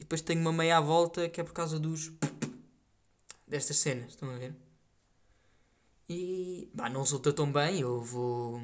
e 0.00 0.02
depois 0.02 0.22
tenho 0.22 0.40
uma 0.40 0.52
meia 0.52 0.78
à 0.78 0.80
volta 0.80 1.28
que 1.28 1.40
é 1.40 1.44
por 1.44 1.52
causa 1.52 1.78
dos. 1.78 2.10
destas 3.46 3.76
cenas, 3.76 4.12
estão 4.12 4.30
a 4.30 4.38
ver? 4.38 4.56
E. 6.08 6.70
pá, 6.74 6.88
não 6.88 7.02
resulta 7.02 7.32
tão 7.32 7.52
bem. 7.52 7.80
Eu 7.80 8.00
vou. 8.02 8.62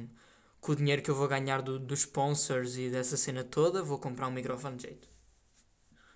com 0.59 0.71
o 0.71 0.75
dinheiro 0.75 1.03
que 1.03 1.11
eu 1.11 1.15
vou 1.15 1.27
ganhar 1.27 1.61
do, 1.61 1.77
dos 1.77 1.99
sponsors 1.99 2.75
e 2.75 2.89
dessa 2.89 3.15
cena 3.15 3.43
toda, 3.43 3.83
vou 3.83 3.99
comprar 3.99 4.27
um 4.27 4.31
microfone 4.31 4.77
de 4.77 4.83
jeito. 4.83 5.07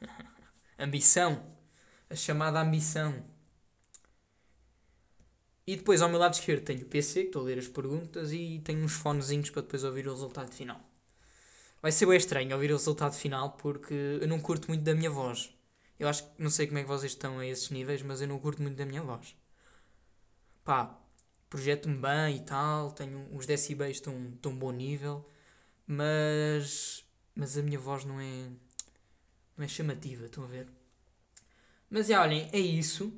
ambição. 0.80 1.45
A 2.09 2.15
chamada 2.15 2.59
ambição. 2.59 3.24
E 5.67 5.76
depois 5.78 6.01
ao 6.01 6.09
meu 6.09 6.19
lado 6.19 6.34
esquerdo 6.34 6.65
tenho 6.65 6.82
o 6.82 6.89
PC, 6.89 7.22
que 7.22 7.28
estou 7.28 7.43
a 7.43 7.45
ler 7.45 7.59
as 7.59 7.67
perguntas, 7.67 8.34
e 8.34 8.59
tenho 8.65 8.84
uns 8.84 8.93
fonezinhos 8.93 9.51
para 9.51 9.61
depois 9.61 9.84
ouvir 9.84 10.07
o 10.07 10.11
resultado 10.11 10.51
final. 10.51 10.90
Vai 11.82 11.91
ser 11.91 12.05
bem 12.05 12.17
estranho 12.17 12.53
ouvir 12.53 12.71
o 12.71 12.77
resultado 12.77 13.13
final 13.13 13.51
porque 13.53 13.93
eu 14.21 14.27
não 14.27 14.39
curto 14.39 14.67
muito 14.67 14.84
da 14.84 14.93
minha 14.93 15.09
voz. 15.09 15.51
Eu 15.99 16.07
acho 16.07 16.23
que 16.23 16.41
não 16.41 16.49
sei 16.49 16.67
como 16.67 16.79
é 16.79 16.84
que 16.84 16.88
vocês 16.88 17.11
estão 17.11 17.39
a 17.39 17.45
esses 17.45 17.69
níveis, 17.69 18.01
mas 18.01 18.21
eu 18.21 18.27
não 18.27 18.39
curto 18.39 18.61
muito 18.61 18.77
da 18.77 18.86
minha 18.86 19.01
voz. 19.01 19.36
Pá, 20.63 20.99
projeto-me 21.49 21.97
bem 21.97 22.38
e 22.38 22.41
tal, 22.41 22.91
tenho 22.91 23.27
os 23.36 23.45
decibéis 23.45 23.97
estão 23.97 24.32
tão 24.41 24.55
bom 24.55 24.71
nível, 24.71 25.27
mas 25.88 27.03
mas 27.36 27.57
a 27.57 27.63
minha 27.63 27.79
voz 27.79 28.05
não 28.05 28.19
é 28.19 28.49
não 29.57 29.65
é 29.65 29.67
chamativa, 29.67 30.25
estão 30.25 30.43
a 30.43 30.47
ver? 30.47 30.67
Mas 31.89 32.09
é, 32.09 32.17
olhem, 32.17 32.49
é 32.53 32.59
isso. 32.59 33.13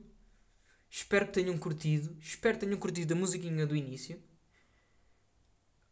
Espero 0.89 1.27
que 1.27 1.33
tenham 1.33 1.57
curtido. 1.57 2.15
Espero 2.19 2.57
que 2.57 2.65
tenham 2.65 2.79
curtido 2.79 3.13
a 3.13 3.17
musiquinha 3.17 3.65
do 3.67 3.75
início. 3.75 4.21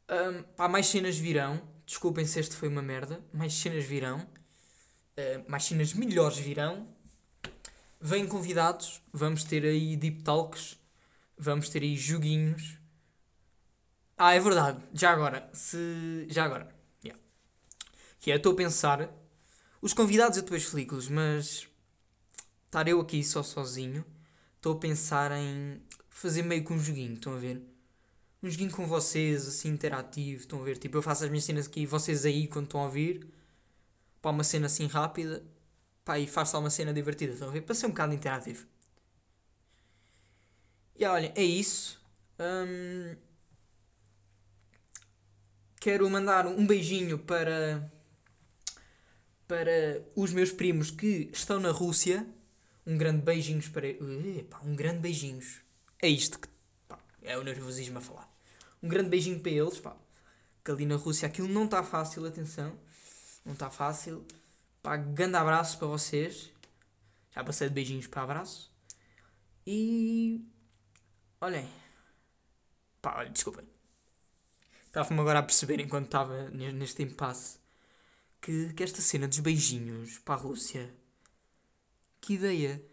Um, 0.10 0.44
pá, 0.56 0.68
mais 0.68 0.88
cenas 0.88 1.18
virão. 1.18 1.62
Desculpem 1.92 2.26
se 2.26 2.40
este 2.40 2.56
foi 2.56 2.70
uma 2.70 2.82
merda. 2.82 3.22
Mais 3.34 3.54
cenas 3.54 3.84
virão. 3.84 4.22
Uh, 4.22 5.52
mais 5.52 5.66
cenas 5.66 5.94
melhores 5.94 6.38
virão. 6.38 6.88
Vêm 8.00 8.26
convidados. 8.26 9.02
Vamos 9.12 9.44
ter 9.44 9.66
aí 9.66 9.98
deep 9.98 10.24
talks. 10.24 10.80
Vamos 11.38 11.68
ter 11.68 11.82
aí 11.82 11.98
joguinhos. 11.98 12.78
Ah, 14.18 14.34
é 14.34 14.40
verdade. 14.40 14.82
Já 14.94 15.12
agora. 15.12 15.50
Se... 15.52 16.28
Já 16.30 16.46
agora. 16.46 16.74
Yeah. 17.04 17.22
Que 18.22 18.32
é, 18.32 18.38
estou 18.38 18.54
a 18.54 18.56
pensar. 18.56 19.10
Os 19.82 19.94
convidados 19.94 20.38
eu 20.38 20.44
depois 20.44 20.64
explico-los, 20.64 21.10
mas. 21.10 21.68
Estar 22.68 22.88
eu 22.88 23.02
aqui 23.02 23.22
só 23.22 23.44
sozinho 23.44 24.06
estou 24.56 24.76
a 24.76 24.80
pensar 24.80 25.34
em 25.34 25.82
fazer 26.10 26.42
meio 26.44 26.64
que 26.64 26.72
um 26.72 26.80
joguinho, 26.80 27.16
estão 27.16 27.34
a 27.34 27.38
ver? 27.38 27.62
Um 28.44 28.50
joguinho 28.50 28.72
com 28.72 28.88
vocês, 28.88 29.48
assim, 29.48 29.70
interativo, 29.70 30.42
estão 30.42 30.62
a 30.62 30.64
ver? 30.64 30.78
Tipo, 30.78 30.98
eu 30.98 31.02
faço 31.02 31.24
as 31.24 31.30
minhas 31.30 31.44
cenas 31.44 31.68
aqui 31.68 31.86
vocês 31.86 32.26
aí, 32.26 32.48
quando 32.48 32.66
estão 32.66 32.82
a 32.82 32.86
ouvir, 32.86 33.28
para 34.22 34.32
uma 34.32 34.44
cena 34.44 34.66
assim 34.66 34.88
rápida, 34.88 35.44
pá, 36.04 36.18
e 36.20 36.28
faço 36.28 36.58
uma 36.58 36.70
cena 36.70 36.94
divertida, 36.94 37.34
estão 37.34 37.50
a 37.50 37.52
ver? 37.52 37.62
Para 37.62 37.76
ser 37.76 37.86
um 37.88 37.90
bocado 37.90 38.14
interativo. 38.14 38.66
E 40.98 41.06
olha, 41.06 41.32
é 41.36 41.44
isso. 41.44 42.00
Hum, 42.40 43.16
quero 45.80 46.10
mandar 46.10 46.48
um 46.48 46.66
beijinho 46.66 47.20
para 47.20 47.92
para 49.48 50.02
os 50.16 50.32
meus 50.32 50.52
primos 50.52 50.90
que 50.92 51.30
estão 51.34 51.60
na 51.60 51.72
Rússia 51.72 52.26
um 52.86 52.98
grande 52.98 53.22
beijinhos 53.22 53.68
para 53.68 53.88
Epá, 53.88 54.62
um 54.64 54.76
grande 54.76 55.00
beijinhos. 55.00 55.62
É 56.02 56.08
isto 56.08 56.40
que 56.40 56.48
pá, 56.88 56.98
é 57.22 57.38
o 57.38 57.44
nervosismo 57.44 57.98
a 57.98 58.02
falar. 58.02 58.31
Um 58.82 58.88
grande 58.90 59.10
beijinho 59.10 59.40
para 59.40 59.52
eles, 59.52 59.80
pá. 59.80 59.96
Que 60.64 60.72
ali 60.72 60.86
na 60.86 60.96
Rússia 60.96 61.28
aquilo 61.28 61.48
não 61.48 61.66
está 61.66 61.84
fácil, 61.84 62.26
atenção. 62.26 62.78
Não 63.46 63.54
está 63.54 63.70
fácil. 63.70 64.26
Pá, 64.82 64.98
grande 64.98 65.36
abraço 65.36 65.78
para 65.78 65.88
vocês. 65.88 66.52
Já 67.32 67.44
passei 67.44 67.68
de 67.68 67.74
beijinhos 67.74 68.08
para 68.08 68.24
abraço. 68.24 68.72
E. 69.66 70.46
Olhem. 71.40 71.68
Pá, 73.02 73.18
olha, 73.18 73.30
desculpem. 73.30 73.66
Estava-me 74.86 75.22
agora 75.22 75.40
a 75.40 75.44
perceber 75.44 75.80
enquanto 75.80 76.06
estava 76.06 76.50
neste 76.50 77.02
impasse 77.02 77.60
que, 78.42 78.74
que 78.74 78.84
esta 78.84 79.02
cena 79.02 79.28
dos 79.28 79.40
beijinhos 79.40 80.20
para 80.20 80.36
a 80.36 80.38
Rússia 80.38 80.94
que 82.20 82.34
ideia. 82.34 82.84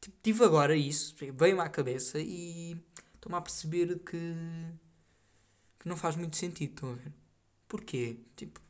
Tipo, 0.00 0.16
tive 0.22 0.44
agora 0.44 0.76
isso, 0.76 1.14
veio-me 1.16 1.60
à 1.60 1.68
cabeça 1.68 2.18
e 2.20 2.76
estou-me 3.14 3.36
a 3.36 3.40
perceber 3.40 3.98
que, 4.00 4.34
que 5.78 5.88
não 5.88 5.96
faz 5.96 6.16
muito 6.16 6.36
sentido, 6.36 6.74
estão 6.74 6.90
a 6.92 6.94
ver? 6.94 7.12
Porquê? 7.68 8.18
Tipo, 8.36 8.60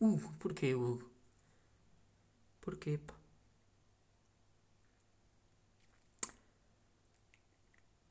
Hugo, 0.00 0.32
porquê 0.38 0.74
Hugo? 0.74 1.10
Porquê, 2.60 2.98
pá? 2.98 3.14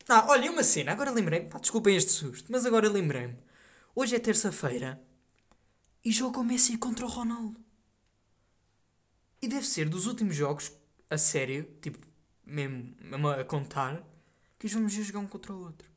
Ah, 0.07 0.25
olha, 0.27 0.51
uma 0.51 0.63
cena, 0.63 0.91
agora 0.91 1.11
lembrei-me, 1.11 1.49
desculpem 1.59 1.95
este 1.95 2.11
susto, 2.11 2.51
mas 2.51 2.65
agora 2.65 2.89
lembrei-me. 2.89 3.37
Hoje 3.95 4.15
é 4.15 4.19
terça-feira 4.19 4.99
e 6.03 6.11
jogo 6.11 6.39
o 6.39 6.43
Messi 6.43 6.77
contra 6.77 7.05
o 7.05 7.09
Ronaldo. 7.09 7.59
E 9.41 9.47
deve 9.47 9.65
ser 9.65 9.87
dos 9.87 10.05
últimos 10.05 10.35
jogos 10.35 10.71
a 11.09 11.17
sério, 11.17 11.63
tipo, 11.81 11.99
mesmo, 12.45 12.95
mesmo 12.99 13.29
a 13.29 13.43
contar, 13.45 14.03
que 14.57 14.65
os 14.65 14.73
vamos 14.73 14.93
jogar 14.93 15.19
um 15.19 15.27
contra 15.27 15.53
o 15.53 15.61
outro. 15.63 15.89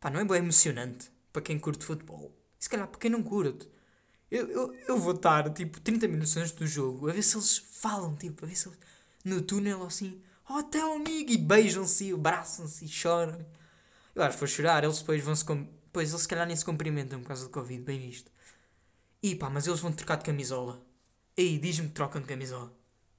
Pá, 0.00 0.10
não 0.10 0.20
é 0.20 0.24
bem 0.24 0.38
emocionante 0.38 1.11
para 1.32 1.42
quem 1.42 1.58
curte 1.58 1.84
futebol. 1.84 2.36
Se 2.58 2.68
calhar 2.68 2.86
para 2.86 3.00
quem 3.00 3.10
não 3.10 3.22
curte. 3.22 3.68
Eu, 4.30 4.48
eu, 4.48 4.74
eu 4.88 4.98
vou 4.98 5.14
estar, 5.14 5.50
tipo, 5.52 5.80
30 5.80 6.08
minutos 6.08 6.36
antes 6.36 6.52
do 6.52 6.66
jogo 6.66 7.10
a 7.10 7.12
ver 7.12 7.22
se 7.22 7.36
eles 7.36 7.58
falam, 7.58 8.14
tipo, 8.16 8.44
a 8.44 8.48
ver 8.48 8.56
se 8.56 8.68
eles 8.68 8.78
no 9.24 9.42
túnel 9.42 9.82
assim, 9.84 10.20
oh, 10.48 10.62
teu 10.62 10.94
amigo, 10.94 11.30
e 11.30 11.36
beijam-se, 11.36 12.12
abraçam-se 12.12 12.84
e 12.84 12.88
choram. 12.88 13.44
Eu 14.14 14.22
acho 14.22 14.36
que 14.36 14.40
vou 14.40 14.48
chorar, 14.48 14.84
eles 14.84 14.98
depois 14.98 15.22
vão 15.22 15.34
se. 15.34 15.44
Pois 15.92 16.10
eles 16.10 16.22
se 16.22 16.28
calhar 16.28 16.46
nem 16.46 16.56
se 16.56 16.64
cumprimentam 16.64 17.20
por 17.20 17.28
causa 17.28 17.44
do 17.44 17.50
Covid, 17.50 17.82
bem 17.82 17.98
visto. 17.98 18.30
E 19.22 19.34
pá, 19.34 19.50
mas 19.50 19.66
eles 19.66 19.80
vão 19.80 19.92
trocar 19.92 20.16
de 20.16 20.24
camisola. 20.24 20.82
Ei, 21.36 21.58
diz-me 21.58 21.88
que 21.88 21.94
trocam 21.94 22.20
de 22.20 22.26
camisola. 22.26 22.72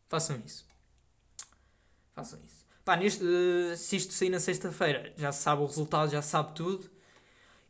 Façam 0.09 0.41
isso. 0.45 0.65
Façam 2.13 2.39
isso. 2.43 2.65
Pá, 2.83 2.97
neste, 2.97 3.23
uh, 3.23 3.77
se 3.77 3.95
isto 3.95 4.13
sair 4.13 4.29
na 4.29 4.39
sexta-feira, 4.39 5.13
já 5.17 5.31
se 5.31 5.41
sabe 5.41 5.61
o 5.61 5.65
resultado, 5.65 6.11
já 6.11 6.21
se 6.21 6.29
sabe 6.29 6.53
tudo. 6.53 6.89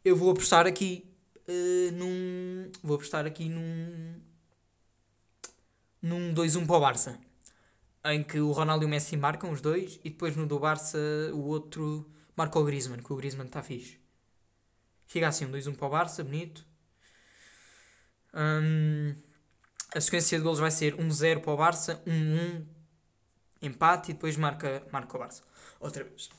Eu 0.04 0.18
vou 0.18 0.32
apostar 0.32 0.68
aqui 0.68 1.10
uh, 1.48 1.92
num. 1.94 2.72
Vou 2.84 2.96
apostar 2.96 3.26
aqui 3.26 3.48
num. 3.48 4.22
Num 6.02 6.34
2-1 6.34 6.68
para 6.68 6.76
o 6.76 6.80
Barça. 6.82 7.20
em 8.06 8.22
que 8.24 8.40
o 8.40 8.52
Ronaldo 8.52 8.84
e 8.84 8.88
o 8.88 8.90
Messi 8.90 9.16
marcam 9.16 9.52
os 9.52 9.62
dois 9.62 10.00
e 10.04 10.10
depois 10.10 10.36
no 10.36 10.46
do 10.46 10.60
Barça 10.60 10.98
o 11.34 11.46
outro 11.46 12.12
marca 12.36 12.60
o 12.60 12.66
Griezmann, 12.66 13.02
que 13.02 13.14
o 13.14 13.16
Griezmann 13.16 13.48
está 13.48 13.64
fixe. 13.64 14.00
Fica 15.08 15.28
assim, 15.28 15.46
um 15.46 15.52
2-1 15.52 15.76
para 15.78 15.88
o 15.88 15.90
Barça, 15.90 16.24
bonito. 16.24 16.66
Hum, 18.34 19.16
a 19.96 20.02
sequência 20.02 20.38
de 20.38 20.44
golos 20.44 20.60
vai 20.60 20.72
ser 20.72 20.96
1-0 20.98 21.42
para 21.42 21.54
o 21.54 21.58
Barça, 21.58 22.02
1-1 22.06 22.66
empate 23.62 24.12
e 24.12 24.14
depois 24.16 24.36
marca, 24.36 24.86
marca 24.92 25.16
o 25.16 25.20
Barça. 25.20 25.44
Outra 25.80 26.04
vez. 26.04 26.30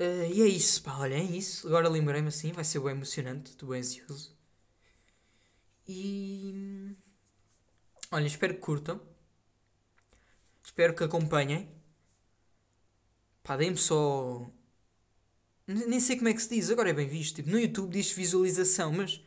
Uh, 0.00 0.32
e 0.32 0.40
é 0.40 0.46
isso, 0.46 0.82
pá, 0.82 0.96
olha, 0.96 1.14
é 1.14 1.22
isso. 1.22 1.66
Agora 1.68 1.86
lembrei-me 1.88 2.28
assim, 2.28 2.52
vai 2.52 2.64
ser 2.64 2.80
bem 2.80 2.92
emocionante, 2.92 3.50
estou 3.50 3.68
bem 3.68 3.80
ansioso. 3.80 4.34
E. 5.86 6.96
Olha, 8.10 8.26
espero 8.26 8.54
que 8.54 8.60
curtam. 8.60 9.00
Espero 10.64 10.94
que 10.96 11.04
acompanhem. 11.04 11.68
Pá, 13.42 13.56
deem-me 13.58 13.76
só. 13.76 14.50
Nem 15.66 16.00
sei 16.00 16.16
como 16.16 16.28
é 16.28 16.34
que 16.34 16.42
se 16.42 16.48
diz, 16.48 16.70
agora 16.70 16.90
é 16.90 16.92
bem 16.94 17.08
visto. 17.08 17.36
Tipo, 17.36 17.50
no 17.50 17.58
YouTube 17.60 17.92
diz 17.92 18.10
visualização, 18.12 18.92
mas. 18.92 19.20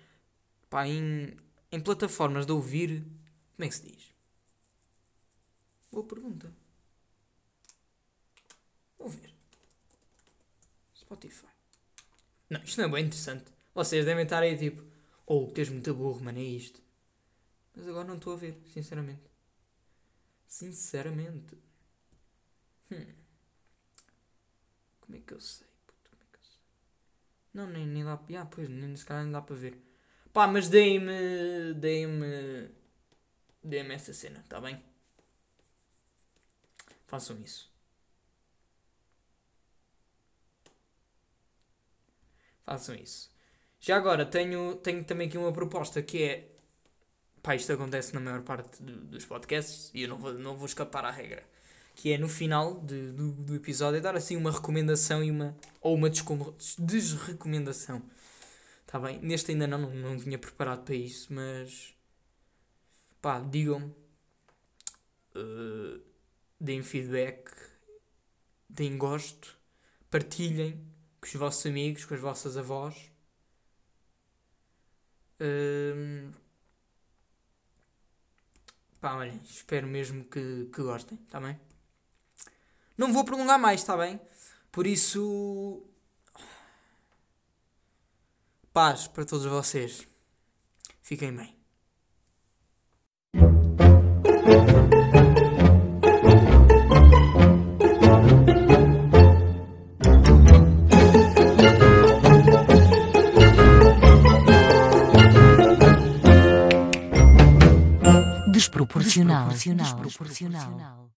Pá, 0.69 0.87
em, 0.87 1.35
em 1.71 1.79
plataformas 1.81 2.45
de 2.47 2.51
ouvir. 2.51 3.03
Como 3.55 3.65
é 3.65 3.67
que 3.69 3.75
se 3.75 3.83
diz? 3.83 4.11
Boa 5.91 6.05
pergunta. 6.05 6.51
Vou 8.97 9.09
ver. 9.09 9.33
Spotify. 11.13 11.47
Não, 12.49 12.63
isto 12.63 12.81
não 12.81 12.87
é 12.87 12.91
bem 12.91 13.05
interessante. 13.05 13.45
Vocês 13.73 14.05
devem 14.05 14.23
estar 14.23 14.41
aí 14.41 14.57
tipo, 14.57 14.83
ou 15.25 15.47
oh, 15.47 15.51
tens 15.51 15.69
muito 15.69 15.93
burro, 15.93 16.23
mano, 16.23 16.39
é 16.39 16.43
isto. 16.43 16.81
Mas 17.75 17.87
agora 17.87 18.07
não 18.07 18.15
estou 18.15 18.33
a 18.33 18.35
ver, 18.35 18.61
sinceramente. 18.65 19.23
Sinceramente. 20.47 21.57
Hum. 22.91 23.13
Como 25.01 25.17
é 25.17 25.21
que 25.21 25.33
eu 25.33 25.41
sei? 25.41 25.67
Puto, 25.87 26.09
como 26.09 26.21
é 26.21 26.25
que 26.31 26.37
eu 26.37 26.43
sei? 26.43 26.59
Não, 27.53 27.67
nem, 27.67 27.87
nem 27.87 28.03
dá. 28.03 28.19
Ah, 28.39 28.45
pois, 28.45 28.69
nem 28.69 28.95
se 28.95 29.05
calhar 29.05 29.23
nem 29.23 29.31
dá 29.31 29.41
para 29.41 29.55
ver. 29.55 29.81
Pá, 30.31 30.47
mas 30.47 30.69
deem-me. 30.69 31.73
Deem-me. 31.75 32.69
Deem-me 33.63 33.93
essa 33.95 34.13
cena, 34.13 34.39
está 34.41 34.59
bem? 34.59 34.81
Façam 37.07 37.39
isso. 37.41 37.72
Façam 42.65 42.95
isso. 42.95 43.29
Já 43.79 43.97
agora, 43.97 44.25
tenho, 44.25 44.75
tenho 44.75 45.03
também 45.03 45.27
aqui 45.27 45.37
uma 45.37 45.51
proposta 45.51 46.01
que 46.01 46.23
é. 46.23 46.49
Pá, 47.41 47.55
isto 47.55 47.73
acontece 47.73 48.13
na 48.13 48.21
maior 48.21 48.41
parte 48.41 48.81
do, 48.81 48.93
dos 49.05 49.25
podcasts 49.25 49.91
e 49.93 50.03
eu 50.03 50.09
não 50.09 50.17
vou, 50.17 50.33
não 50.33 50.55
vou 50.55 50.65
escapar 50.65 51.03
à 51.03 51.11
regra. 51.11 51.43
Que 51.93 52.13
é 52.13 52.17
no 52.17 52.29
final 52.29 52.79
de, 52.79 53.11
do, 53.11 53.33
do 53.33 53.55
episódio 53.55 54.01
dar 54.01 54.15
assim 54.15 54.37
uma 54.37 54.51
recomendação 54.51 55.21
e 55.23 55.29
uma. 55.29 55.55
ou 55.81 55.95
uma 55.95 56.09
desrecomendação. 56.09 58.01
Está 58.85 58.97
bem? 58.99 59.19
Neste 59.19 59.51
ainda 59.51 59.67
não, 59.67 59.79
não, 59.79 59.93
não 59.93 60.17
tinha 60.17 60.39
preparado 60.39 60.83
para 60.85 60.95
isso, 60.95 61.33
mas. 61.33 61.93
pá, 63.21 63.41
digam-me. 63.41 63.93
Uh, 65.35 66.01
deem 66.57 66.81
feedback. 66.81 67.51
Deem 68.69 68.97
gosto. 68.97 69.57
Partilhem 70.09 70.92
com 71.23 71.27
os 71.27 71.33
vossos 71.35 71.65
amigos, 71.65 72.03
com 72.03 72.13
as 72.13 72.19
vossas 72.19 72.57
avós. 72.57 73.09
Hum, 75.39 76.31
pá, 78.99 79.15
olhem, 79.15 79.39
espero 79.45 79.87
mesmo 79.87 80.25
que, 80.25 80.69
que 80.73 80.81
gostem, 80.81 81.17
está 81.25 81.39
bem? 81.39 81.57
Não 82.97 83.13
vou 83.13 83.23
prolongar 83.23 83.57
mais, 83.57 83.79
está 83.79 83.95
bem? 83.95 84.19
Por 84.69 84.85
isso. 84.85 85.81
Paz 88.73 89.07
para 89.07 89.25
todos 89.25 89.45
vocês. 89.45 90.05
Fiquem 91.01 91.33
bem. 91.33 91.63
Desproporcional. 108.73 109.49
desproporcional. 109.49 110.03
desproporcional. 110.03 111.12